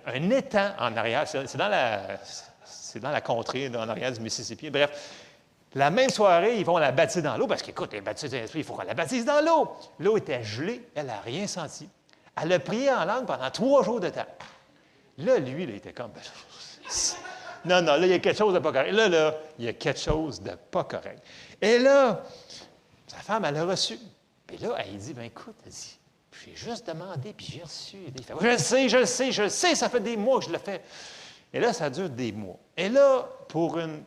un 0.06 0.30
étang 0.30 0.70
en 0.78 0.96
arrière. 0.96 1.26
C'est 1.26 1.56
dans 1.56 1.68
la. 1.68 2.00
C'est 2.88 3.00
dans 3.00 3.10
la 3.10 3.20
contrée, 3.20 3.68
en 3.68 3.88
arrière 3.88 4.12
du 4.12 4.20
Mississippi. 4.20 4.70
Bref, 4.70 4.90
la 5.74 5.90
même 5.90 6.08
soirée, 6.08 6.58
ils 6.58 6.64
vont 6.64 6.78
la 6.78 6.90
baptiser 6.90 7.20
dans 7.20 7.36
l'eau, 7.36 7.46
parce 7.46 7.62
qu'écoute, 7.62 7.92
les 7.92 8.00
baptisés 8.00 8.38
Saint-Esprit, 8.38 8.60
il 8.60 8.64
faut 8.64 8.72
qu'on 8.72 8.82
la 8.82 8.94
baptise 8.94 9.26
dans 9.26 9.44
l'eau. 9.44 9.68
L'eau 9.98 10.16
était 10.16 10.42
gelée, 10.42 10.88
elle 10.94 11.06
n'a 11.06 11.20
rien 11.20 11.46
senti. 11.46 11.86
Elle 12.40 12.50
a 12.52 12.58
prié 12.58 12.90
en 12.90 13.04
langue 13.04 13.26
pendant 13.26 13.50
trois 13.50 13.82
jours 13.84 14.00
de 14.00 14.08
temps. 14.08 14.26
Là, 15.18 15.38
lui, 15.38 15.64
il 15.64 15.70
était 15.70 15.92
comme. 15.92 16.12
Non, 17.66 17.82
non, 17.82 17.96
là, 17.96 18.06
il 18.06 18.08
y 18.08 18.14
a 18.14 18.18
quelque 18.20 18.38
chose 18.38 18.54
de 18.54 18.58
pas 18.58 18.72
correct. 18.72 18.92
Là, 18.92 19.08
là, 19.08 19.34
il 19.58 19.64
y 19.66 19.68
a 19.68 19.72
quelque 19.74 20.00
chose 20.00 20.40
de 20.40 20.52
pas 20.70 20.84
correct. 20.84 21.22
Et 21.60 21.78
là, 21.78 22.22
sa 23.06 23.18
femme, 23.18 23.44
elle 23.44 23.56
a 23.58 23.64
reçu. 23.64 23.98
Puis 24.46 24.56
là, 24.58 24.76
elle 24.78 24.96
dit, 24.96 25.12
ben 25.12 25.24
écoute, 25.24 25.56
elle 25.66 25.72
dit, 25.72 25.98
j'ai 26.46 26.56
juste 26.56 26.86
demandé, 26.86 27.34
puis 27.36 27.46
j'ai 27.52 27.62
reçu. 27.62 27.98
Il 28.16 28.24
fait, 28.24 28.34
je 28.40 28.46
le 28.46 28.56
sais, 28.56 28.88
je 28.88 28.96
le 28.96 29.06
sais, 29.06 29.32
je 29.32 29.42
le 29.42 29.48
sais, 29.50 29.74
ça 29.74 29.90
fait 29.90 30.00
des 30.00 30.16
mois 30.16 30.38
que 30.38 30.46
je 30.46 30.50
le 30.50 30.58
fais. 30.58 30.80
Et 31.52 31.60
là, 31.60 31.72
ça 31.72 31.90
dure 31.90 32.10
des 32.10 32.32
mois. 32.32 32.58
Et 32.76 32.88
là, 32.88 33.26
pour 33.48 33.78
une, 33.78 34.02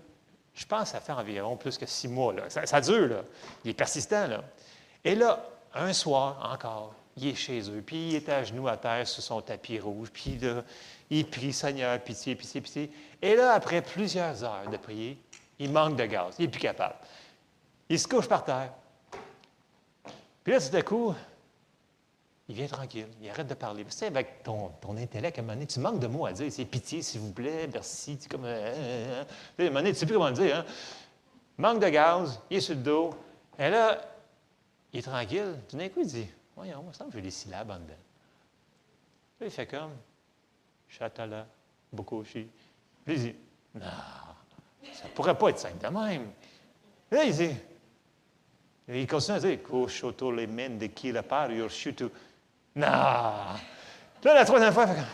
je 0.54 0.66
pense 0.66 0.84
que 0.84 0.90
ça 0.90 1.02
fait 1.02 1.12
environ 1.12 1.58
plus 1.58 1.78
que 1.78 1.86
six 1.86 2.08
mois, 2.08 2.34
là. 2.34 2.44
Ça, 2.50 2.82
dure, 2.82 3.08
là. 3.08 3.24
Il 3.64 3.72
est 3.72 3.76
persistant, 3.76 4.28
là. 4.28 4.44
Et 5.04 5.16
là, 5.16 5.44
un 5.74 5.94
soir 5.94 6.50
encore, 6.52 6.94
il 7.18 7.30
est 7.30 7.36
chez 7.36 7.62
eux, 7.70 7.82
puis 7.86 8.10
il 8.10 8.16
est 8.16 8.30
à 8.30 8.44
genoux 8.44 8.68
à 8.68 8.78
terre 8.78 9.08
sur 9.08 9.24
son 9.24 9.42
tapis 9.42 9.80
rouge, 9.80 10.10
puis 10.14 10.38
là, 10.38 10.64
il 11.10 11.28
prie, 11.30 11.52
Seigneur, 11.52 12.00
pitié, 12.00 12.36
pitié, 12.36 12.62
pitié. 12.62 12.92
Et 13.22 13.36
là, 13.36 13.54
après 13.54 13.82
plusieurs 13.82 14.44
heures 14.44 14.70
de 14.72 14.78
prier, 14.78 15.18
il 15.60 15.72
manque 15.72 15.96
de 15.96 16.06
gaz, 16.06 16.36
il 16.40 16.46
n'est 16.46 16.52
plus 16.52 16.62
capable. 16.62 16.96
Il 17.90 18.00
se 18.00 18.08
couche 18.08 18.28
par 18.28 18.44
terre. 18.44 18.72
Puis 20.44 20.54
là, 20.54 20.60
tout 20.60 20.76
à 20.76 20.82
coup, 20.82 21.14
il 22.52 22.58
vient 22.58 22.68
tranquille, 22.68 23.08
il 23.22 23.30
arrête 23.30 23.48
de 23.48 23.54
parler. 23.54 23.86
Tu 23.86 23.92
sais, 23.92 24.08
avec 24.08 24.44
ton, 24.44 24.72
ton 24.82 24.98
intellect, 24.98 25.40
à 25.40 25.66
tu 25.66 25.80
manques 25.80 26.00
de 26.00 26.08
mots 26.08 26.26
à 26.26 26.34
dire. 26.34 26.52
C'est 26.52 26.66
pitié, 26.66 27.02
s'il 27.02 27.22
vous 27.22 27.32
plaît, 27.32 27.70
merci. 27.72 28.18
Tu, 28.18 28.28
comme, 28.28 28.44
euh, 28.44 28.74
euh, 28.76 29.24
euh. 29.62 29.70
donné, 29.70 29.94
tu 29.94 30.00
sais 30.00 30.06
plus 30.06 30.16
comment 30.16 30.28
le 30.28 30.34
dire. 30.34 30.58
Hein? 30.58 30.66
Manque 31.58 31.80
de 31.82 31.88
gaz, 31.88 32.42
il 32.50 32.58
est 32.58 32.60
sur 32.60 32.76
le 32.76 32.82
dos. 32.82 33.12
Et 33.58 33.70
là, 33.70 34.02
il 34.92 35.00
est 35.00 35.02
tranquille. 35.02 35.56
Tout 35.70 35.78
d'un 35.78 35.88
coup, 35.88 36.02
il 36.02 36.08
dit 36.08 36.28
Voyons, 36.54 36.84
moi, 36.84 36.92
ça 36.92 37.06
me 37.06 37.12
fait 37.12 37.22
des 37.22 37.32
syllabes 37.32 37.72
en 37.72 37.76
dedans. 37.76 37.94
Là, 39.40 39.48
il 39.48 39.50
fait 39.50 39.68
comme 39.68 39.92
Chatala, 40.90 41.48
Bokoshi. 41.94 42.50
Puis 43.06 43.16
il 43.16 43.20
dit 43.22 43.36
Non, 43.76 43.86
ça 44.92 45.06
ne 45.06 45.14
pourrait 45.14 45.38
pas 45.38 45.52
être 45.52 45.60
simple 45.60 45.78
de 45.78 45.88
même. 45.88 46.32
Là, 47.12 47.24
il 47.24 47.34
dit 47.34 47.56
il 48.90 49.08
continue 49.08 49.38
à 49.38 49.40
dire 49.40 49.64
Koshoto 49.64 50.34
les 50.34 50.48
men 50.48 50.78
de 50.78 50.88
qui 50.88 51.14
la 51.14 51.24
part. 51.24 51.48
Non! 52.76 52.88
Là, 54.24 54.34
la 54.34 54.46
troisième 54.46 54.74
fois, 54.74 54.84
il 54.84 54.90
fait 54.90 54.96
comme 54.96 55.06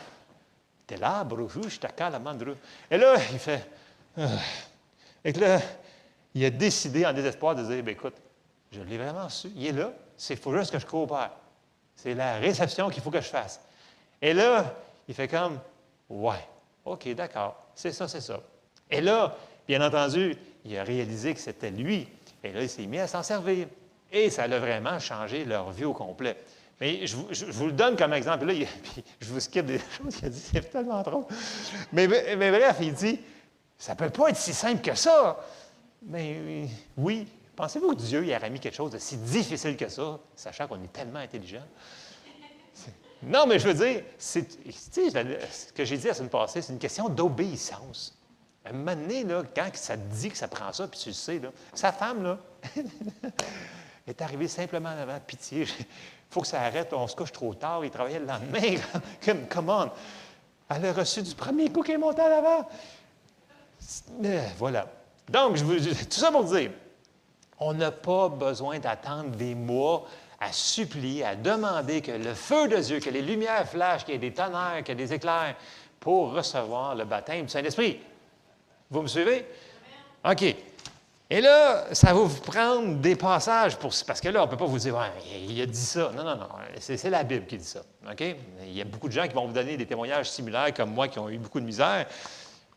T'es 0.88 0.98
là, 0.98 1.28
je 1.68 1.80
t'accale 1.80 2.14
la 2.14 2.20
mandru. 2.20 2.54
Et 2.90 2.98
là, 2.98 3.16
il 3.32 3.40
fait 3.40 3.70
euh. 4.18 4.28
Et 5.24 5.34
là, 5.34 5.60
il 6.34 6.46
a 6.46 6.50
décidé 6.50 7.06
en 7.06 7.12
désespoir 7.12 7.56
de 7.56 7.64
dire 7.64 7.84
ben, 7.84 7.92
écoute, 7.92 8.16
je 8.72 8.82
l'ai 8.82 8.98
vraiment 8.98 9.28
su. 9.28 9.50
Il 9.56 9.68
est 9.68 9.72
là. 9.74 9.92
Il 10.30 10.38
faut 10.38 10.56
juste 10.56 10.72
que 10.72 10.80
je 10.80 10.86
coopère. 10.86 11.32
C'est 11.96 12.14
la 12.14 12.38
réception 12.38 12.90
qu'il 12.90 13.04
faut 13.04 13.12
que 13.12 13.20
je 13.20 13.28
fasse. 13.28 13.60
Et 14.22 14.34
là, 14.34 14.74
il 15.08 15.14
fait 15.14 15.28
comme 15.28 15.60
Ouais, 16.10 16.48
OK, 16.86 17.08
d'accord. 17.16 17.66
C'est 17.76 17.92
ça, 17.92 18.08
c'est 18.08 18.22
ça. 18.22 18.40
Et 18.90 19.02
là, 19.02 19.36
bien 19.68 19.86
entendu, 19.86 20.38
il 20.64 20.78
a 20.78 20.84
réalisé 20.84 21.34
que 21.34 21.40
c'était 21.40 21.72
lui. 21.72 22.08
Et 22.44 22.54
là, 22.54 22.62
il 22.62 22.70
s'est 22.70 22.86
mis 22.86 23.00
à 23.00 23.08
s'en 23.08 23.24
servir. 23.24 23.68
Et 24.12 24.30
ça 24.30 24.44
a 24.44 24.48
vraiment 24.60 25.00
changé 25.00 25.44
leur 25.44 25.72
vie 25.72 25.86
au 25.86 25.94
complet. 25.94 26.38
Mais 26.80 27.08
je 27.08 27.16
vous, 27.16 27.66
le 27.68 27.72
donne 27.72 27.96
comme 27.96 28.14
exemple. 28.14 28.46
Là, 28.46 28.54
je 29.20 29.28
vous 29.28 29.40
skip 29.40 29.66
des 29.66 29.80
choses 29.80 30.16
qu'il 30.16 30.26
a 30.26 30.30
dit, 30.30 30.40
c'est 30.40 30.70
tellement 30.70 31.02
trop. 31.04 31.28
Mais, 31.92 32.08
bref, 32.08 32.78
il 32.82 32.94
dit 32.94 33.20
Ça 33.78 33.94
ne 33.94 33.98
peut 33.98 34.10
pas 34.10 34.30
être 34.30 34.38
si 34.38 34.54
simple 34.54 34.82
que 34.82 34.96
ça. 34.96 35.40
Mais 36.04 36.68
oui, 36.96 37.28
Pensez-vous 37.58 37.96
que 37.96 38.02
Dieu 38.02 38.24
y 38.24 38.36
aurait 38.36 38.52
mis 38.52 38.60
quelque 38.60 38.76
chose 38.76 38.92
de 38.92 39.00
si 39.00 39.18
difficile 39.18 39.76
que 39.76 39.90
ça, 39.90 40.20
sachant 40.36 40.68
qu'on 40.68 40.82
est 40.84 40.94
tellement 40.94 41.18
intelligent? 41.18 41.64
Non, 43.24 43.48
mais 43.48 43.58
je 43.58 43.68
veux 43.68 43.74
dire, 43.74 44.04
c'est, 44.20 44.48
ce 44.72 45.74
que 45.74 45.84
j'ai 45.84 45.98
dit 45.98 46.06
la 46.06 46.14
semaine 46.14 46.30
passée, 46.30 46.62
c'est 46.62 46.72
une 46.72 46.78
question 46.78 47.10
d'obéissance. 47.10 48.16
À 48.64 48.70
un 48.70 48.74
moment 48.74 48.96
donné, 48.96 49.24
là, 49.24 49.42
quand 49.56 49.72
ça 49.74 49.98
te 49.98 50.14
dit 50.14 50.30
que 50.30 50.38
ça 50.38 50.48
prend 50.48 50.72
ça, 50.72 50.88
puis 50.88 51.00
tu 51.00 51.10
le 51.10 51.14
sais, 51.14 51.40
là, 51.40 51.50
sa 51.74 51.92
femme, 51.92 52.22
là, 52.22 52.38
est 54.08 54.22
arrivée 54.22 54.48
simplement 54.48 54.90
avant, 54.90 55.20
pitié, 55.20 55.64
il 55.80 55.86
faut 56.30 56.42
que 56.42 56.48
ça 56.48 56.62
arrête, 56.62 56.94
on 56.94 57.08
se 57.08 57.16
couche 57.16 57.32
trop 57.32 57.54
tard, 57.54 57.84
il 57.84 57.92
travaillait 57.92 58.20
le 58.20 58.26
lendemain, 58.26 58.82
comme, 59.26 59.48
commande. 59.48 59.92
Elle 60.70 60.86
a 60.86 60.94
reçu 60.94 61.22
du 61.22 61.36
premier 61.36 61.70
coup 61.70 61.82
qui 61.82 61.92
est 61.92 61.98
monté 61.98 62.22
à. 62.22 62.68
Voilà. 64.58 64.88
Donc, 65.30 65.56
je 65.56 65.64
tout 66.06 66.20
ça 66.20 66.32
pour 66.32 66.44
dire, 66.44 66.72
on 67.60 67.74
n'a 67.74 67.92
pas 67.92 68.30
besoin 68.30 68.80
d'attendre 68.80 69.30
des 69.32 69.56
mois 69.56 70.06
à 70.40 70.52
supplier, 70.52 71.24
à 71.24 71.36
demander 71.36 72.02
que 72.02 72.12
le 72.12 72.34
feu 72.34 72.68
de 72.68 72.78
Dieu, 72.78 73.00
que 73.00 73.10
les 73.10 73.22
lumières 73.22 73.68
flashent, 73.68 74.06
qu'il 74.06 74.14
y 74.14 74.18
ait 74.18 74.20
des 74.20 74.34
tonnerres, 74.34 74.84
qu'il 74.84 74.90
y 74.90 75.04
ait 75.04 75.08
des 75.08 75.14
éclairs 75.14 75.56
pour 76.00 76.32
recevoir 76.32 76.96
le 76.96 77.06
baptême 77.06 77.46
du 77.46 77.52
Saint-Esprit. 77.52 78.00
Vous 78.90 79.02
me 79.02 79.08
suivez? 79.08 79.46
OK. 80.24 80.56
Et 81.30 81.42
là, 81.42 81.94
ça 81.94 82.14
va 82.14 82.22
vous 82.22 82.42
prendre 82.42 82.96
des 82.96 83.18
passages 83.18 83.76
pour. 83.78 83.92
Parce 84.06 84.22
que 84.22 84.30
là, 84.30 84.42
on 84.42 84.46
ne 84.46 84.50
peut 84.50 84.58
pas 84.58 84.66
vous 84.66 84.80
dire, 84.80 84.98
il 85.48 85.62
a 85.62 85.66
dit 85.66 85.78
ça. 85.78 86.12
Non, 86.16 86.24
non, 86.24 86.38
non. 86.38 86.48
C'est 86.80 87.10
la 87.10 87.24
Bible 87.24 87.46
qui 87.46 87.58
dit 87.58 87.66
ça. 87.66 87.82
OK? 88.10 88.22
Il 88.62 88.72
y 88.72 88.82
a 88.82 88.86
beaucoup 88.86 89.10
de 89.10 89.14
gens 89.14 89.28
qui 89.28 89.34
vont 89.34 89.46
vous 89.46 89.54
donner 89.54 89.76
des 89.76 89.86
témoignages 89.86 90.30
similaires 90.30 90.74
comme 90.74 90.94
moi 90.94 91.10
qui 91.10 91.20
ont 91.20 91.30
eu 91.30 91.38
beaucoup 91.38 91.60
de 91.60 91.66
misère. 91.66 92.06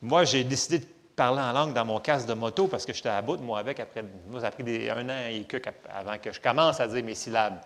Moi, 0.03 0.25
j'ai 0.25 0.43
décidé 0.43 0.81
de 0.81 0.87
parler 1.15 1.41
en 1.41 1.53
langue 1.53 1.75
dans 1.75 1.85
mon 1.85 2.01
casque 2.01 2.27
de 2.27 2.35
moto 2.35 2.67
parce 2.67 2.85
que 2.85 2.93
j'étais 2.93 3.09
à 3.09 3.23
bout 3.23 3.37
de 3.37 3.43
moi 3.43 3.61
avec. 3.61 3.79
Après, 3.79 4.05
moi, 4.29 4.41
ça 4.41 4.49
a 4.49 4.51
pris 4.51 4.91
un 4.91 5.09
an 5.09 5.29
et 5.31 5.45
quelques 5.45 5.73
avant 5.89 6.19
que 6.19 6.33
je 6.33 6.41
commence 6.41 6.81
à 6.81 6.89
dire 6.89 7.05
mes 7.05 7.15
syllabes. 7.15 7.61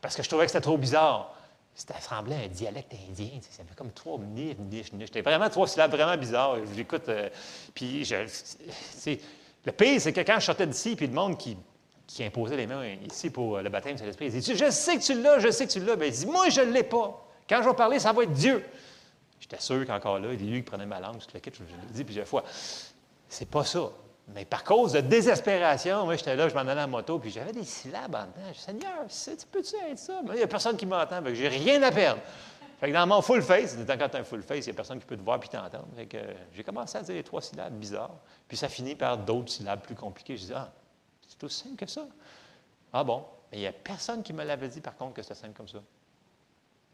Parce 0.00 0.16
que 0.16 0.22
je 0.22 0.28
trouvais 0.28 0.46
que 0.46 0.52
c'était 0.52 0.62
trop 0.62 0.78
bizarre. 0.78 1.34
Ça 1.74 1.94
ressemblait 1.94 2.34
à 2.34 2.38
un 2.44 2.48
dialecte 2.48 2.94
indien. 3.08 3.40
Ça 3.42 3.62
fait 3.62 3.74
comme 3.76 3.92
trois 3.92 4.18
niche, 4.18 4.56
niche, 4.58 4.92
niche. 4.94 5.08
C'était 5.08 5.20
vraiment 5.20 5.50
trois 5.50 5.68
syllabes 5.68 5.90
vraiment 5.90 6.16
bizarres. 6.16 6.56
J'écoute. 6.74 7.08
Euh, 7.08 7.28
puis, 7.74 8.04
je, 8.04 8.16
le 9.64 9.72
pire, 9.72 10.00
c'est 10.00 10.12
que 10.12 10.20
quand 10.20 10.38
je 10.38 10.46
sortais 10.46 10.66
d'ici, 10.66 10.96
puis 10.96 11.06
le 11.06 11.12
monde 11.12 11.36
qui, 11.36 11.56
qui 12.06 12.24
imposait 12.24 12.56
les 12.56 12.66
mains 12.66 12.84
ici 13.10 13.30
pour 13.30 13.56
euh, 13.56 13.62
le 13.62 13.68
baptême 13.68 13.96
de 13.96 14.04
l'Esprit, 14.04 14.26
il 14.26 14.40
dit 14.40 14.56
Je 14.56 14.70
sais 14.70 14.96
que 14.96 15.02
tu 15.02 15.20
l'as, 15.20 15.38
je 15.38 15.50
sais 15.50 15.66
que 15.66 15.72
tu 15.72 15.80
l'as. 15.80 15.96
Bien, 15.96 16.06
il 16.06 16.12
dit 16.12 16.26
Moi, 16.26 16.48
je 16.48 16.60
ne 16.60 16.72
l'ai 16.72 16.84
pas. 16.84 17.26
Quand 17.48 17.62
je 17.62 17.68
vais 17.68 17.74
parler, 17.74 17.98
ça 17.98 18.12
va 18.12 18.22
être 18.22 18.32
Dieu. 18.32 18.64
J'étais 19.40 19.60
sûr 19.60 19.86
qu'encore 19.86 20.18
là, 20.18 20.32
il 20.32 20.42
est 20.42 20.50
lui 20.50 20.58
qui 20.58 20.70
prenait 20.70 20.86
ma 20.86 21.00
langue, 21.00 21.16
je 21.20 21.34
l'ai 21.34 21.40
dit 21.92 22.04
plusieurs 22.04 22.26
fois. 22.26 22.44
C'est 23.28 23.48
pas 23.48 23.64
ça. 23.64 23.90
Mais 24.34 24.44
par 24.44 24.62
cause 24.62 24.92
de 24.92 25.00
désespération, 25.00 26.04
moi, 26.04 26.16
j'étais 26.16 26.36
là, 26.36 26.48
je 26.48 26.54
m'en 26.54 26.60
allais 26.60 26.82
en 26.82 26.88
moto, 26.88 27.18
puis 27.18 27.30
j'avais 27.30 27.52
des 27.52 27.64
syllabes 27.64 28.14
en 28.14 28.26
dedans. 28.26 28.52
Je 28.52 28.58
Seigneur, 28.58 29.06
tu 29.08 29.46
peux-tu 29.50 29.74
être 29.90 29.98
ça? 29.98 30.20
Mais 30.24 30.34
il 30.34 30.36
n'y 30.36 30.42
a 30.42 30.46
personne 30.46 30.76
qui 30.76 30.84
m'entend, 30.84 31.22
je 31.24 31.34
j'ai 31.34 31.48
rien 31.48 31.82
à 31.82 31.90
perdre. 31.90 32.20
Fait 32.78 32.88
que 32.88 32.92
dans 32.92 33.06
mon 33.06 33.22
full 33.22 33.42
face, 33.42 33.76
quand 33.86 34.08
tu 34.08 34.16
as 34.16 34.20
un 34.20 34.24
full 34.24 34.42
face, 34.42 34.66
il 34.66 34.68
n'y 34.68 34.74
a 34.74 34.76
personne 34.76 35.00
qui 35.00 35.06
peut 35.06 35.16
te 35.16 35.22
voir 35.22 35.40
puis 35.40 35.48
t'entendre. 35.48 35.88
Fait 35.96 36.06
que 36.06 36.18
j'ai 36.52 36.62
commencé 36.62 36.98
à 36.98 37.02
dire 37.02 37.24
trois 37.24 37.40
syllabes 37.40 37.72
bizarres, 37.72 38.14
puis 38.48 38.56
ça 38.56 38.68
finit 38.68 38.96
par 38.96 39.18
d'autres 39.18 39.52
syllabes 39.52 39.82
plus 39.82 39.94
compliquées. 39.94 40.36
Je 40.36 40.46
dis, 40.46 40.52
ah, 40.54 40.72
c'est 41.26 41.44
aussi 41.44 41.64
simple 41.64 41.76
que 41.76 41.86
ça. 41.86 42.06
Ah 42.92 43.04
bon? 43.04 43.24
Mais 43.52 43.58
il 43.58 43.60
n'y 43.60 43.66
a 43.66 43.72
personne 43.72 44.22
qui 44.22 44.32
me 44.32 44.42
l'avait 44.42 44.68
dit, 44.68 44.80
par 44.80 44.96
contre, 44.96 45.14
que 45.14 45.22
c'était 45.22 45.34
simple 45.34 45.54
comme 45.54 45.68
ça. 45.68 45.78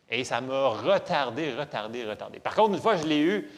Et 0.09 0.25
ça 0.25 0.41
m'a 0.41 0.69
retardé, 0.69 1.55
retardé, 1.55 2.05
retardé. 2.05 2.41
Par 2.41 2.55
contre, 2.55 2.75
une 2.75 2.81
fois, 2.81 2.97
je 2.97 3.05
l'ai 3.05 3.21
eu. 3.21 3.51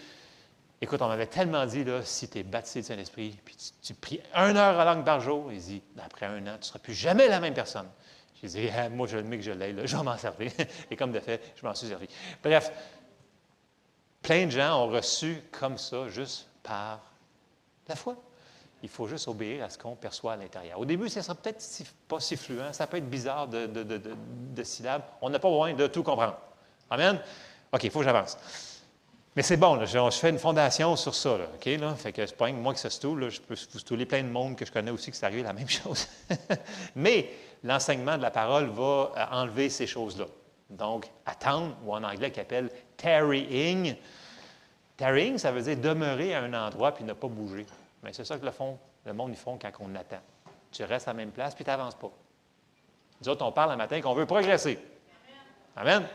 Écoute, 0.80 1.00
on 1.00 1.09
m'avait 1.09 1.26
tellement 1.26 1.64
dit, 1.64 1.85
là, 1.85 2.02
si 2.04 2.28
tu 2.28 2.38
es 2.38 2.42
baptisé 2.42 2.80
du 2.80 2.87
Saint-Esprit, 2.87 3.37
puis 3.44 3.56
tu, 3.82 3.94
pries 3.94 4.20
une 4.35 4.59
heure 4.59 4.78
à 4.78 4.85
langue 4.85 5.04
par 5.04 5.20
jour, 5.20 5.50
il 5.50 5.59
dit, 5.59 5.82
après 5.98 6.26
un 6.26 6.46
an, 6.46 6.52
tu 6.52 6.59
ne 6.59 6.64
seras 6.64 6.78
plus 6.78 6.94
jamais 6.94 7.28
la 7.28 7.40
même 7.40 7.54
personne. 7.54 7.88
J'ai 8.42 8.48
dit, 8.48 8.68
ah, 8.76 8.90
moi, 8.90 9.06
je 9.06 9.16
admets 9.16 9.38
que 9.38 9.42
je 9.42 9.52
l'ai, 9.52 9.74
je 9.87 9.96
vais 9.96 10.02
m'en 10.02 10.18
servir. 10.18 10.52
Et 10.90 10.96
comme 10.96 11.12
de 11.12 11.20
fait, 11.20 11.54
je 11.56 11.66
m'en 11.66 11.74
suis 11.74 11.88
servi. 11.88 12.09
Bref, 12.42 12.70
plein 14.20 14.44
de 14.44 14.50
gens 14.50 14.85
ont 14.85 14.88
reçu 14.88 15.42
comme 15.50 15.78
ça, 15.78 16.09
juste 16.09 16.46
par 16.62 17.00
la 17.88 17.96
foi. 17.96 18.16
Il 18.83 18.88
faut 18.88 19.07
juste 19.07 19.27
obéir 19.29 19.64
à 19.64 19.70
ce 19.70 19.79
qu'on 19.79 19.96
perçoit 19.96 20.35
à 20.35 20.37
l'intérieur. 20.37 20.79
Au 20.79 20.85
début, 20.85 21.09
ça 21.09 21.22
sera 21.22 21.35
peut-être 21.35 21.64
pas 22.07 22.20
si 22.20 22.37
fluent, 22.37 22.61
ça 22.72 22.87
peut 22.87 22.99
être 22.99 23.09
bizarre 23.09 23.49
de, 23.49 24.62
syllabes. 24.62 25.03
On 25.22 25.31
n'a 25.31 25.38
pas 25.38 25.49
besoin 25.49 25.72
de 25.72 25.87
tout 25.87 26.03
comprendre. 26.03 26.37
Amen? 26.90 27.18
OK, 27.72 27.85
il 27.85 27.90
faut 27.90 28.01
que 28.01 28.05
j'avance. 28.05 28.37
Mais 29.35 29.42
c'est 29.42 29.57
bon, 29.57 29.85
je, 29.85 30.11
fais 30.12 30.31
une 30.31 30.38
fondation 30.38 30.96
sur 30.96 31.14
ça. 31.14 31.35
OK? 31.35 31.66
Là, 31.66 31.94
fait 31.94 32.12
que 32.12 32.25
c'est 32.25 32.37
pas 32.37 32.51
moi 32.53 32.72
qui 32.75 32.81
se 32.81 32.88
stoule, 32.88 33.29
je 33.29 33.40
peux 33.40 33.55
vous 33.55 33.79
stouler 33.79 34.07
plein 34.07 34.22
de 34.22 34.29
monde 34.29 34.57
que 34.57 34.64
je 34.64 34.72
connais 34.72 34.90
aussi 34.90 35.11
qui 35.11 35.18
s'est 35.18 35.27
arrivé 35.27 35.42
la 35.42 35.53
même 35.53 35.68
chose. 35.68 36.09
Mais 36.96 37.31
l'enseignement 37.62 38.16
de 38.16 38.22
la 38.22 38.31
parole 38.31 38.68
va 38.68 39.12
euh, 39.16 39.25
enlever 39.33 39.68
ces 39.68 39.87
choses-là. 39.87 40.27
Donc, 40.70 41.07
attendre, 41.27 41.77
ou 41.85 41.94
en 41.94 42.03
anglais 42.03 42.31
qui 42.31 42.40
appelle 42.40 42.70
tarrying. 42.96 43.96
Tarrying, 44.96 45.38
ça 45.38 45.52
veut 45.52 45.62
dire 45.62 45.76
demeurer 45.76 46.35
à 46.35 46.42
un 46.42 46.52
endroit 46.54 46.92
puis 46.92 47.04
ne 47.04 47.12
pas 47.12 47.28
bouger. 47.28 47.66
Mais 48.02 48.12
c'est 48.12 48.24
ça 48.24 48.38
que 48.38 48.44
le, 48.44 48.52
le 49.04 49.12
monde, 49.12 49.30
ils 49.30 49.37
font 49.37 49.59
quand 49.61 49.70
on 49.80 49.94
attend. 49.94 50.20
Tu 50.72 50.85
restes 50.85 51.09
à 51.09 51.12
la 51.12 51.16
même 51.16 51.30
place, 51.30 51.54
puis 51.54 51.64
tu 51.64 51.70
n'avances 51.70 51.94
pas. 51.94 52.11
Nous 53.20 53.28
autres, 53.28 53.44
on 53.44 53.52
parle 53.52 53.72
un 53.72 53.76
matin 53.76 54.00
qu'on 54.00 54.14
veut 54.14 54.26
progresser. 54.26 54.78
Amen. 55.76 56.06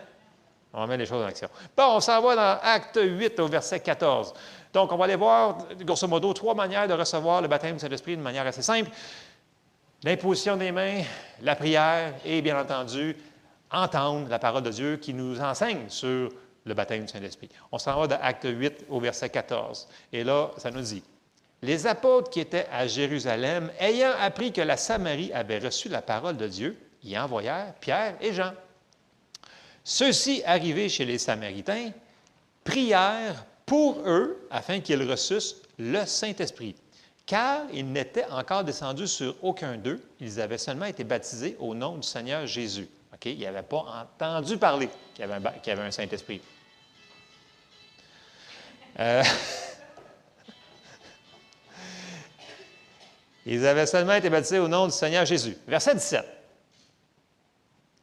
On 0.74 0.88
met 0.88 0.98
les 0.98 1.06
choses 1.06 1.24
en 1.24 1.28
action. 1.28 1.50
Bon, 1.76 1.96
on 1.96 2.00
s'en 2.00 2.22
va 2.22 2.36
dans 2.36 2.60
Acte 2.64 3.00
8 3.02 3.40
au 3.40 3.48
verset 3.48 3.82
14. 3.82 4.34
Donc, 4.72 4.92
on 4.92 4.98
va 4.98 5.04
aller 5.04 5.16
voir, 5.16 5.58
grosso 5.82 6.08
modo, 6.08 6.34
trois 6.34 6.56
manières 6.56 6.88
de 6.88 6.94
recevoir 6.94 7.42
le 7.42 7.48
baptême 7.48 7.74
du 7.74 7.80
Saint-Esprit 7.80 8.16
de 8.16 8.22
manière 8.22 8.48
assez 8.48 8.62
simple. 8.62 8.90
L'imposition 10.04 10.56
des 10.56 10.72
mains, 10.72 11.02
la 11.42 11.56
prière 11.56 12.14
et, 12.24 12.42
bien 12.42 12.60
entendu, 12.60 13.18
entendre 13.70 14.30
la 14.30 14.40
parole 14.40 14.64
de 14.64 14.72
Dieu 14.72 14.98
qui 14.98 15.14
nous 15.14 15.42
enseigne 15.42 15.90
sur 15.90 16.30
le 16.66 16.74
baptême 16.74 17.06
du 17.06 17.12
Saint-Esprit. 17.12 17.50
On 17.72 17.78
s'en 17.78 18.00
va 18.00 18.08
dans 18.08 18.20
Acte 18.22 18.48
8 18.50 18.86
au 18.90 19.00
verset 19.00 19.30
14. 19.30 19.88
Et 20.14 20.24
là, 20.24 20.52
ça 20.58 20.72
nous 20.72 20.82
dit, 20.82 21.04
les 21.62 21.86
apôtres 21.86 22.30
qui 22.30 22.40
étaient 22.40 22.68
à 22.72 22.88
Jérusalem, 22.88 23.72
ayant 23.80 24.14
appris 24.20 24.52
que 24.52 24.62
la 24.62 24.78
Samarie 24.78 25.32
avait 25.34 25.60
reçu 25.60 25.90
la 25.90 26.02
parole 26.02 26.38
de 26.38 26.48
Dieu, 26.48 26.78
y 27.04 27.18
envoyèrent 27.18 27.74
Pierre 27.80 28.16
et 28.22 28.34
Jean. 28.34 28.54
Ceux-ci, 29.84 30.44
arrivés 30.46 30.90
chez 30.90 31.06
les 31.06 31.18
Samaritains, 31.18 31.92
prièrent 32.64 33.46
pour 33.66 34.00
eux 34.06 34.48
afin 34.50 34.80
qu'ils 34.80 35.10
reçussent 35.10 35.58
le 35.78 36.06
Saint-Esprit, 36.06 36.76
car 37.26 37.62
ils 37.74 37.90
n'étaient 37.90 38.26
encore 38.26 38.64
descendus 38.64 39.08
sur 39.08 39.36
aucun 39.42 39.78
d'eux, 39.78 40.02
ils 40.20 40.40
avaient 40.42 40.58
seulement 40.58 40.86
été 40.86 41.04
baptisés 41.04 41.56
au 41.60 41.74
nom 41.74 41.96
du 41.98 42.08
Seigneur 42.08 42.46
Jésus. 42.46 42.88
Ils 43.26 43.40
n'avaient 43.40 43.62
pas 43.62 44.08
entendu 44.20 44.58
parler 44.58 44.90
qu'il 45.14 45.26
y 45.26 45.32
avait 45.32 45.36
un, 45.36 45.46
avait 45.46 45.82
un 45.82 45.92
Saint-Esprit. 45.92 46.42
Euh, 49.00 49.24
ils 53.46 53.66
avaient 53.66 53.86
seulement 53.86 54.14
été 54.14 54.30
baptisés 54.30 54.60
au 54.60 54.68
nom 54.68 54.88
du 54.88 54.92
Seigneur 54.92 55.26
Jésus. 55.26 55.58
Verset 55.68 55.96
17. 55.96 56.26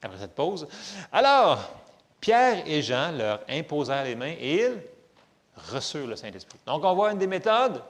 Après 0.03 0.19
cette 0.19 0.35
pause. 0.35 0.69
Alors, 1.11 1.71
Pierre 2.21 2.63
et 2.67 2.83
Jean 2.83 3.13
leur 3.13 3.41
imposèrent 3.49 4.05
les 4.05 4.15
mains 4.15 4.35
et 4.39 4.63
ils 4.63 4.79
reçurent 5.73 6.07
le 6.07 6.17
Saint-Esprit. 6.17 6.59
Donc, 6.67 6.85
on 6.85 6.95
voit 6.95 7.13
une 7.13 7.19
des 7.19 7.27
méthodes. 7.27 7.83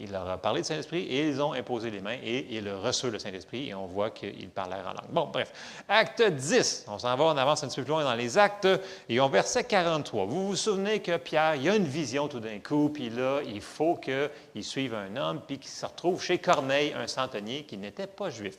Il 0.00 0.12
leur 0.12 0.28
a 0.28 0.38
parlé 0.38 0.60
du 0.60 0.68
Saint-Esprit 0.68 1.02
et 1.02 1.26
ils 1.26 1.42
ont 1.42 1.52
imposé 1.54 1.90
les 1.90 2.00
mains 2.00 2.18
et 2.22 2.46
ils 2.50 2.70
reçurent 2.70 3.10
le 3.10 3.18
Saint-Esprit 3.18 3.70
et 3.70 3.74
on 3.74 3.86
voit 3.86 4.10
qu'ils 4.10 4.48
parlèrent 4.48 4.86
en 4.86 4.90
langue. 4.90 5.10
Bon, 5.10 5.26
bref. 5.32 5.52
Acte 5.88 6.22
10. 6.22 6.84
On 6.86 6.98
s'en 6.98 7.16
va, 7.16 7.24
on 7.24 7.36
avance 7.36 7.64
un 7.64 7.68
petit 7.68 7.80
peu 7.80 7.82
plus 7.82 7.90
loin 7.90 8.04
dans 8.04 8.14
les 8.14 8.38
actes 8.38 8.68
et 9.08 9.20
on 9.20 9.28
verset 9.28 9.64
43. 9.64 10.26
Vous 10.26 10.46
vous 10.46 10.56
souvenez 10.56 11.00
que 11.00 11.16
Pierre, 11.16 11.56
il 11.56 11.64
y 11.64 11.68
a 11.68 11.74
une 11.74 11.84
vision 11.84 12.28
tout 12.28 12.38
d'un 12.38 12.60
coup, 12.60 12.90
puis 12.90 13.10
là, 13.10 13.40
il 13.44 13.60
faut 13.60 13.96
qu'il 13.96 14.62
suive 14.62 14.94
un 14.94 15.16
homme, 15.16 15.40
puis 15.44 15.58
qu'il 15.58 15.70
se 15.70 15.84
retrouve 15.84 16.22
chez 16.22 16.38
Corneille, 16.38 16.94
un 16.96 17.08
centenier 17.08 17.64
qui 17.64 17.76
n'était 17.76 18.06
pas 18.06 18.30
juif. 18.30 18.58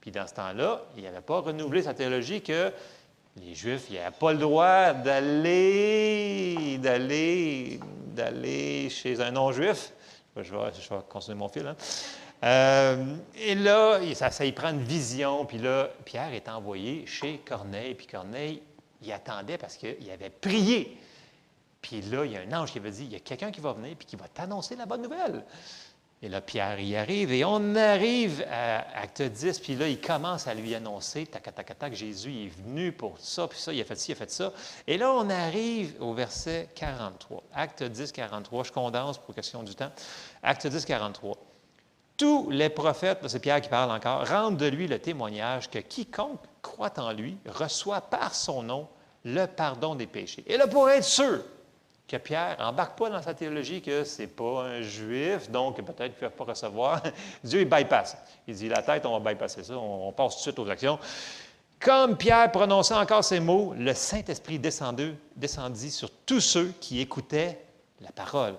Puis 0.00 0.10
dans 0.10 0.26
ce 0.26 0.34
temps-là, 0.34 0.84
il 0.96 1.02
n'avait 1.02 1.20
pas 1.20 1.40
renouvelé 1.40 1.82
sa 1.82 1.92
théologie 1.92 2.40
que 2.40 2.72
les 3.36 3.54
Juifs, 3.54 3.90
n'avaient 3.90 4.16
pas 4.18 4.32
le 4.32 4.38
droit 4.38 4.94
d'aller, 4.94 6.78
d'aller, 6.78 7.78
d'aller 8.14 8.88
chez 8.88 9.20
un 9.20 9.32
non-juif. 9.32 9.92
Je 10.42 10.54
vais, 10.54 10.72
je 10.80 10.94
continuer 11.08 11.36
mon 11.36 11.48
fil. 11.48 11.66
Hein. 11.66 11.76
Euh, 12.44 13.16
et 13.36 13.54
là, 13.54 13.98
ça, 14.14 14.30
ça 14.30 14.44
y 14.44 14.52
prend 14.52 14.70
une 14.70 14.82
vision. 14.82 15.44
Puis 15.44 15.58
là, 15.58 15.88
Pierre 16.04 16.32
est 16.32 16.48
envoyé 16.48 17.06
chez 17.06 17.38
Corneille. 17.38 17.94
Puis 17.94 18.06
Corneille, 18.06 18.62
il 19.02 19.12
attendait 19.12 19.58
parce 19.58 19.76
qu'il 19.76 20.10
avait 20.10 20.30
prié. 20.30 20.96
Puis 21.80 22.02
là, 22.02 22.24
il 22.24 22.32
y 22.32 22.36
a 22.36 22.40
un 22.40 22.60
ange 22.60 22.72
qui 22.72 22.78
avait 22.78 22.90
dit, 22.90 23.04
il 23.04 23.12
y 23.12 23.16
a 23.16 23.20
quelqu'un 23.20 23.50
qui 23.50 23.60
va 23.60 23.72
venir 23.72 23.94
puis 23.96 24.06
qui 24.06 24.16
va 24.16 24.26
t'annoncer 24.28 24.76
la 24.76 24.86
bonne 24.86 25.02
nouvelle. 25.02 25.44
Et 26.20 26.28
là, 26.28 26.40
Pierre 26.40 26.80
y 26.80 26.96
arrive, 26.96 27.32
et 27.32 27.44
on 27.44 27.76
arrive 27.76 28.44
à 28.50 28.78
Acte 28.98 29.22
10, 29.22 29.60
puis 29.60 29.76
là, 29.76 29.86
il 29.86 30.00
commence 30.00 30.48
à 30.48 30.54
lui 30.54 30.74
annoncer, 30.74 31.26
tac, 31.26 31.54
tac, 31.54 31.78
tac, 31.78 31.94
Jésus 31.94 32.46
est 32.46 32.48
venu 32.48 32.90
pour 32.90 33.16
ça, 33.20 33.46
puis 33.46 33.60
ça, 33.60 33.72
il 33.72 33.80
a 33.80 33.84
fait 33.84 33.94
ci, 33.94 34.10
il 34.10 34.14
a 34.14 34.16
fait 34.16 34.30
ça. 34.30 34.52
Et 34.88 34.98
là, 34.98 35.12
on 35.12 35.30
arrive 35.30 35.94
au 36.00 36.14
verset 36.14 36.70
43. 36.74 37.44
Acte 37.54 37.84
10, 37.84 38.10
43, 38.10 38.64
je 38.64 38.72
condense 38.72 39.18
pour 39.18 39.32
question 39.32 39.62
du 39.62 39.76
temps. 39.76 39.92
Acte 40.42 40.66
10, 40.66 40.84
43. 40.84 41.36
Tous 42.16 42.50
les 42.50 42.68
prophètes, 42.68 43.20
c'est 43.28 43.38
Pierre 43.38 43.60
qui 43.60 43.68
parle 43.68 43.90
encore, 43.90 44.26
rendent 44.26 44.56
de 44.56 44.66
lui 44.66 44.88
le 44.88 44.98
témoignage 44.98 45.70
que 45.70 45.78
quiconque 45.78 46.40
croit 46.62 46.98
en 46.98 47.12
lui 47.12 47.36
reçoit 47.46 48.00
par 48.00 48.34
son 48.34 48.62
nom 48.62 48.88
le 49.24 49.46
pardon 49.46 49.94
des 49.94 50.06
péchés. 50.06 50.44
Et 50.46 50.56
là, 50.56 50.66
pour 50.66 50.90
être 50.90 51.04
sûr, 51.04 51.42
que 52.08 52.16
Pierre 52.16 52.56
n'embarque 52.58 52.98
pas 52.98 53.10
dans 53.10 53.20
sa 53.20 53.34
théologie 53.34 53.82
que 53.82 54.02
ce 54.02 54.22
n'est 54.22 54.28
pas 54.28 54.62
un 54.62 54.80
juif, 54.80 55.50
donc 55.50 55.76
peut-être 55.76 56.16
qu'il 56.16 56.24
ne 56.24 56.30
peut 56.30 56.44
pas 56.44 56.44
recevoir. 56.44 57.02
Dieu, 57.44 57.60
il 57.60 57.68
bypass. 57.68 58.16
Il 58.46 58.54
dit 58.54 58.68
la 58.68 58.82
tête, 58.82 59.04
on 59.04 59.20
va 59.20 59.30
bypasser 59.32 59.62
ça, 59.62 59.76
on, 59.76 60.10
passe 60.12 60.32
tout 60.32 60.38
de 60.38 60.42
suite 60.42 60.58
aux 60.58 60.70
actions. 60.70 60.98
Comme 61.78 62.16
Pierre 62.16 62.50
prononçait 62.50 62.94
encore 62.94 63.22
ces 63.22 63.38
mots, 63.40 63.74
le 63.76 63.92
Saint-Esprit 63.92 64.58
descendit 64.58 65.90
sur 65.90 66.10
tous 66.24 66.40
ceux 66.40 66.72
qui 66.80 67.00
écoutaient 67.00 67.60
la 68.00 68.10
parole. 68.10 68.54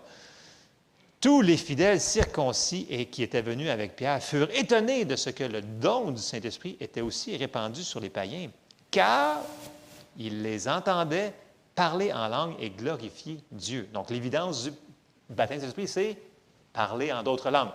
Tous 1.22 1.42
les 1.42 1.58
fidèles 1.58 2.00
circoncis 2.00 2.88
et 2.90 3.08
qui 3.08 3.24
étaient 3.24 3.42
venus 3.42 3.70
avec 3.70 3.98
Pierre 3.98 4.24
furent 4.24 4.50
étonnés 4.52 5.04
de 5.04 5.18
ce 5.18 5.30
que 5.30 5.44
le 5.44 5.62
don 5.62 6.12
du 6.12 6.22
Saint-Esprit 6.22 6.78
était 6.80 7.02
aussi 7.02 7.36
répandu 7.36 7.84
sur 7.84 8.00
les 8.00 8.10
païens, 8.10 8.50
car 8.90 9.42
ils 10.18 10.42
les 10.42 10.70
entendaient 10.70 11.34
parler 11.76 12.14
en 12.14 12.30
langue 12.30 12.56
et 12.62 12.70
glorifier 12.70 13.42
Dieu. 13.52 13.90
Donc, 13.94 14.10
l'évidence 14.10 14.64
du 14.64 14.74
baptême 15.30 15.58
du 15.58 15.64
Saint-Esprit, 15.64 15.88
c'est 15.90 16.18
parler 16.72 17.12
en 17.12 17.22
d'autres 17.22 17.50
langues. 17.50 17.72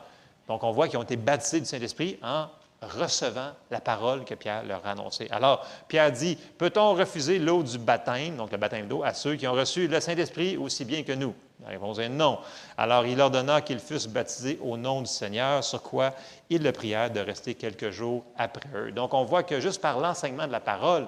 Donc, 0.49 0.65
on 0.65 0.73
voit 0.73 0.89
qu'ils 0.89 0.99
ont 0.99 1.03
été 1.03 1.17
baptisés 1.17 1.61
du 1.61 1.67
Saint-Esprit 1.67 2.19
en 2.23 2.47
recevant 2.81 3.51
la 3.71 3.81
parole 3.81 4.25
que 4.25 4.35
Pierre 4.35 4.65
leur 4.65 4.87
a 4.87 4.93
annoncée. 4.93 5.29
Alors, 5.31 5.67
Pierre 5.87 6.13
dit, 6.13 6.39
peut-on 6.57 6.95
refuser 6.95 7.39
l'eau 7.39 7.63
du 7.63 7.77
baptême, 7.77 8.37
donc 8.37 8.53
le 8.53 8.57
baptême 8.57 8.89
d'eau, 8.89 9.03
à 9.03 9.13
ceux 9.13 9.37
qui 9.37 9.47
ont 9.47 9.53
reçu 9.53 9.87
le 9.87 10.01
Saint-Esprit 10.01 10.57
aussi 10.57 10.87
bien 10.87 11.03
que 11.03 11.13
nous? 11.13 11.35
La 11.63 11.69
réponse 11.69 11.99
est 11.99 12.09
non. 12.09 12.39
Alors, 12.77 13.07
il 13.07 13.21
ordonna 13.21 13.61
qu'ils 13.61 13.79
fussent 13.79 14.09
baptisés 14.09 14.59
au 14.63 14.77
nom 14.77 15.01
du 15.01 15.07
Seigneur, 15.07 15.63
sur 15.63 15.83
quoi 15.83 16.13
ils 16.51 16.63
le 16.63 16.73
prièrent 16.73 17.11
de 17.11 17.21
rester 17.21 17.55
quelques 17.55 17.91
jours 17.91 18.25
après 18.37 18.69
eux. 18.75 18.93
Donc, 18.93 19.15
on 19.15 19.25
voit 19.25 19.43
que 19.43 19.61
juste 19.61 19.81
par 19.81 20.01
l'enseignement 20.01 20.47
de 20.47 20.53
la 20.53 20.61
parole, 20.61 21.07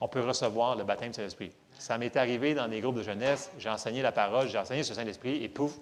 on 0.00 0.08
peut 0.08 0.20
recevoir 0.20 0.76
le 0.76 0.84
baptême 0.84 1.10
du 1.10 1.16
Saint-Esprit. 1.16 1.50
Ça 1.78 1.98
m'est 1.98 2.16
arrivé 2.16 2.54
dans 2.54 2.68
des 2.68 2.80
groupes 2.80 2.96
de 2.96 3.02
jeunesse, 3.02 3.50
j'ai 3.58 3.70
enseigné 3.70 4.02
la 4.02 4.12
parole, 4.12 4.48
j'ai 4.48 4.58
enseigné 4.58 4.82
ce 4.82 4.94
Saint-Esprit, 4.94 5.42
et 5.42 5.48
pouf, 5.48 5.72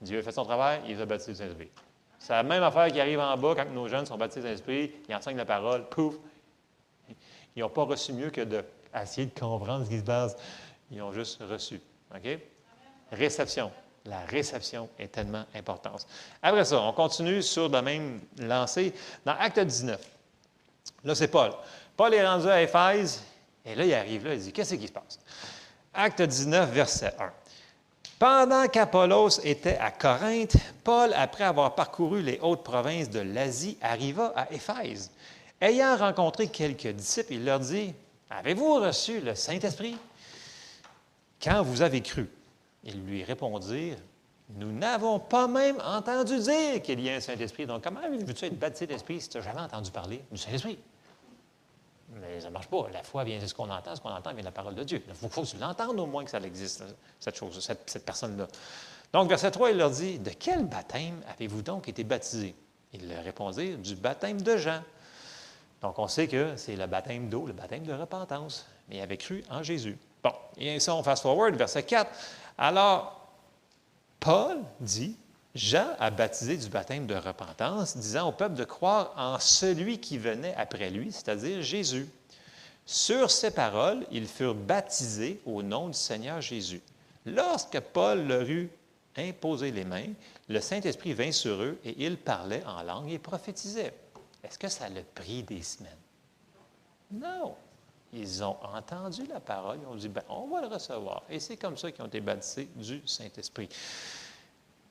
Dieu 0.00 0.18
a 0.18 0.22
fait 0.22 0.32
son 0.32 0.44
travail, 0.44 0.80
il 0.86 0.96
les 0.96 1.02
a 1.02 1.06
baptisés 1.06 1.32
du 1.32 1.38
Saint-Esprit. 1.38 1.70
C'est 2.18 2.32
la 2.32 2.42
même 2.42 2.62
affaire 2.62 2.92
qui 2.92 3.00
arrive 3.00 3.20
en 3.20 3.36
bas 3.36 3.54
quand 3.56 3.70
nos 3.72 3.88
jeunes 3.88 4.06
sont 4.06 4.16
baptisés 4.16 4.42
du 4.42 4.48
Saint-Esprit, 4.48 4.92
ils 5.08 5.14
enseignent 5.14 5.36
la 5.36 5.44
parole, 5.44 5.88
pouf, 5.88 6.14
ils 7.56 7.62
n'ont 7.62 7.68
pas 7.68 7.84
reçu 7.84 8.12
mieux 8.12 8.30
que 8.30 8.42
d'essayer 8.42 9.26
de, 9.26 9.40
comprendre 9.40 9.84
ce 9.84 9.90
qui 9.90 9.98
se 9.98 10.04
passe. 10.04 10.36
Ils 10.90 11.02
ont 11.02 11.12
juste 11.12 11.42
reçu. 11.42 11.80
Réception. 13.12 13.70
La 14.04 14.20
réception 14.20 14.88
est 14.98 15.12
tellement 15.12 15.44
importante. 15.54 16.06
Après 16.42 16.64
ça, 16.64 16.80
on 16.80 16.92
continue 16.92 17.42
sur 17.42 17.68
la 17.68 17.82
même 17.82 18.20
lancée 18.38 18.94
dans 19.24 19.32
Acte 19.32 19.60
19. 19.60 20.00
Là, 21.04 21.14
c'est 21.14 21.28
Paul. 21.28 21.52
Paul 21.96 22.14
est 22.14 22.26
rendu 22.26 22.48
à 22.48 22.62
Éphèse, 22.62 23.22
et 23.64 23.74
là, 23.74 23.84
il 23.84 23.92
arrive 23.92 24.26
là, 24.26 24.34
il 24.34 24.40
dit 24.40 24.52
Qu'est-ce 24.52 24.76
qui 24.76 24.86
se 24.86 24.92
passe? 24.92 25.18
Acte 25.92 26.22
19, 26.22 26.70
verset 26.70 27.12
1. 27.18 27.32
Pendant 28.18 28.66
qu'Apollos 28.66 29.40
était 29.44 29.76
à 29.76 29.90
Corinthe, 29.90 30.56
Paul, 30.82 31.12
après 31.14 31.44
avoir 31.44 31.74
parcouru 31.74 32.22
les 32.22 32.38
hautes 32.40 32.64
provinces 32.64 33.10
de 33.10 33.20
l'Asie, 33.20 33.76
arriva 33.80 34.32
à 34.34 34.50
Éphèse. 34.52 35.10
Ayant 35.60 35.96
rencontré 35.96 36.48
quelques 36.48 36.88
disciples, 36.88 37.34
il 37.34 37.44
leur 37.44 37.60
dit 37.60 37.94
Avez-vous 38.30 38.74
reçu 38.74 39.20
le 39.20 39.34
Saint-Esprit 39.34 39.96
Quand 41.42 41.62
vous 41.62 41.82
avez 41.82 42.00
cru 42.00 42.28
Ils 42.84 43.04
lui 43.04 43.24
répondirent 43.24 43.98
Nous 44.50 44.72
n'avons 44.72 45.18
pas 45.18 45.48
même 45.48 45.80
entendu 45.84 46.38
dire 46.38 46.82
qu'il 46.82 47.00
y 47.00 47.10
a 47.10 47.16
un 47.16 47.20
Saint-Esprit. 47.20 47.66
Donc, 47.66 47.82
comment 47.82 48.00
veux-tu 48.00 48.44
être 48.44 48.58
baptisé 48.58 48.86
d'Esprit 48.86 49.20
si 49.20 49.28
tu 49.28 49.38
n'as 49.38 49.44
jamais 49.44 49.60
entendu 49.60 49.90
parler 49.90 50.22
du 50.30 50.38
Saint-Esprit 50.38 50.78
mais 52.10 52.40
ça 52.40 52.48
ne 52.48 52.52
marche 52.52 52.68
pas. 52.68 52.88
La 52.92 53.02
foi 53.02 53.24
vient 53.24 53.38
de 53.38 53.46
ce 53.46 53.54
qu'on 53.54 53.68
entend, 53.68 53.94
ce 53.94 54.00
qu'on 54.00 54.10
entend 54.10 54.30
vient 54.30 54.40
de 54.40 54.46
la 54.46 54.52
parole 54.52 54.74
de 54.74 54.84
Dieu. 54.84 55.02
Il 55.06 55.14
faut, 55.14 55.42
que 55.42 55.46
tu 55.46 55.58
l'entendes 55.58 55.98
au 55.98 56.06
moins 56.06 56.24
que 56.24 56.30
ça 56.30 56.38
existe, 56.40 56.84
cette 57.20 57.36
chose, 57.36 57.60
cette, 57.60 58.04
personne-là. 58.04 58.46
Donc, 59.12 59.28
verset 59.28 59.50
3, 59.50 59.70
il 59.70 59.76
leur 59.76 59.90
dit 59.90 60.18
De 60.18 60.30
quel 60.30 60.64
baptême 60.64 61.20
avez-vous 61.34 61.62
donc 61.62 61.88
été 61.88 62.04
baptisés 62.04 62.54
Ils 62.92 63.08
leur 63.08 63.22
répondirent 63.22 63.78
Du 63.78 63.94
baptême 63.94 64.40
de 64.40 64.56
Jean. 64.56 64.82
Donc, 65.82 65.98
on 65.98 66.08
sait 66.08 66.28
que 66.28 66.56
c'est 66.56 66.76
le 66.76 66.86
baptême 66.86 67.28
d'eau, 67.28 67.46
le 67.46 67.52
baptême 67.52 67.84
de 67.84 67.92
repentance. 67.92 68.66
Mais 68.88 68.96
il 68.96 69.00
avait 69.00 69.16
cru 69.16 69.44
en 69.50 69.62
Jésus. 69.62 69.96
Bon, 70.22 70.32
et 70.56 70.80
ça, 70.80 70.94
on 70.94 71.02
fast 71.02 71.22
forward, 71.22 71.54
verset 71.56 71.82
4. 71.84 72.10
Alors, 72.58 73.28
Paul 74.20 74.58
dit 74.80 75.16
Jean 75.54 75.88
a 75.98 76.10
baptisé 76.10 76.56
du 76.56 76.68
baptême 76.68 77.06
de 77.06 77.14
repentance, 77.14 77.96
disant 77.96 78.28
au 78.28 78.32
peuple 78.32 78.54
de 78.54 78.64
croire 78.64 79.12
en 79.16 79.38
celui 79.38 79.98
qui 79.98 80.18
venait 80.18 80.54
après 80.56 80.90
lui, 80.90 81.12
c'est-à-dire 81.12 81.62
Jésus. 81.62 82.08
Sur 82.84 83.30
ces 83.30 83.50
paroles, 83.50 84.06
ils 84.10 84.28
furent 84.28 84.54
baptisés 84.54 85.40
au 85.46 85.62
nom 85.62 85.88
du 85.88 85.94
Seigneur 85.94 86.40
Jésus. 86.40 86.80
Lorsque 87.26 87.80
Paul 87.80 88.26
leur 88.26 88.48
eut 88.48 88.70
imposé 89.16 89.70
les 89.70 89.84
mains, 89.84 90.12
le 90.48 90.60
Saint-Esprit 90.60 91.12
vint 91.12 91.32
sur 91.32 91.62
eux 91.62 91.78
et 91.84 92.04
ils 92.04 92.16
parlaient 92.16 92.64
en 92.64 92.82
langue 92.82 93.10
et 93.10 93.18
prophétisaient. 93.18 93.94
Est-ce 94.42 94.58
que 94.58 94.68
ça 94.68 94.86
a 94.86 94.88
pris 95.14 95.42
des 95.42 95.62
semaines? 95.62 95.90
Non. 97.10 97.54
Ils 98.12 98.42
ont 98.42 98.56
entendu 98.62 99.26
la 99.26 99.40
parole, 99.40 99.78
ils 99.82 99.86
ont 99.86 99.94
dit, 99.94 100.08
ben, 100.08 100.22
on 100.28 100.48
va 100.48 100.62
le 100.62 100.68
recevoir. 100.68 101.24
Et 101.28 101.40
c'est 101.40 101.56
comme 101.56 101.76
ça 101.76 101.92
qu'ils 101.92 102.02
ont 102.02 102.08
été 102.08 102.20
baptisés 102.20 102.68
du 102.74 103.02
Saint-Esprit. 103.06 103.68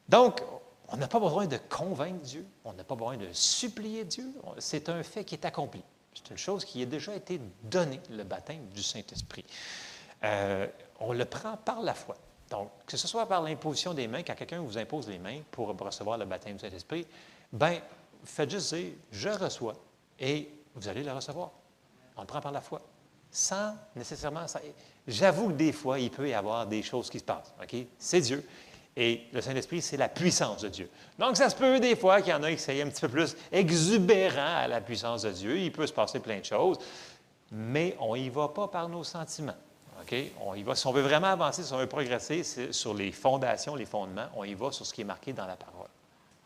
Donc, 0.07 0.41
on 0.89 0.97
n'a 0.97 1.07
pas 1.07 1.19
besoin 1.19 1.47
de 1.47 1.57
convaincre 1.69 2.21
Dieu, 2.21 2.45
on 2.63 2.73
n'a 2.73 2.83
pas 2.83 2.95
besoin 2.95 3.17
de 3.17 3.27
supplier 3.33 4.05
Dieu, 4.05 4.31
c'est 4.59 4.89
un 4.89 5.03
fait 5.03 5.25
qui 5.25 5.35
est 5.35 5.45
accompli. 5.45 5.81
C'est 6.13 6.29
une 6.31 6.37
chose 6.37 6.65
qui 6.65 6.81
a 6.81 6.85
déjà 6.85 7.15
été 7.15 7.39
donnée, 7.63 7.99
le 8.09 8.23
baptême 8.23 8.67
du 8.69 8.81
Saint-Esprit. 8.81 9.45
Euh, 10.23 10.67
on 10.99 11.13
le 11.13 11.25
prend 11.25 11.57
par 11.57 11.81
la 11.81 11.93
foi. 11.93 12.15
Donc, 12.49 12.71
que 12.85 12.97
ce 12.97 13.07
soit 13.07 13.27
par 13.27 13.41
l'imposition 13.41 13.93
des 13.93 14.07
mains, 14.07 14.23
quand 14.23 14.35
quelqu'un 14.35 14.61
vous 14.61 14.77
impose 14.77 15.07
les 15.09 15.19
mains 15.19 15.41
pour 15.51 15.67
recevoir 15.77 16.17
le 16.17 16.25
baptême 16.25 16.53
du 16.55 16.61
Saint-Esprit, 16.61 17.05
bien, 17.51 17.81
faites 18.23 18.49
juste 18.49 18.73
dire, 18.73 18.93
je 19.11 19.29
reçois, 19.29 19.75
et 20.19 20.49
vous 20.73 20.87
allez 20.87 21.03
le 21.03 21.11
recevoir. 21.11 21.51
On 22.15 22.21
le 22.21 22.27
prend 22.27 22.41
par 22.41 22.51
la 22.51 22.61
foi. 22.61 22.81
Sans 23.37 23.75
nécessairement. 23.95 24.47
J'avoue 25.07 25.49
que 25.49 25.53
des 25.53 25.71
fois, 25.71 25.99
il 25.99 26.09
peut 26.09 26.27
y 26.27 26.33
avoir 26.33 26.65
des 26.65 26.81
choses 26.81 27.07
qui 27.07 27.19
se 27.19 27.23
passent. 27.23 27.53
OK? 27.61 27.75
C'est 27.99 28.21
Dieu. 28.21 28.43
Et 28.95 29.25
le 29.31 29.41
Saint-Esprit, 29.41 29.79
c'est 29.79 29.95
la 29.95 30.09
puissance 30.09 30.63
de 30.63 30.69
Dieu. 30.69 30.89
Donc, 31.19 31.37
ça 31.37 31.47
se 31.51 31.55
peut 31.55 31.79
des 31.79 31.95
fois 31.95 32.19
qu'il 32.23 32.31
y 32.31 32.33
en 32.33 32.41
a 32.41 32.51
qui 32.51 32.57
soient 32.57 32.73
un 32.73 32.89
petit 32.89 33.01
peu 33.01 33.09
plus 33.09 33.37
exubérant 33.51 34.55
à 34.57 34.67
la 34.67 34.81
puissance 34.81 35.21
de 35.21 35.29
Dieu. 35.29 35.59
Il 35.59 35.71
peut 35.71 35.85
se 35.85 35.93
passer 35.93 36.19
plein 36.19 36.39
de 36.39 36.45
choses, 36.45 36.79
mais 37.51 37.95
on 37.99 38.15
n'y 38.15 38.27
va 38.29 38.47
pas 38.47 38.69
par 38.69 38.89
nos 38.89 39.03
sentiments. 39.03 39.53
OK? 40.01 40.15
On 40.43 40.55
y 40.55 40.63
va. 40.63 40.73
Si 40.73 40.87
on 40.87 40.91
veut 40.91 41.03
vraiment 41.03 41.27
avancer, 41.27 41.61
si 41.61 41.71
on 41.71 41.77
veut 41.77 41.85
progresser 41.85 42.41
sur 42.71 42.95
les 42.95 43.11
fondations, 43.11 43.75
les 43.75 43.85
fondements, 43.85 44.29
on 44.35 44.45
y 44.45 44.55
va 44.55 44.71
sur 44.71 44.83
ce 44.83 44.95
qui 44.95 45.01
est 45.01 45.03
marqué 45.03 45.31
dans 45.31 45.45
la 45.45 45.57
parole. 45.57 45.89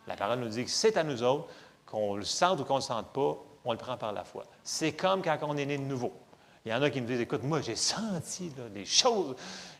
La 0.07 0.17
parole 0.17 0.39
nous 0.39 0.49
dit 0.49 0.65
que 0.65 0.69
c'est 0.69 0.97
à 0.97 1.05
nous 1.05 1.23
autres, 1.23 1.47
qu'on 1.85 2.17
le 2.17 2.25
sente 2.25 2.59
ou 2.59 2.65
qu'on 2.65 2.73
ne 2.73 2.79
le 2.79 2.83
sente 2.83 3.13
pas, 3.13 3.37
on 3.63 3.71
le 3.71 3.77
prend 3.77 3.95
par 3.95 4.11
la 4.11 4.25
foi. 4.25 4.43
C'est 4.61 4.91
comme 4.91 5.21
quand 5.21 5.37
on 5.43 5.55
est 5.55 5.65
né 5.65 5.77
de 5.77 5.83
nouveau. 5.83 6.11
Il 6.65 6.71
y 6.71 6.73
en 6.73 6.81
a 6.81 6.89
qui 6.89 7.01
me 7.01 7.07
disent 7.07 7.21
Écoute, 7.21 7.43
moi, 7.43 7.61
j'ai 7.61 7.75
senti 7.75 8.51
des 8.73 8.85
choses. 8.85 9.35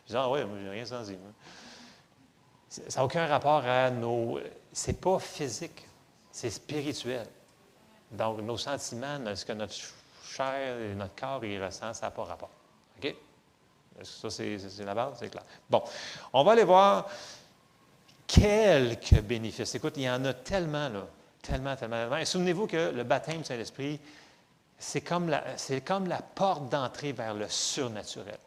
Je 0.06 0.12
dis 0.12 0.16
Ah, 0.16 0.28
oui, 0.30 0.44
moi, 0.44 0.58
j'ai 0.62 0.70
rien 0.70 0.84
senti. 0.84 1.16
Ça 2.68 3.00
n'a 3.00 3.04
aucun 3.04 3.26
rapport 3.26 3.64
à 3.64 3.90
nos. 3.90 4.40
C'est 4.72 5.00
pas 5.00 5.18
physique, 5.18 5.86
c'est 6.30 6.50
spirituel. 6.50 7.26
Donc, 8.10 8.40
nos 8.40 8.56
sentiments, 8.56 9.18
ce 9.34 9.44
que 9.44 9.52
notre 9.52 9.74
chair 10.24 10.78
et 10.78 10.94
notre 10.94 11.14
corps 11.14 11.44
y 11.44 11.62
ressent, 11.62 11.94
ça 11.94 12.06
n'a 12.06 12.10
pas 12.10 12.24
rapport. 12.24 12.50
OK? 12.98 13.14
Ça, 14.02 14.30
c'est 14.30 14.58
la 14.84 14.94
base, 14.94 15.16
c'est 15.18 15.28
clair. 15.28 15.44
Bon, 15.68 15.82
on 16.32 16.42
va 16.42 16.52
aller 16.52 16.64
voir 16.64 17.08
quelques 18.26 19.20
bénéfices. 19.20 19.74
Écoute, 19.74 19.94
il 19.96 20.04
y 20.04 20.10
en 20.10 20.24
a 20.24 20.32
tellement, 20.32 20.88
là. 20.88 21.06
Tellement, 21.42 21.76
tellement, 21.76 21.96
tellement. 21.96 22.16
Et 22.16 22.24
souvenez-vous 22.24 22.66
que 22.66 22.90
le 22.90 23.02
baptême 23.02 23.38
du 23.38 23.44
Saint-Esprit, 23.44 24.00
c'est 24.82 25.00
comme, 25.00 25.28
la, 25.28 26.22
porte 26.34 26.68
d'entrée 26.68 27.12
vers 27.12 27.34
le 27.34 27.48
surnaturel. 27.48 28.38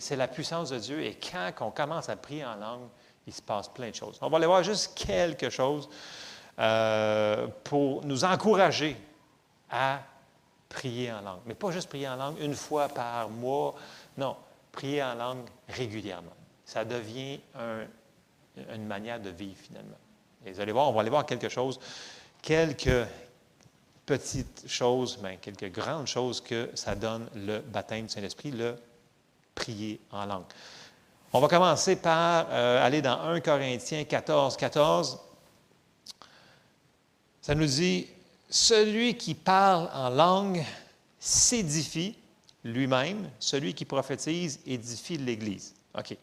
C'est 0.00 0.16
la 0.16 0.26
puissance 0.26 0.70
de 0.70 0.78
Dieu. 0.78 1.02
Et 1.02 1.14
quand 1.14 1.52
on 1.60 1.70
commence 1.70 2.08
à 2.08 2.16
prier 2.16 2.44
en 2.44 2.56
langue, 2.56 2.88
il 3.26 3.32
se 3.32 3.40
passe 3.40 3.68
plein 3.68 3.90
de 3.90 3.94
choses. 3.94 4.18
On 4.20 4.28
va 4.28 4.38
aller 4.38 4.46
voir 4.46 4.64
juste 4.64 4.98
quelque 4.98 5.50
chose 5.50 5.88
euh, 6.58 7.46
pour 7.62 8.04
nous 8.04 8.24
encourager 8.24 8.96
à 9.70 10.00
prier 10.68 11.12
en 11.12 11.20
langue. 11.20 11.40
Mais 11.46 11.54
pas 11.54 11.70
juste 11.70 11.88
prier 11.88 12.08
en 12.08 12.16
langue 12.16 12.40
une 12.40 12.54
fois 12.54 12.88
par 12.88 13.28
mois. 13.28 13.76
Non, 14.18 14.36
prier 14.72 15.04
en 15.04 15.14
langue 15.14 15.46
régulièrement. 15.68 16.34
Ça 16.64 16.84
devient 16.84 17.38
une 18.74 18.86
manière 18.86 19.20
de 19.20 19.30
vivre 19.30 19.58
finalement. 19.62 19.98
Et 20.44 20.50
vous 20.50 20.60
allez 20.60 20.72
voir, 20.72 20.88
on 20.88 20.92
va 20.92 21.00
aller 21.00 21.10
voir 21.10 21.24
quelque 21.24 21.48
chose, 21.48 21.78
quelques 22.42 23.06
petites 24.06 24.64
choses, 24.66 25.18
mais 25.22 25.38
quelques 25.40 25.72
grandes 25.72 26.06
choses 26.06 26.40
que 26.40 26.70
ça 26.74 26.94
donne 26.94 27.28
le 27.34 27.60
baptême 27.60 28.06
du 28.06 28.12
Saint-Esprit, 28.12 28.50
le 28.50 28.76
prier 29.54 30.00
en 30.10 30.26
langue. 30.26 30.44
On 31.32 31.40
va 31.40 31.48
commencer 31.48 31.96
par 31.96 32.46
euh, 32.50 32.84
aller 32.84 33.02
dans 33.02 33.20
1 33.20 33.40
Corinthiens 33.40 34.04
14, 34.04 34.56
14. 34.56 35.18
Ça 37.42 37.54
nous 37.54 37.66
dit, 37.66 38.06
celui 38.48 39.16
qui 39.16 39.34
parle 39.34 39.90
en 39.92 40.10
langue 40.10 40.64
s'édifie 41.18 42.16
lui-même, 42.62 43.28
celui 43.38 43.74
qui 43.74 43.84
prophétise 43.84 44.60
édifie 44.66 45.18
l'Église. 45.18 45.74
OK. 45.98 46.16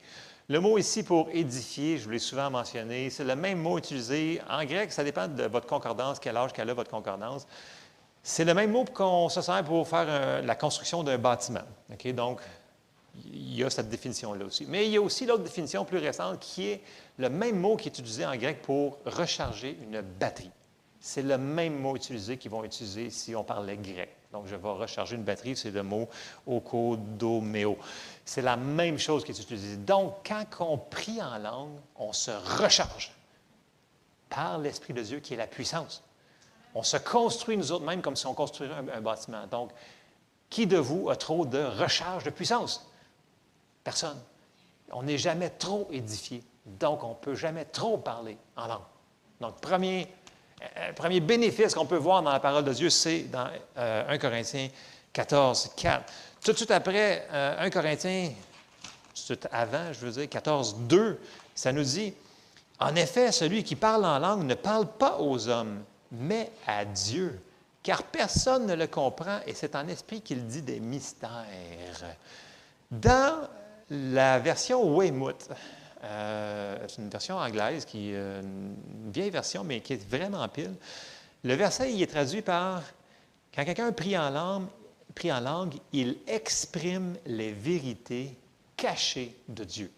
Le 0.51 0.59
mot 0.59 0.77
ici 0.77 1.01
pour 1.03 1.29
édifier, 1.31 1.97
je 1.97 2.03
vous 2.03 2.09
l'ai 2.09 2.19
souvent 2.19 2.51
mentionné, 2.51 3.09
c'est 3.09 3.23
le 3.23 3.37
même 3.37 3.59
mot 3.59 3.77
utilisé 3.77 4.41
en 4.49 4.65
grec, 4.65 4.91
ça 4.91 5.01
dépend 5.01 5.29
de 5.29 5.43
votre 5.43 5.65
concordance, 5.65 6.19
quel 6.19 6.35
âge 6.35 6.51
qu'elle 6.51 6.69
a 6.69 6.73
votre 6.73 6.91
concordance. 6.91 7.47
C'est 8.21 8.43
le 8.43 8.53
même 8.53 8.69
mot 8.69 8.83
qu'on 8.83 9.29
se 9.29 9.39
sert 9.41 9.63
pour 9.63 9.87
faire 9.87 10.43
la 10.43 10.55
construction 10.55 11.03
d'un 11.03 11.17
bâtiment. 11.17 11.61
Donc, 12.13 12.41
il 13.31 13.55
y 13.55 13.63
a 13.63 13.69
cette 13.69 13.87
définition-là 13.87 14.43
aussi. 14.43 14.65
Mais 14.67 14.87
il 14.87 14.91
y 14.91 14.97
a 14.97 15.01
aussi 15.01 15.25
l'autre 15.25 15.43
définition 15.43 15.85
plus 15.85 15.99
récente 15.99 16.41
qui 16.41 16.67
est 16.67 16.81
le 17.17 17.29
même 17.29 17.57
mot 17.57 17.77
qui 17.77 17.87
est 17.87 17.97
utilisé 17.97 18.25
en 18.25 18.35
grec 18.35 18.61
pour 18.61 18.97
recharger 19.05 19.77
une 19.81 20.01
batterie. 20.01 20.51
C'est 20.99 21.23
le 21.23 21.37
même 21.37 21.79
mot 21.79 21.95
utilisé 21.95 22.35
qu'ils 22.35 22.51
vont 22.51 22.65
utiliser 22.65 23.09
si 23.09 23.33
on 23.37 23.45
parlait 23.45 23.77
grec. 23.77 24.09
Donc, 24.31 24.47
je 24.47 24.55
vais 24.55 24.69
recharger 24.69 25.15
une 25.15 25.23
batterie, 25.23 25.57
c'est 25.57 25.71
le 25.71 25.83
mot 25.83 26.07
okodomeo. 26.47 27.77
C'est 28.23 28.41
la 28.41 28.55
même 28.55 28.97
chose 28.97 29.25
qui 29.25 29.31
est 29.31 29.39
utilisée. 29.39 29.77
Donc, 29.77 30.15
quand 30.25 30.45
on 30.61 30.77
prie 30.77 31.21
en 31.21 31.37
langue, 31.37 31.77
on 31.97 32.13
se 32.13 32.31
recharge 32.31 33.11
par 34.29 34.57
l'Esprit 34.57 34.93
de 34.93 35.01
Dieu 35.01 35.19
qui 35.19 35.33
est 35.33 35.37
la 35.37 35.47
puissance. 35.47 36.01
On 36.73 36.83
se 36.83 36.97
construit 36.97 37.57
nous 37.57 37.71
autres 37.73 37.85
mêmes 37.85 38.01
comme 38.01 38.15
si 38.15 38.25
on 38.25 38.33
construisait 38.33 38.73
un, 38.73 39.01
bâtiment. 39.01 39.45
Donc, 39.47 39.71
qui 40.49 40.65
de 40.65 40.77
vous 40.77 41.09
a 41.09 41.17
trop 41.17 41.45
de 41.45 41.61
recharge 41.61 42.23
de 42.23 42.29
puissance? 42.29 42.89
Personne. 43.83 44.19
On 44.91 45.03
n'est 45.03 45.17
jamais 45.17 45.49
trop 45.49 45.87
édifié. 45.91 46.43
Donc, 46.65 47.03
on 47.03 47.09
ne 47.09 47.15
peut 47.15 47.35
jamais 47.35 47.65
trop 47.65 47.97
parler 47.97 48.37
en 48.55 48.67
langue. 48.67 48.81
Donc, 49.41 49.59
premier 49.59 50.07
le 50.61 50.81
euh, 50.81 50.93
premier 50.93 51.19
bénéfice 51.19 51.73
qu'on 51.73 51.85
peut 51.85 51.97
voir 51.97 52.21
dans 52.21 52.31
la 52.31 52.39
parole 52.39 52.63
de 52.63 52.73
Dieu, 52.73 52.89
c'est 52.89 53.23
dans 53.23 53.45
1 53.45 53.49
euh, 53.77 54.17
Corinthiens 54.17 54.69
14, 55.13 55.71
4. 55.75 56.03
Tout 56.43 56.51
de 56.51 56.57
suite 56.57 56.71
après 56.71 57.27
1 57.31 57.35
euh, 57.35 57.69
Corinthiens, 57.69 58.31
tout 59.27 59.39
avant, 59.51 59.93
je 59.93 59.99
veux 60.05 60.11
dire 60.11 60.29
14, 60.29 60.75
2, 60.81 61.19
ça 61.55 61.71
nous 61.71 61.83
dit 61.83 62.13
En 62.79 62.95
effet, 62.95 63.31
celui 63.31 63.63
qui 63.63 63.75
parle 63.75 64.05
en 64.05 64.19
langue 64.19 64.43
ne 64.43 64.55
parle 64.55 64.87
pas 64.87 65.17
aux 65.19 65.47
hommes, 65.47 65.83
mais 66.11 66.51
à 66.67 66.85
Dieu, 66.85 67.39
car 67.83 68.03
personne 68.03 68.67
ne 68.67 68.75
le 68.75 68.87
comprend 68.87 69.39
et 69.47 69.53
c'est 69.53 69.75
en 69.75 69.87
esprit 69.87 70.21
qu'il 70.21 70.45
dit 70.45 70.61
des 70.61 70.79
mystères. 70.79 71.45
Dans 72.89 73.47
la 73.89 74.39
version 74.39 74.97
Weymouth, 74.97 75.49
euh, 76.03 76.77
c'est 76.87 77.01
une 77.01 77.09
version 77.09 77.37
anglaise, 77.37 77.85
qui 77.85 78.11
euh, 78.13 78.41
une 78.41 79.11
vieille 79.11 79.29
version, 79.29 79.63
mais 79.63 79.81
qui 79.81 79.93
est 79.93 80.09
vraiment 80.09 80.47
pile. 80.47 80.73
Le 81.43 81.53
verset 81.53 81.93
il 81.93 82.01
est 82.01 82.07
traduit 82.07 82.41
par 82.41 82.81
Quand 83.53 83.65
quelqu'un 83.65 83.91
prie 83.91 84.17
en 84.17 84.29
langue, 84.29 85.73
il 85.93 86.17
exprime 86.27 87.15
les 87.25 87.51
vérités 87.51 88.35
cachées 88.75 89.35
de 89.47 89.63
Dieu. 89.63 89.91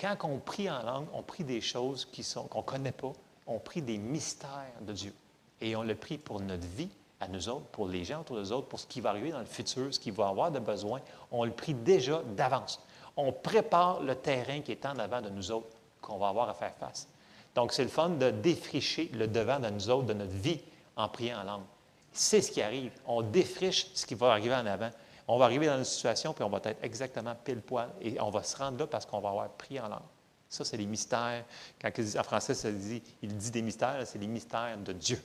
Quand 0.00 0.16
on 0.22 0.38
prie 0.38 0.70
en 0.70 0.82
langue, 0.82 1.06
on 1.12 1.22
prie 1.22 1.44
des 1.44 1.60
choses 1.60 2.06
qui 2.06 2.22
sont, 2.22 2.44
qu'on 2.44 2.60
ne 2.60 2.64
connaît 2.64 2.92
pas, 2.92 3.12
on 3.46 3.58
prie 3.58 3.82
des 3.82 3.98
mystères 3.98 4.80
de 4.80 4.92
Dieu. 4.92 5.12
Et 5.60 5.74
on 5.74 5.82
le 5.82 5.94
prie 5.94 6.18
pour 6.18 6.40
notre 6.40 6.66
vie, 6.66 6.90
à 7.20 7.26
nous 7.26 7.48
autres, 7.48 7.66
pour 7.66 7.88
les 7.88 8.04
gens 8.04 8.20
autour 8.20 8.36
de 8.36 8.42
nous 8.42 8.52
autres, 8.52 8.68
pour 8.68 8.78
ce 8.78 8.86
qui 8.86 9.00
va 9.00 9.10
arriver 9.10 9.32
dans 9.32 9.40
le 9.40 9.44
futur, 9.44 9.92
ce 9.92 9.98
qui 9.98 10.12
va 10.12 10.28
avoir 10.28 10.52
de 10.52 10.60
besoin. 10.60 11.00
On 11.32 11.44
le 11.44 11.50
prie 11.50 11.74
déjà 11.74 12.22
d'avance 12.36 12.80
on 13.18 13.32
prépare 13.32 14.00
le 14.00 14.14
terrain 14.14 14.60
qui 14.60 14.72
est 14.72 14.86
en 14.86 14.98
avant 14.98 15.20
de 15.20 15.28
nous 15.28 15.50
autres, 15.50 15.76
qu'on 16.00 16.18
va 16.18 16.28
avoir 16.28 16.48
à 16.48 16.54
faire 16.54 16.72
face. 16.78 17.08
Donc, 17.54 17.72
c'est 17.72 17.82
le 17.82 17.88
fun 17.88 18.10
de 18.10 18.30
défricher 18.30 19.10
le 19.12 19.26
devant 19.26 19.58
de 19.58 19.68
nous 19.68 19.90
autres, 19.90 20.06
de 20.06 20.14
notre 20.14 20.32
vie, 20.32 20.60
en 20.96 21.08
priant 21.08 21.40
en 21.40 21.44
langue. 21.44 21.64
C'est 22.12 22.40
ce 22.40 22.52
qui 22.52 22.62
arrive. 22.62 22.92
On 23.06 23.22
défriche 23.22 23.88
ce 23.94 24.06
qui 24.06 24.14
va 24.14 24.30
arriver 24.30 24.54
en 24.54 24.64
avant. 24.64 24.90
On 25.26 25.36
va 25.36 25.46
arriver 25.46 25.66
dans 25.66 25.76
une 25.76 25.84
situation, 25.84 26.32
puis 26.32 26.44
on 26.44 26.48
va 26.48 26.60
être 26.64 26.82
exactement 26.82 27.34
pile 27.44 27.60
poil, 27.60 27.90
et 28.00 28.20
on 28.20 28.30
va 28.30 28.44
se 28.44 28.56
rendre 28.56 28.78
là 28.78 28.86
parce 28.86 29.04
qu'on 29.04 29.20
va 29.20 29.30
avoir 29.30 29.48
prié 29.50 29.80
en 29.80 29.88
langue. 29.88 30.00
Ça, 30.48 30.64
c'est 30.64 30.76
les 30.76 30.86
mystères. 30.86 31.44
Quand 31.82 31.90
en 31.98 32.22
français, 32.22 32.54
ça 32.54 32.70
dit, 32.70 33.02
il 33.20 33.36
dit 33.36 33.50
des 33.50 33.62
mystères, 33.62 34.00
c'est 34.06 34.18
les 34.18 34.28
mystères 34.28 34.78
de 34.78 34.92
Dieu. 34.92 35.20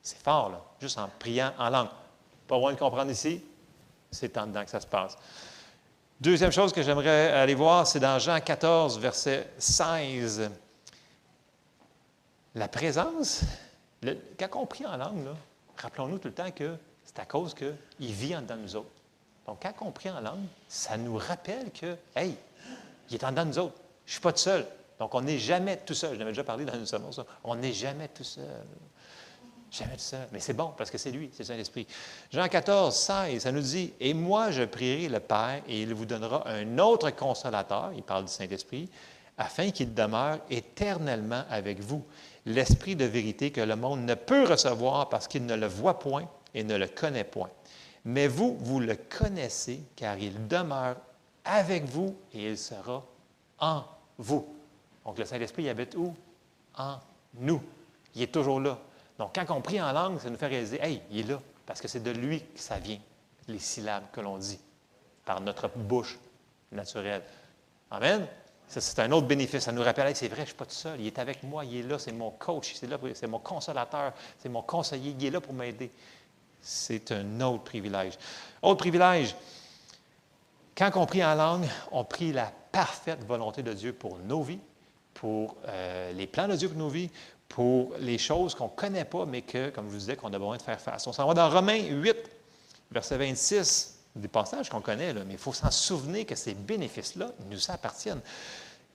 C'est 0.00 0.18
fort, 0.18 0.48
là, 0.48 0.62
juste 0.80 0.98
en 0.98 1.10
priant 1.18 1.52
en 1.58 1.68
langue. 1.68 1.90
Pas 2.48 2.56
loin 2.56 2.72
de 2.72 2.78
comprendre 2.78 3.10
ici, 3.10 3.44
c'est 4.10 4.36
en 4.38 4.46
dedans 4.46 4.64
que 4.64 4.70
ça 4.70 4.80
se 4.80 4.86
passe. 4.86 5.16
Deuxième 6.18 6.50
chose 6.50 6.72
que 6.72 6.82
j'aimerais 6.82 7.30
aller 7.30 7.54
voir, 7.54 7.86
c'est 7.86 8.00
dans 8.00 8.18
Jean 8.18 8.40
14, 8.40 8.98
verset 8.98 9.50
16. 9.58 10.50
La 12.54 12.68
présence, 12.68 13.42
quand 14.38 14.48
on 14.54 14.64
prie 14.64 14.86
en 14.86 14.96
langue, 14.96 15.28
rappelons-nous 15.76 16.16
tout 16.16 16.28
le 16.28 16.34
temps 16.34 16.50
que 16.50 16.74
c'est 17.04 17.18
à 17.18 17.26
cause 17.26 17.52
qu'il 17.52 18.12
vit 18.12 18.34
en 18.34 18.40
dedans 18.40 18.56
de 18.56 18.62
nous 18.62 18.76
autres. 18.76 18.88
Donc, 19.46 19.58
quand 19.60 19.74
on 19.86 19.90
prie 19.90 20.08
en 20.08 20.20
langue, 20.20 20.46
ça 20.68 20.96
nous 20.96 21.18
rappelle 21.18 21.70
que, 21.70 21.96
hey, 22.16 22.34
il 23.10 23.14
est 23.14 23.22
en 23.22 23.30
dedans 23.30 23.44
de 23.44 23.48
nous 23.50 23.58
autres. 23.58 23.76
Je 24.06 24.10
ne 24.10 24.12
suis 24.12 24.20
pas 24.22 24.32
tout 24.32 24.38
seul. 24.38 24.66
Donc, 24.98 25.14
on 25.14 25.20
n'est 25.20 25.38
jamais 25.38 25.76
tout 25.76 25.92
seul. 25.92 26.14
Je 26.14 26.18
l'avais 26.18 26.30
déjà 26.30 26.44
parlé 26.44 26.64
dans 26.64 26.72
une 26.72 26.86
sermon, 26.86 27.12
ça. 27.12 27.26
On 27.44 27.56
n'est 27.56 27.74
jamais 27.74 28.08
tout 28.08 28.24
seul. 28.24 28.64
Tout 29.70 29.84
seul. 29.96 30.28
Mais 30.32 30.40
c'est 30.40 30.54
bon 30.54 30.72
parce 30.76 30.90
que 30.90 30.98
c'est 30.98 31.10
lui, 31.10 31.30
c'est 31.32 31.44
Saint-Esprit. 31.44 31.86
Jean 32.30 32.48
14, 32.48 32.94
16, 32.94 33.42
ça 33.42 33.52
nous 33.52 33.60
dit 33.60 33.92
Et 34.00 34.14
moi, 34.14 34.50
je 34.50 34.62
prierai 34.62 35.08
le 35.08 35.20
Père 35.20 35.62
et 35.68 35.82
il 35.82 35.94
vous 35.94 36.06
donnera 36.06 36.48
un 36.48 36.78
autre 36.78 37.10
consolateur, 37.10 37.92
il 37.96 38.02
parle 38.02 38.24
du 38.24 38.32
Saint-Esprit, 38.32 38.88
afin 39.38 39.70
qu'il 39.70 39.92
demeure 39.92 40.38
éternellement 40.50 41.44
avec 41.50 41.80
vous. 41.80 42.04
L'Esprit 42.46 42.96
de 42.96 43.04
vérité 43.04 43.50
que 43.50 43.60
le 43.60 43.76
monde 43.76 44.00
ne 44.00 44.14
peut 44.14 44.44
recevoir 44.44 45.08
parce 45.08 45.26
qu'il 45.28 45.44
ne 45.44 45.56
le 45.56 45.66
voit 45.66 45.98
point 45.98 46.28
et 46.54 46.62
ne 46.62 46.76
le 46.76 46.86
connaît 46.86 47.24
point. 47.24 47.50
Mais 48.04 48.28
vous, 48.28 48.56
vous 48.60 48.80
le 48.80 48.96
connaissez 48.96 49.80
car 49.96 50.16
il 50.16 50.46
demeure 50.46 50.96
avec 51.44 51.84
vous 51.84 52.16
et 52.32 52.50
il 52.50 52.56
sera 52.56 53.04
en 53.58 53.84
vous. 54.18 54.46
Donc 55.04 55.18
le 55.18 55.24
Saint-Esprit 55.24 55.68
habite 55.68 55.94
où? 55.96 56.14
En 56.78 56.98
nous. 57.34 57.60
Il 58.14 58.22
est 58.22 58.32
toujours 58.32 58.60
là. 58.60 58.78
Donc, 59.18 59.34
quand 59.34 59.54
on 59.54 59.60
prie 59.60 59.80
en 59.80 59.92
langue, 59.92 60.20
ça 60.20 60.30
nous 60.30 60.36
fait 60.36 60.46
réaliser, 60.46 60.82
hey, 60.82 61.02
il 61.10 61.20
est 61.20 61.32
là, 61.32 61.40
parce 61.64 61.80
que 61.80 61.88
c'est 61.88 62.02
de 62.02 62.10
lui 62.10 62.40
que 62.40 62.60
ça 62.60 62.78
vient. 62.78 62.98
les 63.48 63.58
syllabes 63.58 64.04
que 64.12 64.20
l'on 64.20 64.38
dit 64.38 64.58
par 65.24 65.40
notre 65.40 65.68
bouche 65.68 66.18
naturelle. 66.72 67.22
Amen? 67.90 68.26
c'est 68.68 68.98
un 68.98 69.12
autre 69.12 69.26
bénéfice. 69.26 69.64
Ça 69.64 69.72
nous 69.72 69.82
rappelle, 69.82 70.14
c'est 70.16 70.28
vrai, 70.28 70.38
je 70.38 70.42
ne 70.42 70.46
suis 70.46 70.54
pas 70.54 70.64
tout 70.64 70.72
seul. 70.72 71.00
Il 71.00 71.06
est 71.06 71.18
avec 71.18 71.42
moi, 71.42 71.64
il 71.64 71.76
est 71.78 71.82
là, 71.82 71.98
c'est 71.98 72.12
mon 72.12 72.30
coach, 72.30 72.74
c'est, 72.74 72.86
là, 72.86 72.98
c'est 73.14 73.26
mon 73.26 73.38
consolateur, 73.38 74.12
c'est 74.38 74.48
mon 74.48 74.62
conseiller, 74.62 75.14
il 75.18 75.24
est 75.24 75.30
là 75.30 75.40
pour 75.40 75.52
m'aider. 75.52 75.90
C'est 76.60 77.12
un 77.12 77.40
autre 77.40 77.64
privilège. 77.64 78.14
Autre 78.62 78.78
privilège, 78.78 79.36
quand 80.76 80.90
on 80.96 81.06
prie 81.06 81.24
en 81.24 81.34
langue, 81.34 81.66
on 81.92 82.04
prie 82.04 82.32
la 82.32 82.52
parfaite 82.72 83.24
volonté 83.24 83.62
de 83.62 83.72
Dieu 83.72 83.92
pour 83.92 84.18
nos 84.18 84.42
vies, 84.42 84.58
pour 85.14 85.56
euh, 85.68 86.12
les 86.12 86.26
plans 86.26 86.48
de 86.48 86.56
Dieu 86.56 86.68
pour 86.68 86.78
nos 86.78 86.88
vies, 86.88 87.10
pour 87.48 87.92
les 88.00 88.18
choses 88.18 88.54
qu'on 88.54 88.64
ne 88.64 88.70
connaît 88.70 89.04
pas, 89.04 89.24
mais 89.24 89.42
que, 89.42 89.70
comme 89.70 89.86
je 89.86 89.92
vous 89.92 89.98
disais, 89.98 90.16
qu'on 90.16 90.28
a 90.28 90.38
besoin 90.38 90.56
de 90.56 90.62
faire 90.62 90.80
face. 90.80 91.06
On 91.06 91.12
s'en 91.12 91.26
va 91.26 91.34
dans 91.34 91.48
Romains 91.48 91.82
8, 91.82 92.16
verset 92.90 93.16
26, 93.16 93.98
des 94.16 94.28
passages 94.28 94.68
qu'on 94.68 94.80
connaît, 94.80 95.12
là, 95.12 95.22
mais 95.26 95.34
il 95.34 95.38
faut 95.38 95.52
s'en 95.52 95.70
souvenir 95.70 96.26
que 96.26 96.34
ces 96.34 96.54
bénéfices-là 96.54 97.30
nous 97.50 97.70
appartiennent. 97.70 98.20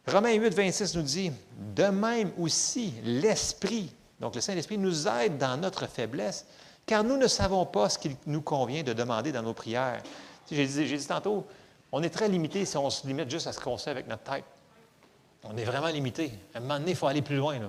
Romains 0.08 0.34
8, 0.34 0.54
26 0.54 0.96
nous 0.96 1.04
dit, 1.04 1.32
de 1.76 1.86
même 1.86 2.32
aussi, 2.38 2.94
l'Esprit, 3.04 3.94
donc 4.20 4.36
le 4.36 4.42
Saint-Esprit, 4.42 4.78
nous 4.78 5.08
aide 5.08 5.38
dans 5.38 5.58
notre 5.58 5.88
faiblesse, 5.88 6.46
car 6.86 7.04
nous 7.04 7.18
ne 7.18 7.28
savons 7.28 7.66
pas 7.66 7.90
ce 7.90 8.00
qu'il 8.00 8.16
nous 8.26 8.42
convient 8.42 8.84
de 8.84 8.94
demander 8.94 9.32
dans 9.32 9.44
nos 9.44 9.54
prières. 9.54 10.02
J'ai 10.50 10.66
dit, 10.66 10.86
dit, 10.86 11.08
tantôt, 11.08 11.46
on 11.92 12.02
est 12.04 12.10
très 12.10 12.28
limité 12.28 12.66
si 12.66 12.78
on 12.78 12.90
se 12.90 13.06
limite 13.06 13.30
juste 13.30 13.48
à 13.48 13.54
ce 13.54 13.60
qu'on 13.60 13.78
sait 13.78 13.92
avec 13.92 14.08
notre 14.08 14.24
tête. 14.24 14.44
On 15.44 15.56
est 15.58 15.64
vraiment 15.64 15.88
limité. 15.88 16.32
À 16.54 16.58
un 16.58 16.62
moment 16.62 16.80
donné, 16.80 16.92
il 16.92 16.98
faut 16.98 17.08
aller 17.08 17.22
plus 17.22 17.38
loin. 17.38 17.60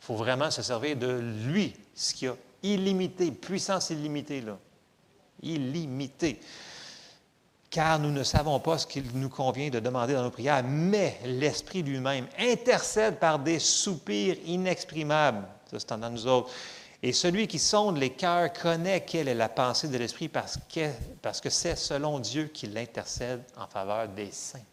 Il 0.00 0.04
faut 0.04 0.16
vraiment 0.16 0.50
se 0.50 0.62
servir 0.62 0.96
de 0.96 1.20
lui, 1.46 1.74
ce 1.94 2.14
qui 2.14 2.26
a 2.26 2.34
illimité, 2.62 3.30
puissance 3.30 3.90
illimitée. 3.90 4.40
Là. 4.40 4.58
Illimité. 5.42 6.40
Car 7.70 7.98
nous 7.98 8.10
ne 8.10 8.22
savons 8.22 8.58
pas 8.60 8.78
ce 8.78 8.86
qu'il 8.86 9.04
nous 9.12 9.28
convient 9.28 9.68
de 9.68 9.78
demander 9.78 10.14
dans 10.14 10.22
nos 10.22 10.30
prières, 10.30 10.64
mais 10.64 11.20
l'Esprit 11.24 11.82
lui-même 11.82 12.26
intercède 12.38 13.18
par 13.18 13.38
des 13.38 13.58
soupirs 13.58 14.36
inexprimables. 14.46 15.46
Ça, 15.70 15.78
c'est 15.78 15.92
en 15.92 16.10
nous 16.10 16.26
autres. 16.26 16.50
Et 17.02 17.12
celui 17.12 17.46
qui 17.46 17.58
sonde 17.58 17.98
les 17.98 18.10
cœurs 18.10 18.52
connaît 18.52 19.04
quelle 19.04 19.28
est 19.28 19.34
la 19.34 19.48
pensée 19.48 19.86
de 19.88 19.96
l'Esprit 19.98 20.28
parce 20.28 20.58
que, 20.72 20.90
parce 21.22 21.40
que 21.40 21.50
c'est 21.50 21.76
selon 21.76 22.18
Dieu 22.18 22.46
qu'il 22.46 22.76
intercède 22.76 23.44
en 23.56 23.66
faveur 23.66 24.08
des 24.08 24.32
saints. 24.32 24.64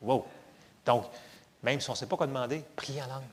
Wow! 0.00 0.24
Donc, 0.86 1.06
même 1.62 1.80
si 1.80 1.90
on 1.90 1.94
ne 1.94 1.98
sait 1.98 2.06
pas 2.06 2.16
quoi 2.16 2.26
demander, 2.26 2.62
prie 2.76 3.02
en 3.02 3.06
langue. 3.08 3.24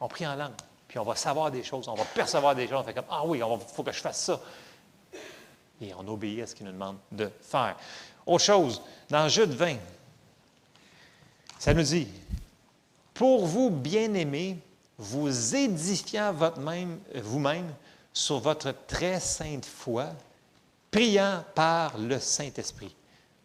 On 0.00 0.08
prie 0.08 0.26
en 0.26 0.34
langue. 0.34 0.52
Puis 0.88 0.98
on 0.98 1.04
va 1.04 1.16
savoir 1.16 1.50
des 1.50 1.62
choses, 1.62 1.88
on 1.88 1.94
va 1.94 2.04
percevoir 2.04 2.54
des 2.54 2.68
choses. 2.68 2.78
On 2.80 2.84
fait 2.84 2.94
comme 2.94 3.04
Ah 3.10 3.24
oui, 3.24 3.38
il 3.38 3.58
faut 3.74 3.82
que 3.82 3.92
je 3.92 4.00
fasse 4.00 4.24
ça. 4.24 4.40
Et 5.80 5.92
on 5.94 6.06
obéit 6.08 6.42
à 6.42 6.46
ce 6.46 6.54
qu'il 6.54 6.66
nous 6.66 6.72
demande 6.72 6.96
de 7.12 7.30
faire. 7.42 7.76
Autre 8.24 8.44
chose, 8.44 8.82
dans 9.08 9.28
Jude 9.28 9.50
20, 9.50 9.76
ça 11.58 11.74
nous 11.74 11.82
dit 11.82 12.08
Pour 13.14 13.46
vous, 13.46 13.70
bien-aimés, 13.70 14.58
vous 14.98 15.54
édifiant 15.54 16.32
vous-même 16.32 17.72
sur 18.12 18.38
votre 18.38 18.74
très 18.86 19.20
sainte 19.20 19.66
foi, 19.66 20.06
priant 20.90 21.44
par 21.54 21.98
le 21.98 22.18
Saint-Esprit. 22.18 22.94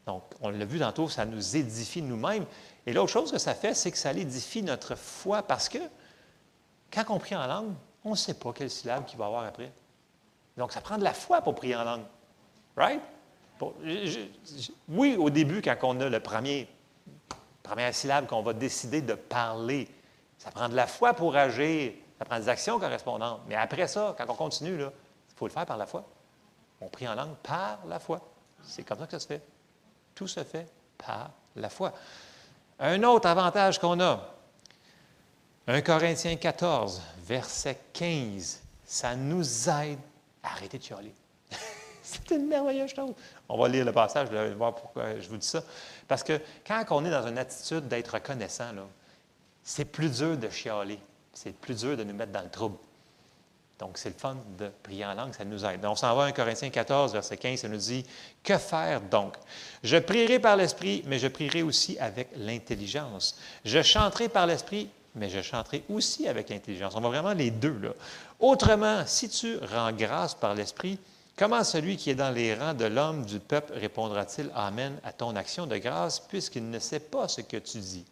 Donc, 0.06 0.24
on 0.40 0.50
l'a 0.50 0.66
vu 0.66 0.80
tantôt, 0.80 1.10
ça 1.10 1.26
nous 1.26 1.58
édifie 1.58 2.02
nous-mêmes. 2.02 2.46
Et 2.86 2.94
l'autre 2.94 3.12
chose 3.12 3.32
que 3.32 3.38
ça 3.38 3.54
fait, 3.54 3.74
c'est 3.74 3.92
que 3.92 3.98
ça 3.98 4.14
édifie 4.14 4.64
notre 4.64 4.96
foi 4.96 5.44
parce 5.44 5.70
que 5.70 5.80
quand 6.92 7.04
on 7.10 7.20
prie 7.20 7.36
en 7.36 7.48
langue, 7.48 7.74
on 8.04 8.12
ne 8.12 8.16
sait 8.16 8.34
pas 8.34 8.52
quelle 8.54 8.70
syllabe 8.70 9.06
qu'il 9.06 9.18
va 9.18 9.26
y 9.26 9.28
avoir 9.28 9.46
après. 9.46 9.72
Donc, 10.58 10.72
ça 10.72 10.82
prend 10.82 10.98
de 10.98 11.04
la 11.04 11.14
foi 11.14 11.42
pour 11.42 11.56
prier 11.56 11.76
en 11.76 11.84
langue. 11.84 12.04
Right? 12.76 13.02
oui, 14.90 15.16
au 15.18 15.30
début, 15.30 15.62
quand 15.62 15.78
on 15.84 16.00
a 16.00 16.10
le 16.10 16.20
premier, 16.20 16.68
première 17.62 17.94
syllabe 17.94 18.26
qu'on 18.28 18.42
va 18.42 18.54
décider 18.54 19.02
de 19.02 19.14
parler, 19.14 19.88
ça 20.38 20.52
prend 20.52 20.68
de 20.68 20.76
la 20.76 20.88
foi 20.88 21.14
pour 21.14 21.36
agir. 21.36 21.94
Ça 22.18 22.26
prend 22.26 22.40
des 22.40 22.50
actions 22.50 22.80
correspondantes. 22.80 23.42
Mais 23.48 23.56
après 23.56 23.88
ça, 23.88 24.16
quand 24.18 24.26
on 24.30 24.36
continue, 24.36 24.80
il 24.80 25.36
faut 25.36 25.48
le 25.48 25.52
faire 25.52 25.66
par 25.66 25.78
la 25.78 25.86
foi. 25.86 26.04
On 26.82 26.88
prie 26.88 27.08
en 27.08 27.16
langue 27.16 27.36
par 27.44 27.80
la 27.88 28.00
foi. 28.00 28.20
C'est 28.64 28.84
comme 28.84 29.00
ça 29.00 29.06
que 29.06 29.12
ça 29.12 29.20
se 29.20 29.28
fait. 29.28 29.42
Tout 30.16 30.28
se 30.28 30.44
fait 30.44 30.66
par 30.98 31.30
la 31.56 31.70
foi. 31.70 31.94
Un 32.80 33.04
autre 33.04 33.28
avantage 33.28 33.80
qu'on 33.80 34.00
a, 34.00 34.20
1 35.68 35.82
Corinthiens 35.82 36.36
14, 36.36 37.02
verset 37.24 37.78
15, 37.94 38.62
ça 38.84 39.16
nous 39.16 39.70
aide 39.70 40.00
à 40.42 40.54
arrêter 40.54 40.80
de 40.80 40.84
chialer. 40.84 41.14
C'est 42.04 42.32
une 42.32 42.48
merveilleuse 42.48 42.94
chose. 42.94 43.14
On 43.48 43.58
va 43.58 43.68
lire 43.68 43.86
le 43.86 43.92
passage, 43.92 44.28
je 44.32 44.36
vais 44.36 44.54
voir 44.54 44.74
pourquoi 44.74 45.20
je 45.20 45.30
vous 45.30 45.38
dis 45.38 45.48
ça. 45.48 45.64
Parce 46.08 46.24
que 46.24 46.42
quand 46.66 46.84
on 46.90 47.06
est 47.06 47.12
dans 47.12 47.28
une 47.28 47.38
attitude 47.38 47.88
d'être 47.88 48.16
reconnaissant, 48.16 48.72
c'est 49.64 49.86
plus 49.86 50.10
dur 50.10 50.36
de 50.38 50.50
chialer. 50.50 51.00
C'est 51.32 51.56
plus 51.56 51.76
dur 51.76 51.96
de 51.96 52.04
nous 52.04 52.14
mettre 52.14 52.32
dans 52.32 52.42
le 52.42 52.50
trouble. 52.50 52.78
Donc, 53.82 53.98
c'est 53.98 54.10
le 54.10 54.16
fun 54.16 54.38
de 54.60 54.70
prier 54.84 55.06
en 55.06 55.16
langue, 55.16 55.34
ça 55.34 55.44
nous 55.44 55.66
aide. 55.66 55.84
On 55.86 55.96
s'en 55.96 56.16
va 56.16 56.26
à 56.26 56.28
1 56.28 56.32
Corinthiens 56.34 56.70
14, 56.70 57.14
verset 57.14 57.38
15, 57.38 57.62
ça 57.62 57.68
nous 57.68 57.78
dit 57.78 58.06
Que 58.44 58.58
faire 58.58 59.02
donc? 59.02 59.36
Je 59.84 59.98
prierai 59.98 60.40
par 60.40 60.56
l'Esprit, 60.56 61.04
mais 61.08 61.18
je 61.18 61.28
prierai 61.28 61.64
aussi 61.64 61.98
avec 61.98 62.30
l'intelligence. 62.36 63.40
Je 63.66 63.82
chanterai 63.82 64.30
par 64.30 64.46
l'Esprit, 64.46 64.90
mais 65.16 65.30
je 65.30 65.42
chanterai 65.42 65.84
aussi 65.90 66.28
avec 66.28 66.50
l'intelligence. 66.50 66.94
On 66.96 67.02
va 67.02 67.10
vraiment 67.10 67.34
les 67.34 67.52
deux, 67.52 67.78
là. 67.78 67.92
Autrement, 68.40 69.04
si 69.06 69.30
tu 69.30 69.58
rends 69.58 69.92
grâce 69.92 70.36
par 70.36 70.56
l'Esprit, 70.56 71.00
comment 71.36 71.64
celui 71.64 71.98
qui 71.98 72.10
est 72.10 72.16
dans 72.16 72.32
les 72.32 72.56
rangs 72.56 72.74
de 72.74 72.86
l'homme 72.86 73.26
du 73.26 73.40
peuple 73.40 73.74
répondra-t-il 73.74 74.50
Amen 74.56 75.00
à 75.04 75.12
ton 75.12 75.36
action 75.36 75.68
de 75.68 75.78
grâce, 75.78 76.20
puisqu'il 76.20 76.70
ne 76.70 76.80
sait 76.80 77.00
pas 77.00 77.28
ce 77.28 77.42
que 77.42 77.58
tu 77.58 77.80
dis? 77.80 78.06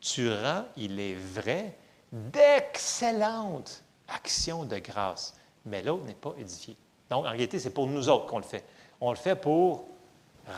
Tu 0.00 0.30
rends, 0.30 0.64
il 0.76 1.00
est 1.00 1.14
vrai, 1.14 1.76
d'excellentes 2.12 3.82
actions 4.08 4.64
de 4.64 4.78
grâce. 4.78 5.34
Mais 5.64 5.82
l'autre 5.82 6.04
n'est 6.04 6.14
pas 6.14 6.34
édifié. 6.38 6.76
Donc, 7.10 7.24
en 7.24 7.30
réalité, 7.30 7.58
c'est 7.58 7.70
pour 7.70 7.86
nous 7.86 8.08
autres 8.08 8.26
qu'on 8.26 8.38
le 8.38 8.44
fait. 8.44 8.64
On 9.00 9.10
le 9.10 9.16
fait 9.16 9.36
pour 9.36 9.88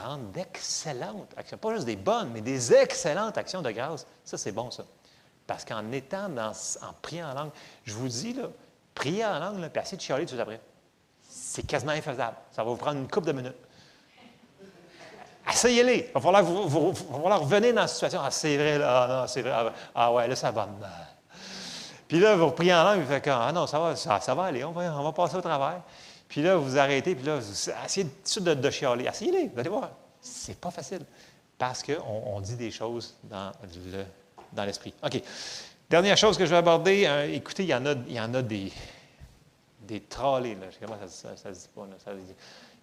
rendre 0.05 0.25
d'excellentes 0.33 1.33
actions. 1.37 1.57
Pas 1.57 1.75
juste 1.75 1.87
des 1.87 1.97
bonnes, 1.97 2.31
mais 2.33 2.41
des 2.41 2.75
excellentes 2.75 3.39
actions 3.39 3.63
de 3.63 3.71
grâce. 3.71 4.07
Ça, 4.25 4.37
c'est 4.37 4.53
bon, 4.53 4.71
ça. 4.71 4.85
Parce 5.49 5.65
qu'en 5.65 5.91
étant 5.93 6.29
dans, 6.29 6.53
en 6.83 6.93
priant 7.01 7.31
en 7.31 7.35
langue, 7.35 7.51
je 7.85 7.95
vous 7.95 8.07
dis, 8.07 8.35
là, 8.35 8.45
prier 8.95 9.25
en 9.25 9.39
langue, 9.39 9.67
puis 9.71 9.83
essayer 9.83 9.97
de 9.97 10.03
chialer 10.03 10.27
tout 10.27 10.37
après, 10.39 10.61
c'est 11.27 11.67
quasiment 11.67 11.93
infaisable. 11.93 12.37
Ça 12.53 12.63
va 12.63 12.71
vous 12.71 12.77
prendre 12.77 12.99
une 12.99 13.09
couple 13.09 13.29
de 13.29 13.33
minutes. 13.33 13.57
Essayez-les. 15.51 16.11
Il 16.11 16.13
va 16.13 16.21
falloir, 16.21 16.45
vous, 16.45 16.69
vous, 16.69 16.91
revenir 16.91 17.73
dans 17.73 17.81
la 17.81 17.89
situation. 17.89 18.21
Ah, 18.23 18.31
c'est 18.31 18.59
vrai, 18.59 18.79
là. 18.79 19.23
Ah, 19.23 19.27
c'est 19.27 19.41
vrai. 19.41 19.53
Ah, 19.55 19.73
ah, 19.95 20.13
ouais, 20.13 20.29
là, 20.29 20.37
ça 20.37 20.51
va 20.51 20.69
Puis 22.07 22.21
là, 22.21 22.37
vous 22.37 22.51
priez 22.51 22.75
en 22.75 22.85
langue, 22.85 23.01
vous 23.01 23.09
faites 23.09 23.27
Ah 23.29 23.51
non, 23.51 23.67
ça 23.67 23.79
va, 23.79 23.97
ça, 23.97 24.35
va 24.35 24.45
aller, 24.45 24.65
on 24.65 24.73
va, 24.73 25.13
passer 25.13 25.37
au 25.37 25.41
travers. 25.41 25.81
Puis 26.29 26.43
là, 26.43 26.57
vous 26.57 26.77
arrêtez, 26.77 27.15
puis 27.15 27.25
là, 27.25 27.37
vous 27.37 27.71
essayez 27.87 28.07
de, 28.41 28.53
de, 28.53 28.71
chialer. 28.71 29.07
Essayez-les, 29.07 29.49
vous 29.49 29.59
allez 29.59 29.71
voir. 29.71 29.89
C'est 30.21 30.61
pas 30.61 30.71
facile. 30.71 31.07
Parce 31.57 31.83
qu'on 31.83 32.23
on 32.27 32.39
dit 32.43 32.57
des 32.57 32.71
choses 32.71 33.17
dans, 33.25 33.51
le, 33.63 34.05
dans 34.53 34.65
l'esprit. 34.65 34.95
OK. 35.05 35.23
Dernière 35.91 36.17
chose 36.17 36.37
que 36.37 36.45
je 36.45 36.51
vais 36.51 36.57
aborder, 36.57 37.07
euh, 37.07 37.33
écoutez, 37.33 37.63
il 37.63 37.71
y 37.71 37.75
en 37.75 37.87
a, 37.87 37.93
il 37.93 38.13
y 38.13 38.21
en 38.21 38.33
a 38.35 38.43
des, 38.43 38.71
des 39.81 40.01
trollés, 40.01 40.55
là. 40.55 40.67
Comment 40.81 40.99
ça, 41.07 41.37
ça, 41.37 41.55
se 41.55 41.61
dit 41.61 41.69
pas, 41.75 41.87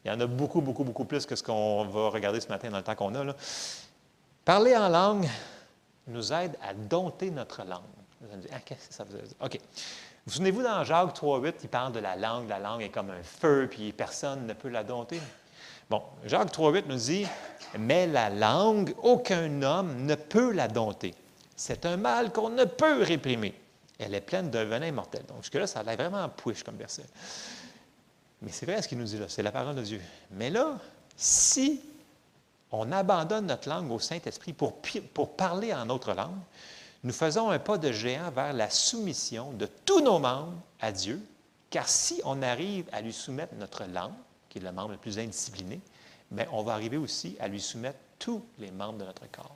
il 0.04 0.08
y 0.08 0.12
en 0.12 0.20
a 0.20 0.28
beaucoup, 0.28 0.62
beaucoup, 0.62 0.84
beaucoup 0.84 1.06
plus 1.06 1.26
que 1.26 1.36
ce 1.36 1.44
qu'on 1.44 1.86
va 1.86 2.10
regarder 2.10 2.40
ce 2.40 2.48
matin 2.48 2.70
dans 2.70 2.78
le 2.78 2.84
temps 2.84 2.96
qu'on 2.96 3.14
a. 3.16 3.24
Là. 3.24 3.36
Parler 4.44 4.76
en 4.76 4.90
langue 4.90 5.28
nous 6.08 6.32
aide 6.32 6.56
à 6.62 6.74
dompter 6.74 7.32
notre 7.32 7.64
langue. 7.64 7.82
Vous 8.22 8.38
dire, 8.38 8.52
ah, 8.54 8.60
qu'est-ce 8.64 8.90
que 8.90 8.94
ça 8.94 9.04
veut 9.04 9.20
dire? 9.20 9.36
OK. 9.40 9.60
Vous 10.26 10.34
souvenez-vous 10.34 10.64
dans 10.64 10.84
Jacques 10.84 11.16
3.8, 11.16 11.54
il 11.64 11.70
parle 11.70 11.92
de 11.94 12.00
la 12.00 12.16
langue. 12.16 12.50
La 12.50 12.60
langue 12.60 12.82
est 12.82 12.90
comme 12.90 13.12
un 13.12 13.24
feu, 13.24 13.68
puis 13.70 13.92
personne 13.94 14.48
ne 14.48 14.54
peut 14.54 14.70
la 14.70 14.84
dompter. 14.84 15.20
Bon, 15.90 16.02
Jacques 16.26 16.52
3.8 16.52 16.84
nous 16.88 16.96
dit, 16.96 17.28
mais 17.78 18.08
la 18.08 18.30
langue, 18.30 18.94
aucun 19.04 19.62
homme 19.62 20.06
ne 20.06 20.16
peut 20.16 20.52
la 20.52 20.68
dompter. 20.68 21.14
C'est 21.56 21.86
un 21.86 21.98
mal 21.98 22.32
qu'on 22.32 22.50
ne 22.50 22.66
peut 22.66 23.02
réprimer. 23.02 23.54
Elle 23.98 24.14
est 24.14 24.22
pleine 24.22 24.50
d'un 24.50 24.66
venin 24.66 24.92
mortel. 24.92 25.24
Donc, 25.28 25.38
jusque-là, 25.42 25.68
ça 25.68 25.80
a 25.80 25.84
l'air 25.84 25.96
vraiment 25.96 26.28
push 26.30 26.64
comme 26.64 26.76
verset. 26.76 27.06
Mais 28.42 28.52
c'est 28.52 28.66
vrai 28.66 28.82
ce 28.82 28.88
qu'il 28.88 28.98
nous 28.98 29.06
dit 29.06 29.18
là, 29.18 29.28
c'est 29.30 29.44
la 29.44 29.52
parole 29.52 29.76
de 29.76 29.82
Dieu. 29.82 30.02
Mais 30.32 30.50
là, 30.50 30.78
si 31.16 31.82
on 32.72 32.92
abandonne 32.92 33.46
notre 33.46 33.70
langue 33.70 33.90
au 33.92 34.00
Saint-Esprit 34.00 34.54
pour, 34.54 34.76
pour 35.14 35.36
parler 35.36 35.74
en 35.74 35.90
autre 35.90 36.14
langue, 36.14 36.38
nous 37.04 37.14
faisons 37.14 37.50
un 37.52 37.60
pas 37.60 37.78
de 37.78 37.92
géant 37.92 38.32
vers 38.32 38.52
la 38.52 38.70
soumission 38.70 39.52
de 39.54 39.68
tous 39.86 40.02
nos 40.02 40.20
membres 40.20 40.58
à 40.82 40.92
Dieu, 40.92 41.22
car 41.70 41.88
si 41.88 42.20
on 42.26 42.42
arrive 42.42 42.86
à 42.92 43.02
lui 43.02 43.14
soumettre 43.14 43.54
notre 43.56 43.86
langue, 43.86 44.14
qui 44.50 44.58
est 44.58 44.62
le 44.62 44.72
membre 44.72 44.92
le 44.92 44.98
plus 44.98 45.20
indiscipliné, 45.20 45.80
bien, 46.32 46.48
on 46.52 46.64
va 46.64 46.74
arriver 46.74 46.98
aussi 46.98 47.38
à 47.40 47.48
lui 47.48 47.62
soumettre 47.62 48.00
tous 48.20 48.44
les 48.58 48.72
membres 48.72 49.00
de 49.00 49.06
notre 49.06 49.30
corps. 49.32 49.56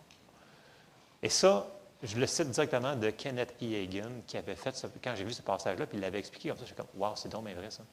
Et 1.23 1.29
ça, 1.29 1.67
je 2.03 2.17
le 2.17 2.27
cite 2.27 2.49
directement 2.49 2.95
de 2.95 3.09
Kenneth 3.09 3.55
E. 3.61 3.83
Hagan, 3.83 4.09
qui 4.25 4.37
avait 4.37 4.55
fait 4.55 4.87
quand 5.03 5.15
j'ai 5.15 5.23
vu 5.23 5.33
ce 5.33 5.41
passage-là, 5.41 5.85
puis 5.85 5.97
il 5.97 6.01
l'avait 6.01 6.19
expliqué 6.19 6.49
comme 6.49 6.57
ça, 6.57 6.63
je 6.63 6.67
suis 6.67 6.75
comme, 6.75 6.87
wow, 6.95 7.15
c'est 7.15 7.29
donc 7.29 7.45
bien 7.45 7.55
vrai 7.55 7.69
ça. 7.71 7.83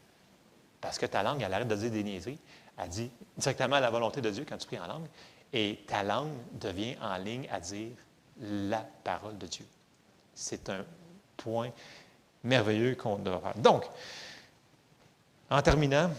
Parce 0.81 0.99
que 0.99 1.07
ta 1.07 1.23
langue, 1.23 1.43
elle 1.43 1.53
arrête 1.53 1.69
de 1.69 1.75
dire 1.75 1.91
des 1.91 2.05
niaiseries. 2.05 2.39
Elle 2.79 2.89
dit 2.89 3.11
directement 3.37 3.81
la 3.81 3.91
volonté 3.91 4.21
de 4.21 4.31
Dieu 4.31 4.45
quand 4.49 4.59
tu 4.59 4.67
pries 4.67 4.79
en 4.79 4.87
langue. 4.87 5.07
Et 5.53 5.81
ta 5.87 6.03
langue 6.03 6.33
devient 6.53 6.97
en 7.01 7.17
ligne 7.17 7.49
à 7.51 7.61
dire 7.61 7.91
la 8.41 8.87
parole 9.03 9.39
de 9.39 9.47
Dieu. 9.47 9.65
C'est 10.35 10.69
un 10.69 10.85
point 11.37 11.71
merveilleux 12.45 12.95
qu'on 12.95 13.17
doit 13.17 13.41
faire. 13.41 13.55
Donc, 13.57 13.85
en 15.51 15.63
terminant, 15.63 16.11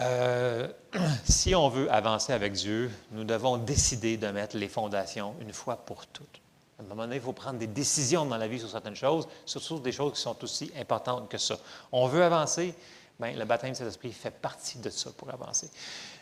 euh, 0.00 0.68
si 1.24 1.54
on 1.54 1.68
veut 1.68 1.90
avancer 1.92 2.32
avec 2.32 2.54
Dieu, 2.54 2.90
nous 3.12 3.24
devons 3.24 3.58
décider 3.58 4.16
de 4.16 4.28
mettre 4.28 4.56
les 4.56 4.68
fondations 4.68 5.34
une 5.40 5.52
fois 5.52 5.76
pour 5.76 6.06
toutes. 6.06 6.40
À 6.80 6.82
un 6.82 6.86
moment 6.86 7.02
donné, 7.02 7.16
il 7.16 7.22
faut 7.22 7.34
prendre 7.34 7.58
des 7.58 7.66
décisions 7.66 8.24
dans 8.24 8.38
la 8.38 8.48
vie 8.48 8.58
sur 8.58 8.70
certaines 8.70 8.96
choses, 8.96 9.28
surtout 9.44 9.80
des 9.80 9.92
choses 9.92 10.14
qui 10.14 10.20
sont 10.20 10.42
aussi 10.42 10.72
importantes 10.78 11.28
que 11.28 11.36
ça. 11.36 11.58
On 11.92 12.06
veut 12.06 12.24
avancer, 12.24 12.74
bien, 13.18 13.32
le 13.32 13.44
baptême 13.44 13.72
de 13.72 13.76
Saint-Esprit 13.76 14.12
fait 14.12 14.30
partie 14.30 14.78
de 14.78 14.88
ça 14.88 15.10
pour 15.14 15.28
avancer. 15.28 15.68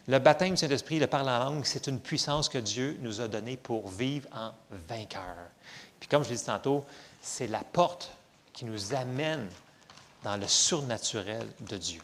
Le 0.09 0.19
baptême 0.19 0.55
de 0.55 0.59
Saint-Esprit, 0.59 0.99
le 0.99 1.07
parler 1.07 1.31
en 1.31 1.45
langue, 1.45 1.65
c'est 1.65 1.87
une 1.87 2.01
puissance 2.01 2.49
que 2.49 2.59
Dieu 2.59 2.99
nous 3.03 3.21
a 3.21 3.29
donnée 3.29 3.57
pour 3.57 3.87
vivre 3.87 4.29
en 4.35 4.51
vainqueur. 4.89 5.37
Puis 6.01 6.09
comme 6.09 6.25
je 6.25 6.31
l'ai 6.31 6.37
dit 6.37 6.45
tantôt, 6.45 6.85
c'est 7.23 7.47
la 7.47 7.63
porte 7.63 8.11
qui 8.53 8.65
nous 8.65 8.95
amène 8.95 9.49
dans 10.25 10.37
le 10.37 10.49
surnaturel 10.49 11.47
de 11.61 11.77
Dieu. 11.77 12.03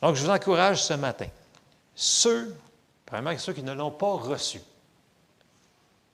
Donc, 0.00 0.16
je 0.16 0.24
vous 0.24 0.30
encourage 0.30 0.82
ce 0.82 0.94
matin, 0.94 1.28
ceux, 1.94 2.56
premièrement 3.06 3.38
ceux 3.38 3.52
qui 3.52 3.62
ne 3.62 3.72
l'ont 3.72 3.92
pas 3.92 4.14
reçu, 4.14 4.60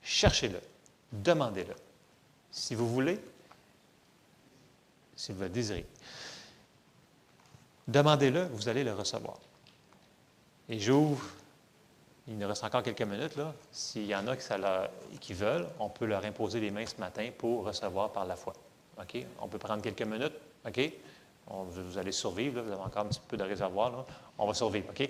cherchez-le, 0.09 0.61
demandez-le. 1.13 1.75
Si 2.51 2.75
vous 2.75 2.89
voulez, 2.89 3.21
si 5.15 5.33
vous 5.33 5.43
le 5.43 5.51
désirez, 5.51 5.87
demandez-le, 7.87 8.47
vous 8.47 8.69
allez 8.69 8.85
le 8.85 8.95
recevoir. 8.95 9.39
Et 10.71 10.81
j'ouvre, 10.81 11.25
il 12.27 12.39
nous 12.39 12.49
reste 12.49 12.65
encore 12.65 12.83
quelques 12.83 13.03
minutes, 13.03 13.37
là. 13.37 13.55
S'il 13.71 14.07
y 14.07 14.15
en 14.15 14.27
a 14.29 14.37
qui, 15.21 15.35
veulent, 15.35 15.69
on 15.79 15.91
peut 15.91 16.07
leur 16.07 16.25
imposer 16.25 16.61
les 16.61 16.71
mains 16.71 16.87
ce 16.87 16.99
matin 16.99 17.29
pour 17.37 17.65
recevoir 17.65 18.11
par 18.11 18.25
la 18.25 18.37
foi. 18.37 18.55
OK? 18.99 19.25
On 19.41 19.49
peut 19.49 19.59
prendre 19.59 19.83
quelques 19.83 20.03
minutes. 20.03 20.35
OK? 20.67 20.93
vous 21.51 21.97
allez 21.97 22.13
survivre, 22.13 22.61
vous 22.61 22.73
avez 22.73 22.83
encore 22.83 23.07
un 23.07 23.09
petit 23.09 23.23
peu 23.27 23.39
de 23.39 23.43
réservoir. 23.43 24.05
On 24.37 24.47
va 24.47 24.53
survivre, 24.53 24.89
OK? 24.91 25.09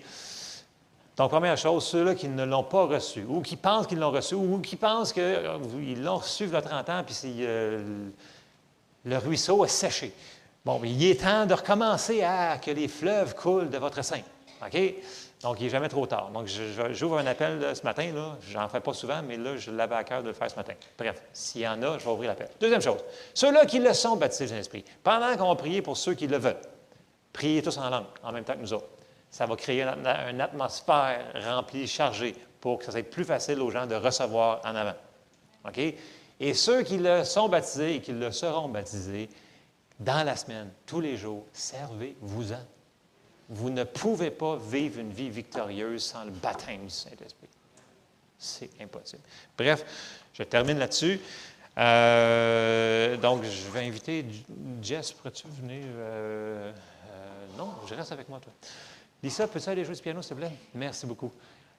Donc, 1.18 1.30
première 1.30 1.56
chose, 1.56 1.84
ceux-là 1.84 2.14
qui 2.14 2.28
ne 2.28 2.44
l'ont 2.44 2.62
pas 2.62 2.84
reçu, 2.84 3.24
ou 3.28 3.40
qui 3.40 3.56
pensent 3.56 3.88
qu'ils 3.88 3.98
l'ont 3.98 4.12
reçu, 4.12 4.36
ou 4.36 4.60
qui 4.60 4.76
pensent 4.76 5.12
qu'ils 5.12 5.24
euh, 5.24 5.58
l'ont 5.96 6.18
reçu 6.18 6.44
il 6.44 6.52
y 6.52 6.56
a 6.56 6.62
30 6.62 6.88
ans, 6.90 7.02
puis 7.04 7.16
euh, 7.40 8.08
le 9.04 9.18
ruisseau 9.18 9.64
est 9.64 9.68
séché. 9.68 10.12
Bon, 10.64 10.80
il 10.84 11.04
est 11.04 11.20
temps 11.20 11.44
de 11.44 11.54
recommencer 11.54 12.22
à 12.22 12.58
que 12.58 12.70
les 12.70 12.86
fleuves 12.86 13.34
coulent 13.34 13.68
de 13.68 13.78
votre 13.78 14.02
sein. 14.04 14.20
OK? 14.64 14.80
Donc, 15.42 15.56
il 15.58 15.64
n'est 15.64 15.70
jamais 15.70 15.88
trop 15.88 16.06
tard. 16.06 16.30
Donc, 16.30 16.46
j'ouvre 16.92 17.18
un 17.18 17.26
appel 17.26 17.74
ce 17.74 17.82
matin. 17.82 18.12
Je 18.40 18.56
n'en 18.56 18.68
fais 18.68 18.80
pas 18.80 18.92
souvent, 18.92 19.20
mais 19.26 19.36
là, 19.36 19.56
je 19.56 19.72
l'avais 19.72 19.96
à 19.96 20.04
cœur 20.04 20.22
de 20.22 20.28
le 20.28 20.34
faire 20.34 20.50
ce 20.50 20.56
matin. 20.56 20.74
Bref, 20.96 21.20
s'il 21.32 21.62
y 21.62 21.68
en 21.68 21.82
a, 21.82 21.98
je 21.98 22.04
vais 22.04 22.10
ouvrir 22.10 22.30
l'appel. 22.30 22.48
Deuxième 22.60 22.82
chose, 22.82 23.00
ceux-là 23.34 23.66
qui 23.66 23.80
le 23.80 23.92
sont 23.92 24.14
baptisés 24.14 24.52
de 24.52 24.58
l'Esprit, 24.58 24.84
pendant 25.02 25.36
qu'on 25.36 25.48
va 25.48 25.56
prier 25.56 25.82
pour 25.82 25.96
ceux 25.96 26.14
qui 26.14 26.28
le 26.28 26.38
veulent, 26.38 26.60
priez 27.32 27.60
tous 27.60 27.76
en 27.78 27.90
langue, 27.90 28.06
en 28.22 28.30
même 28.30 28.44
temps 28.44 28.54
que 28.54 28.60
nous 28.60 28.72
autres. 28.72 28.86
Ça 29.31 29.47
va 29.47 29.57
créer 29.57 29.83
une, 29.83 30.41
atmosphère 30.41 31.33
remplie, 31.45 31.87
chargée, 31.87 32.35
pour 32.61 32.79
que 32.79 32.85
ça 32.87 32.93
soit 32.93 33.03
plus 33.03 33.24
facile 33.24 33.61
aux 33.61 33.70
gens 33.70 33.87
de 33.87 33.95
recevoir 33.95 34.61
en 34.64 34.74
avant. 34.74 34.97
OK? 35.66 35.79
Et 36.41 36.55
ceux 36.55 36.83
qui 36.83 36.99
le 36.99 37.24
sont 37.24 37.49
baptisés 37.49 37.97
et 37.97 38.01
qui 38.01 38.12
le 38.12 38.31
seront 38.31 38.68
baptisés, 38.68 39.29
dans 39.99 40.24
la 40.24 40.37
semaine, 40.37 40.70
tous 40.87 41.01
les 41.01 41.16
jours, 41.16 41.45
servez-vous-en. 41.53 42.64
Vous 43.49 43.70
ne 43.70 43.85
pouvez 43.85 44.31
pas 44.31 44.57
vivre 44.57 45.01
une 45.01 45.11
vie 45.11 45.31
victorieuse 45.31 46.05
sans 46.05 46.24
le 46.24 46.31
baptême 46.31 46.85
du 46.85 46.91
Saint-Esprit. 46.91 47.49
C'est 48.39 48.70
impossible. 48.81 49.22
Bref, 49.57 49.85
je 50.33 50.45
termine 50.45 50.79
là-dessus. 50.79 51.20
Euh, 51.76 53.16
donc, 53.16 53.45
je 53.45 53.70
vais 53.70 53.87
inviter 53.87 54.24
Jess, 54.83 55.12
pourrais-tu 55.12 55.49
venir? 55.49 55.85
Euh, 55.87 56.72
euh, 57.11 57.47
non, 57.57 57.70
je 57.89 57.95
reste 57.95 58.12
avec 58.12 58.29
moi, 58.29 58.39
toi. 58.41 58.53
Lisa, 59.22 59.48
peux-tu 59.48 59.68
aller 59.68 59.84
jouer 59.84 59.96
du 59.96 60.02
piano, 60.02 60.22
s'il 60.22 60.36
te 60.36 60.40
plaît? 60.40 60.52
Merci 60.74 61.04
beaucoup. 61.04 61.32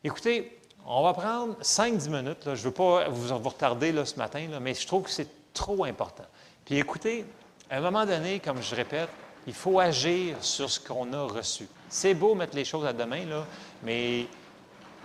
Écoutez, 0.03 0.59
on 0.85 1.03
va 1.03 1.13
prendre 1.13 1.55
5-10 1.61 2.09
minutes. 2.09 2.43
Je 2.45 2.49
ne 2.49 2.55
veux 2.55 2.71
pas 2.71 3.07
vous, 3.07 3.49
retarder 3.49 3.91
là, 3.93 4.05
ce 4.05 4.17
matin, 4.17 4.45
mais 4.61 4.73
je 4.73 4.85
trouve 4.85 5.03
que 5.03 5.09
c'est 5.09 5.29
trop 5.53 5.85
important. 5.85 6.25
Puis 6.65 6.77
écoutez, 6.77 7.25
à 7.69 7.77
un 7.77 7.81
moment 7.81 8.05
donné, 8.05 8.39
comme 8.39 8.61
je 8.61 8.75
répète, 8.75 9.09
il 9.47 9.53
faut 9.53 9.79
agir 9.79 10.35
sur 10.41 10.69
ce 10.69 10.79
qu'on 10.79 11.13
a 11.13 11.23
reçu. 11.23 11.67
C'est 11.87 12.13
beau 12.13 12.35
mettre 12.35 12.55
les 12.55 12.65
choses 12.65 12.85
à 12.85 12.91
demain, 12.93 13.25
là, 13.25 13.45
mais 13.83 14.21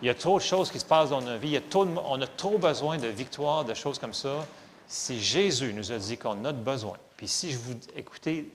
il 0.03 0.07
y 0.07 0.09
a 0.09 0.15
trop 0.15 0.39
de 0.39 0.45
choses 0.45 0.71
qui 0.71 0.81
se 0.81 0.85
passent 0.85 1.11
dans 1.11 1.21
notre 1.21 1.41
vie. 1.41 1.61
on 1.75 2.21
a 2.21 2.27
trop 2.27 2.59
besoin 2.59 2.99
de 2.99 3.07
victoires, 3.07 3.65
de 3.65 3.75
choses 3.75 3.99
comme 3.99 4.13
ça. 4.13 4.45
Si 4.89 5.21
Jésus 5.21 5.73
nous 5.73 5.93
a 5.93 5.99
dit 5.99 6.19
qu'on 6.19 6.45
a 6.45 6.53
besoin, 6.53 6.97
puis 7.17 7.29
si 7.29 7.53
je 7.53 7.59
vous 7.59 7.75
écoutez, 7.97 8.51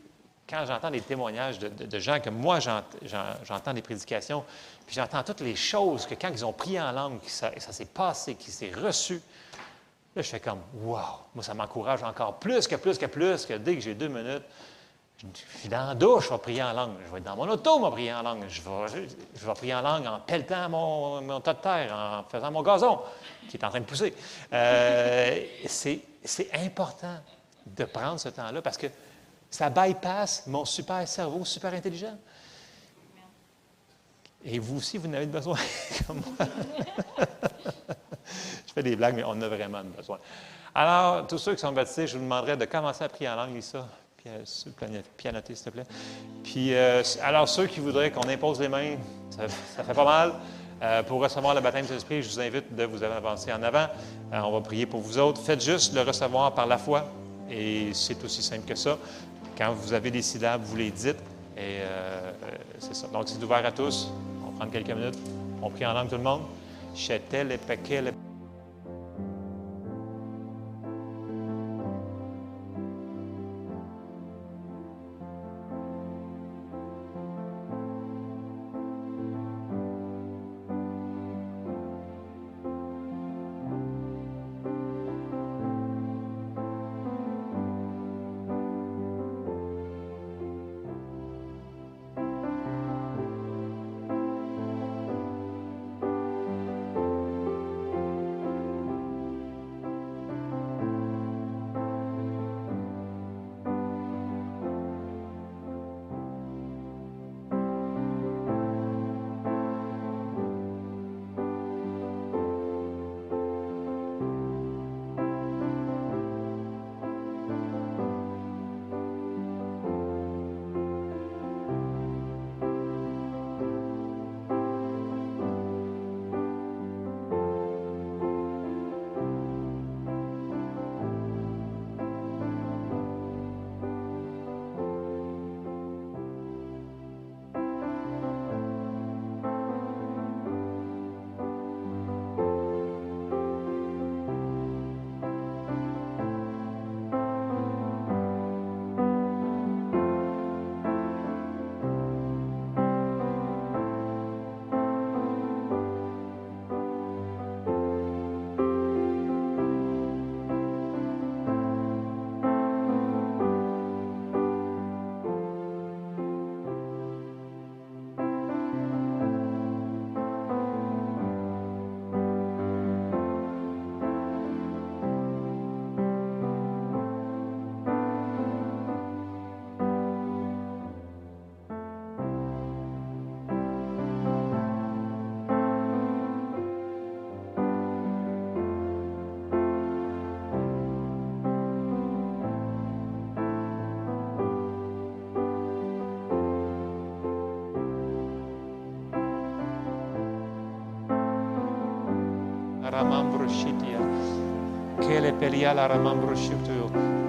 quand 0.50 0.66
j'entends 0.66 0.90
des 0.90 1.02
témoignages 1.02 1.60
de, 1.60 2.00
gens 2.00 2.20
que 2.20 2.30
moi 2.30 2.60
j'entends 2.60 3.74
des 3.74 3.82
prédications, 3.82 4.44
puis 4.86 4.96
j'entends 4.96 5.24
toutes 5.24 5.42
les 5.42 5.56
choses 5.56 6.06
que 6.08 6.16
quand 6.16 6.30
ils 6.30 6.46
ont 6.46 6.54
prié 6.54 6.82
en 6.82 6.92
langue, 6.92 7.20
ça, 7.28 7.52
ça 7.58 7.72
s'est 7.72 7.86
passé, 7.86 8.36
qui 8.36 8.50
s'est 8.50 8.72
reçu, 8.72 9.22
là 10.16 10.22
je 10.22 10.30
fais 10.30 10.40
comme 10.40 10.62
wow, 10.82 10.98
moi 11.36 11.44
ça 11.44 11.54
m'encourage 11.54 12.04
encore 12.04 12.40
plus 12.40 12.68
que 12.68 12.76
plus 12.76 12.98
que 12.98 13.06
plus 13.06 13.46
que 13.46 13.54
dès 13.54 13.76
que 13.76 13.82
j'ai 13.82 13.94
deux 13.94 14.08
minutes, 14.08 14.44
je 15.22 15.60
suis 15.60 15.70
dans 15.70 15.86
la 15.86 15.96
douche, 15.96 16.28
je 16.28 16.30
vais 16.30 16.38
prier 16.38 16.64
en 16.64 16.72
langue. 16.72 16.94
Je 17.06 17.12
vais 17.12 17.18
être 17.18 17.26
dans 17.26 17.36
mon 17.36 17.50
auto, 17.50 17.78
je 17.78 17.84
vais 17.84 17.92
prier 17.92 18.14
en 18.14 18.22
langue. 18.22 18.46
Je 18.48 18.62
vais, 18.62 19.08
je 19.36 19.52
prier 19.52 19.76
en 19.76 19.82
langue 19.82 20.08
en 20.08 20.20
pelletant 20.20 20.70
mon, 20.70 21.22
mon, 21.22 21.42
tas 21.42 21.56
de 21.56 21.60
terre, 21.60 21.94
en 21.94 22.24
faisant 22.24 22.50
mon 22.52 22.64
gazon 22.64 23.02
qui 23.50 23.58
est 23.58 23.66
en 23.66 23.70
train 23.70 23.82
de 23.82 23.86
pousser. 23.86 24.14
Euh, 24.54 25.44
c'est 25.68 26.50
important 26.54 27.18
de 27.66 27.84
prendre 27.84 28.18
ce 28.18 28.30
temps-là 28.30 28.62
parce 28.62 28.78
que 28.78 28.88
ça 29.50 29.70
bypass 29.70 30.44
mon 30.48 30.66
super 30.66 31.08
cerveau, 31.08 31.46
super 31.46 31.74
intelligent. 31.74 32.18
Et 34.44 34.60
vous 34.60 34.78
aussi, 34.78 34.98
vous 34.98 35.10
en 35.10 35.14
avez 35.14 35.26
besoin, 35.26 35.58
comme 36.08 36.22
moi. 36.22 36.48
je 38.68 38.74
fais 38.74 38.84
des 38.84 38.96
blagues, 38.96 39.16
mais 39.16 39.24
on 39.26 39.42
a 39.42 39.48
vraiment 39.48 39.84
besoin. 39.84 40.20
Alors, 40.74 41.28
tous 41.28 41.38
ceux 41.38 41.56
qui 41.56 41.62
sont 41.62 41.72
baptisés, 41.72 42.08
je 42.08 42.18
vous 42.18 42.24
demanderai 42.24 42.56
de 42.56 42.66
commencer 42.66 43.04
à 43.04 43.10
prier 43.10 43.30
en 43.30 43.36
langue, 43.36 43.56
Lisa 43.56 43.86
pianoter, 45.18 45.56
s'il 45.56 45.66
te 45.66 45.70
plaît. 45.70 45.86
Puis, 46.44 46.74
euh, 46.74 47.04
alors, 47.24 47.48
ceux 47.48 47.68
qui 47.68 47.80
voudraient 47.80 48.12
qu'on 48.12 48.28
impose 48.28 48.60
les 48.60 48.70
mains, 48.70 48.96
ça, 49.30 49.48
fait 49.84 49.94
pas 49.94 50.06
mal. 50.06 50.34
Euh, 50.82 51.04
pour 51.04 51.22
recevoir 51.22 51.54
le 51.56 51.62
baptême 51.62 51.86
de 51.86 51.94
l'Esprit, 51.94 52.22
je 52.22 52.30
vous 52.30 52.40
invite 52.40 52.74
de 52.74 52.84
vous 52.86 53.04
avancer 53.04 53.52
en 53.52 53.62
avant. 53.64 53.88
Euh, 54.34 54.40
on 54.40 54.52
va 54.52 54.62
prier 54.62 54.86
pour 54.86 55.02
vous 55.02 55.18
autres. 55.18 55.42
Faites 55.42 55.62
juste 55.62 55.94
le 55.94 56.02
recevoir 56.02 56.54
par 56.54 56.68
la 56.68 56.78
foi. 56.78 57.06
Et 57.50 57.90
c'est 57.94 58.24
aussi 58.24 58.42
simple 58.42 58.66
que 58.66 58.76
ça. 58.76 58.98
Quand 59.60 59.74
vous 59.74 59.92
avez 59.92 60.10
des 60.10 60.22
syllabes, 60.22 60.62
vous 60.64 60.78
les 60.78 60.90
dites. 60.90 61.18
Et 61.58 61.80
c'est 62.80 62.96
ça. 62.96 63.08
Donc, 63.08 63.28
c'est 63.28 63.44
ouvert 63.44 63.66
à 63.66 63.72
tous. 63.74 64.10
On 64.42 64.52
va 64.52 64.58
prendre 64.58 64.72
quelques 64.72 64.90
minutes. 64.90 65.20
On 65.62 65.70
prie 65.70 65.86
en 65.86 65.92
langue 65.92 66.08
tout 66.08 66.16
le 66.16 66.24
monde. 66.24 66.44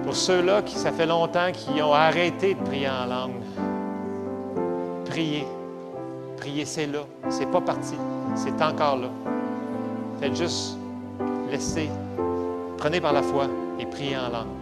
Pour 0.04 0.16
ceux-là 0.16 0.62
qui, 0.62 0.76
ça 0.76 0.90
fait 0.90 1.06
longtemps, 1.06 1.52
qui 1.52 1.82
ont 1.82 1.92
arrêté 1.92 2.54
de 2.54 2.60
prier 2.60 2.88
en 2.88 3.06
langue, 3.06 3.42
priez. 5.06 5.46
Priez, 6.36 6.64
c'est 6.64 6.86
là. 6.86 7.00
C'est 7.28 7.50
pas 7.50 7.60
parti. 7.60 7.94
C'est 8.34 8.62
encore 8.62 8.96
là. 8.96 9.08
Faites 10.20 10.36
juste 10.36 10.78
laisser. 11.50 11.90
Prenez 12.78 13.00
par 13.00 13.12
la 13.12 13.22
foi 13.22 13.46
et 13.78 13.84
priez 13.84 14.16
en 14.16 14.30
langue. 14.30 14.59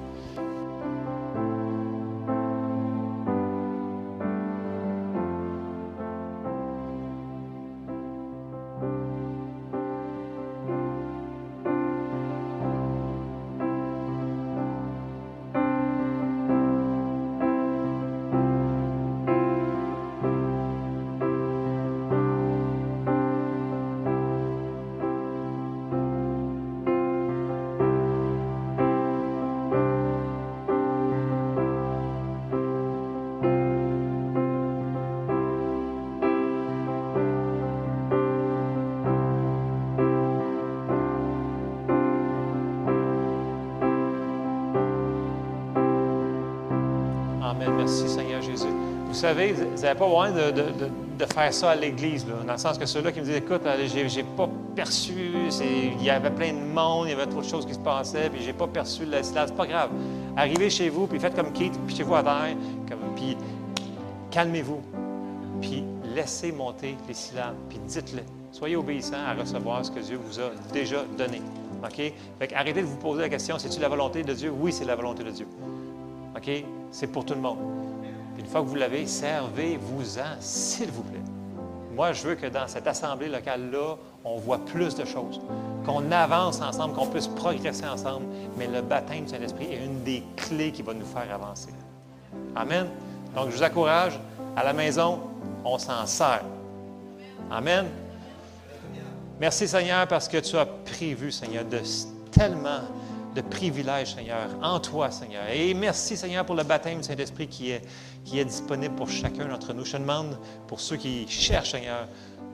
Savez, 49.28 49.52
vous 49.52 49.82
n'avez 49.82 49.98
pas 49.98 50.06
besoin 50.06 50.30
de, 50.30 51.26
faire 51.34 51.52
ça 51.52 51.70
à 51.70 51.74
l'Église, 51.74 52.24
dans 52.24 52.52
le 52.52 52.58
sens 52.58 52.78
que 52.78 52.86
ceux-là 52.86 53.12
qui 53.12 53.20
me 53.20 53.24
disent, 53.24 53.36
écoute, 53.36 53.62
j'ai, 54.08 54.22
pas 54.22 54.48
perçu, 54.74 55.12
il 55.60 56.02
y 56.02 56.08
avait 56.08 56.30
plein 56.30 56.52
de 56.52 56.58
monde, 56.58 57.08
il 57.08 57.10
y 57.10 57.12
avait 57.12 57.26
trop 57.26 57.42
de 57.42 57.46
choses 57.46 57.66
qui 57.66 57.74
se 57.74 57.78
passaient, 57.78 58.30
puis 58.30 58.42
j'ai 58.42 58.54
pas 58.54 58.66
perçu 58.66 59.04
le 59.04 59.22
silence. 59.22 59.48
C'est 59.48 59.56
pas 59.56 59.66
grave. 59.66 59.90
Arrivez 60.36 60.70
chez 60.70 60.88
vous, 60.88 61.06
puis 61.06 61.20
faites 61.20 61.34
comme 61.34 61.52
Keith, 61.52 61.78
puis 61.86 61.96
chez 61.96 62.04
vous 62.04 62.14
à 62.14 62.22
terre, 62.22 62.56
puis 63.16 63.36
calmez-vous, 64.30 64.80
puis 65.60 65.84
laissez 66.14 66.52
monter 66.52 66.96
les 67.06 67.14
syllabes, 67.14 67.56
puis 67.68 67.78
dites-le. 67.86 68.22
Soyez 68.50 68.76
obéissants 68.76 69.26
à 69.26 69.34
recevoir 69.34 69.84
ce 69.84 69.90
que 69.90 70.00
Dieu 70.00 70.18
vous 70.22 70.40
a 70.40 70.50
déjà 70.72 71.04
donné. 71.18 71.42
OK? 71.84 71.96
Fait 72.38 72.54
arrêtez 72.54 72.80
de 72.80 72.86
vous 72.86 72.96
poser 72.96 73.22
la 73.22 73.28
question, 73.28 73.58
c'est-tu 73.58 73.80
la 73.80 73.88
volonté 73.88 74.22
de 74.22 74.32
Dieu? 74.32 74.50
Oui, 74.58 74.72
c'est 74.72 74.86
la 74.86 74.96
volonté 74.96 75.22
de 75.22 75.30
Dieu. 75.30 75.46
OK? 76.34 76.50
C'est 76.90 77.08
pour 77.08 77.26
tout 77.26 77.34
le 77.34 77.40
monde. 77.40 77.58
Une 78.38 78.46
fois 78.46 78.60
que 78.62 78.66
vous 78.66 78.76
l'avez, 78.76 79.06
servez-vous-en, 79.06 80.40
s'il 80.40 80.90
vous 80.90 81.02
plaît. 81.02 81.18
Moi, 81.94 82.12
je 82.12 82.28
veux 82.28 82.34
que 82.36 82.46
dans 82.46 82.68
cette 82.68 82.86
assemblée 82.86 83.28
locale-là, 83.28 83.96
on 84.24 84.36
voit 84.38 84.64
plus 84.64 84.94
de 84.94 85.04
choses, 85.04 85.40
qu'on 85.84 86.12
avance 86.12 86.60
ensemble, 86.60 86.94
qu'on 86.94 87.06
puisse 87.06 87.26
progresser 87.26 87.86
ensemble. 87.86 88.26
Mais 88.56 88.68
le 88.68 88.82
baptême 88.82 89.24
du 89.24 89.30
Saint-Esprit 89.30 89.72
est 89.72 89.84
une 89.84 90.04
des 90.04 90.22
clés 90.36 90.70
qui 90.70 90.82
va 90.82 90.94
nous 90.94 91.04
faire 91.04 91.34
avancer. 91.34 91.70
Amen. 92.54 92.86
Donc, 93.34 93.50
je 93.50 93.56
vous 93.56 93.62
encourage, 93.62 94.18
à 94.56 94.62
la 94.62 94.72
maison, 94.72 95.18
on 95.64 95.78
s'en 95.78 96.06
sert. 96.06 96.44
Amen. 97.50 97.86
Merci 99.40 99.66
Seigneur 99.66 100.06
parce 100.06 100.28
que 100.28 100.38
tu 100.38 100.56
as 100.56 100.66
prévu, 100.66 101.32
Seigneur, 101.32 101.64
de 101.64 101.80
tellement 102.30 102.80
de 103.34 103.40
privilèges, 103.40 104.14
Seigneur, 104.14 104.48
en 104.62 104.80
toi, 104.80 105.10
Seigneur. 105.10 105.44
Et 105.52 105.72
merci, 105.74 106.16
Seigneur, 106.16 106.44
pour 106.44 106.54
le 106.54 106.64
baptême 106.64 106.98
du 106.98 107.04
Saint-Esprit 107.04 107.46
qui 107.46 107.70
est, 107.70 107.82
qui 108.28 108.38
est 108.38 108.44
disponible 108.44 108.94
pour 108.94 109.08
chacun 109.08 109.46
d'entre 109.46 109.72
nous. 109.72 109.84
Je 109.84 109.92
te 109.92 109.96
demande 109.96 110.36
pour 110.66 110.80
ceux 110.80 110.96
qui 110.96 111.26
cherchent, 111.28 111.72
Seigneur, 111.72 112.06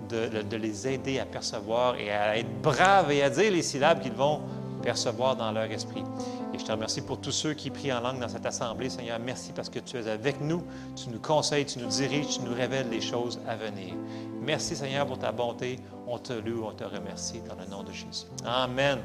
de, 0.09 0.57
les 0.57 0.89
aider 0.89 1.19
à 1.19 1.25
percevoir 1.25 1.97
et 1.97 2.11
à 2.11 2.37
être 2.39 2.63
braves 2.63 3.11
et 3.11 3.23
à 3.23 3.31
dire 3.31 3.51
les 3.51 3.63
syllabes 3.63 4.01
qu'ils 4.01 4.13
vont 4.13 4.41
percevoir 4.83 5.35
dans 5.35 5.51
leur 5.51 5.65
esprit. 5.65 6.05
Et 6.53 6.59
je 6.59 6.65
te 6.65 6.71
remercie 6.71 7.01
pour 7.01 7.19
tous 7.19 7.33
ceux 7.33 7.55
qui 7.55 7.71
prient 7.71 7.93
en 7.93 8.01
langue 8.01 8.21
dans 8.21 8.29
cette 8.29 8.47
assemblée, 8.47 8.89
Seigneur. 8.89 9.19
Merci 9.19 9.53
parce 9.53 9.69
que 9.69 9.81
tu 9.81 9.97
es 9.97 10.07
avec 10.09 10.41
nous, 10.41 10.63
tu 10.95 11.09
nous 11.09 11.19
conseilles, 11.19 11.65
tu 11.65 11.81
nous 11.81 11.89
diriges, 11.89 12.39
tu 12.39 12.43
nous 12.43 12.55
révèles 12.55 12.91
les 12.91 13.01
choses 13.01 13.41
à 13.49 13.57
venir. 13.57 13.95
Merci, 14.43 14.77
Seigneur, 14.77 15.07
pour 15.07 15.19
ta 15.19 15.33
bonté. 15.33 15.81
On 16.07 16.19
te 16.19 16.35
loue, 16.35 16.65
on 16.65 16.73
te 16.73 16.85
remercie 16.85 17.41
dans 17.49 17.57
le 17.57 17.69
nom 17.69 17.83
de 17.83 17.91
Jésus. 17.91 18.27
Amen. 18.45 18.99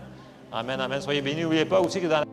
Amen, 0.52 0.80
amen. 0.80 1.02
Soyez 1.02 1.22
bénis. 1.22 1.42
N'oubliez 1.42 1.66
pas 1.66 1.80
aussi 1.80 2.02
que 2.02 2.08
dans 2.08 2.20
la 2.20 2.26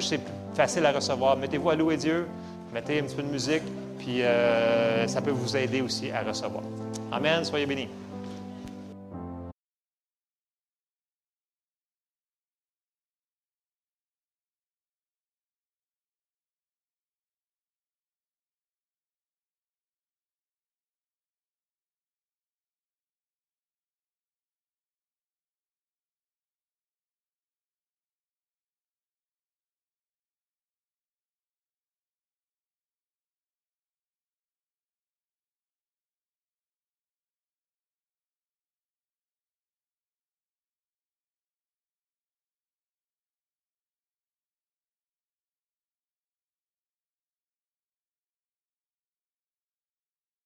c'est 0.00 0.20
facile 0.58 0.84
à 0.86 0.90
recevoir. 0.90 1.36
Mettez-vous 1.36 1.70
à 1.70 1.76
louer 1.76 1.96
Dieu, 1.96 2.26
mettez 2.74 2.98
un 2.98 3.04
petit 3.04 3.14
peu 3.14 3.22
de 3.22 3.28
musique, 3.28 3.62
puis 4.00 4.22
euh, 4.22 5.06
ça 5.06 5.20
peut 5.20 5.30
vous 5.30 5.56
aider 5.56 5.80
aussi 5.82 6.10
à 6.10 6.22
recevoir. 6.22 6.64
Amen. 7.12 7.44
Soyez 7.44 7.64
bénis. 7.64 7.88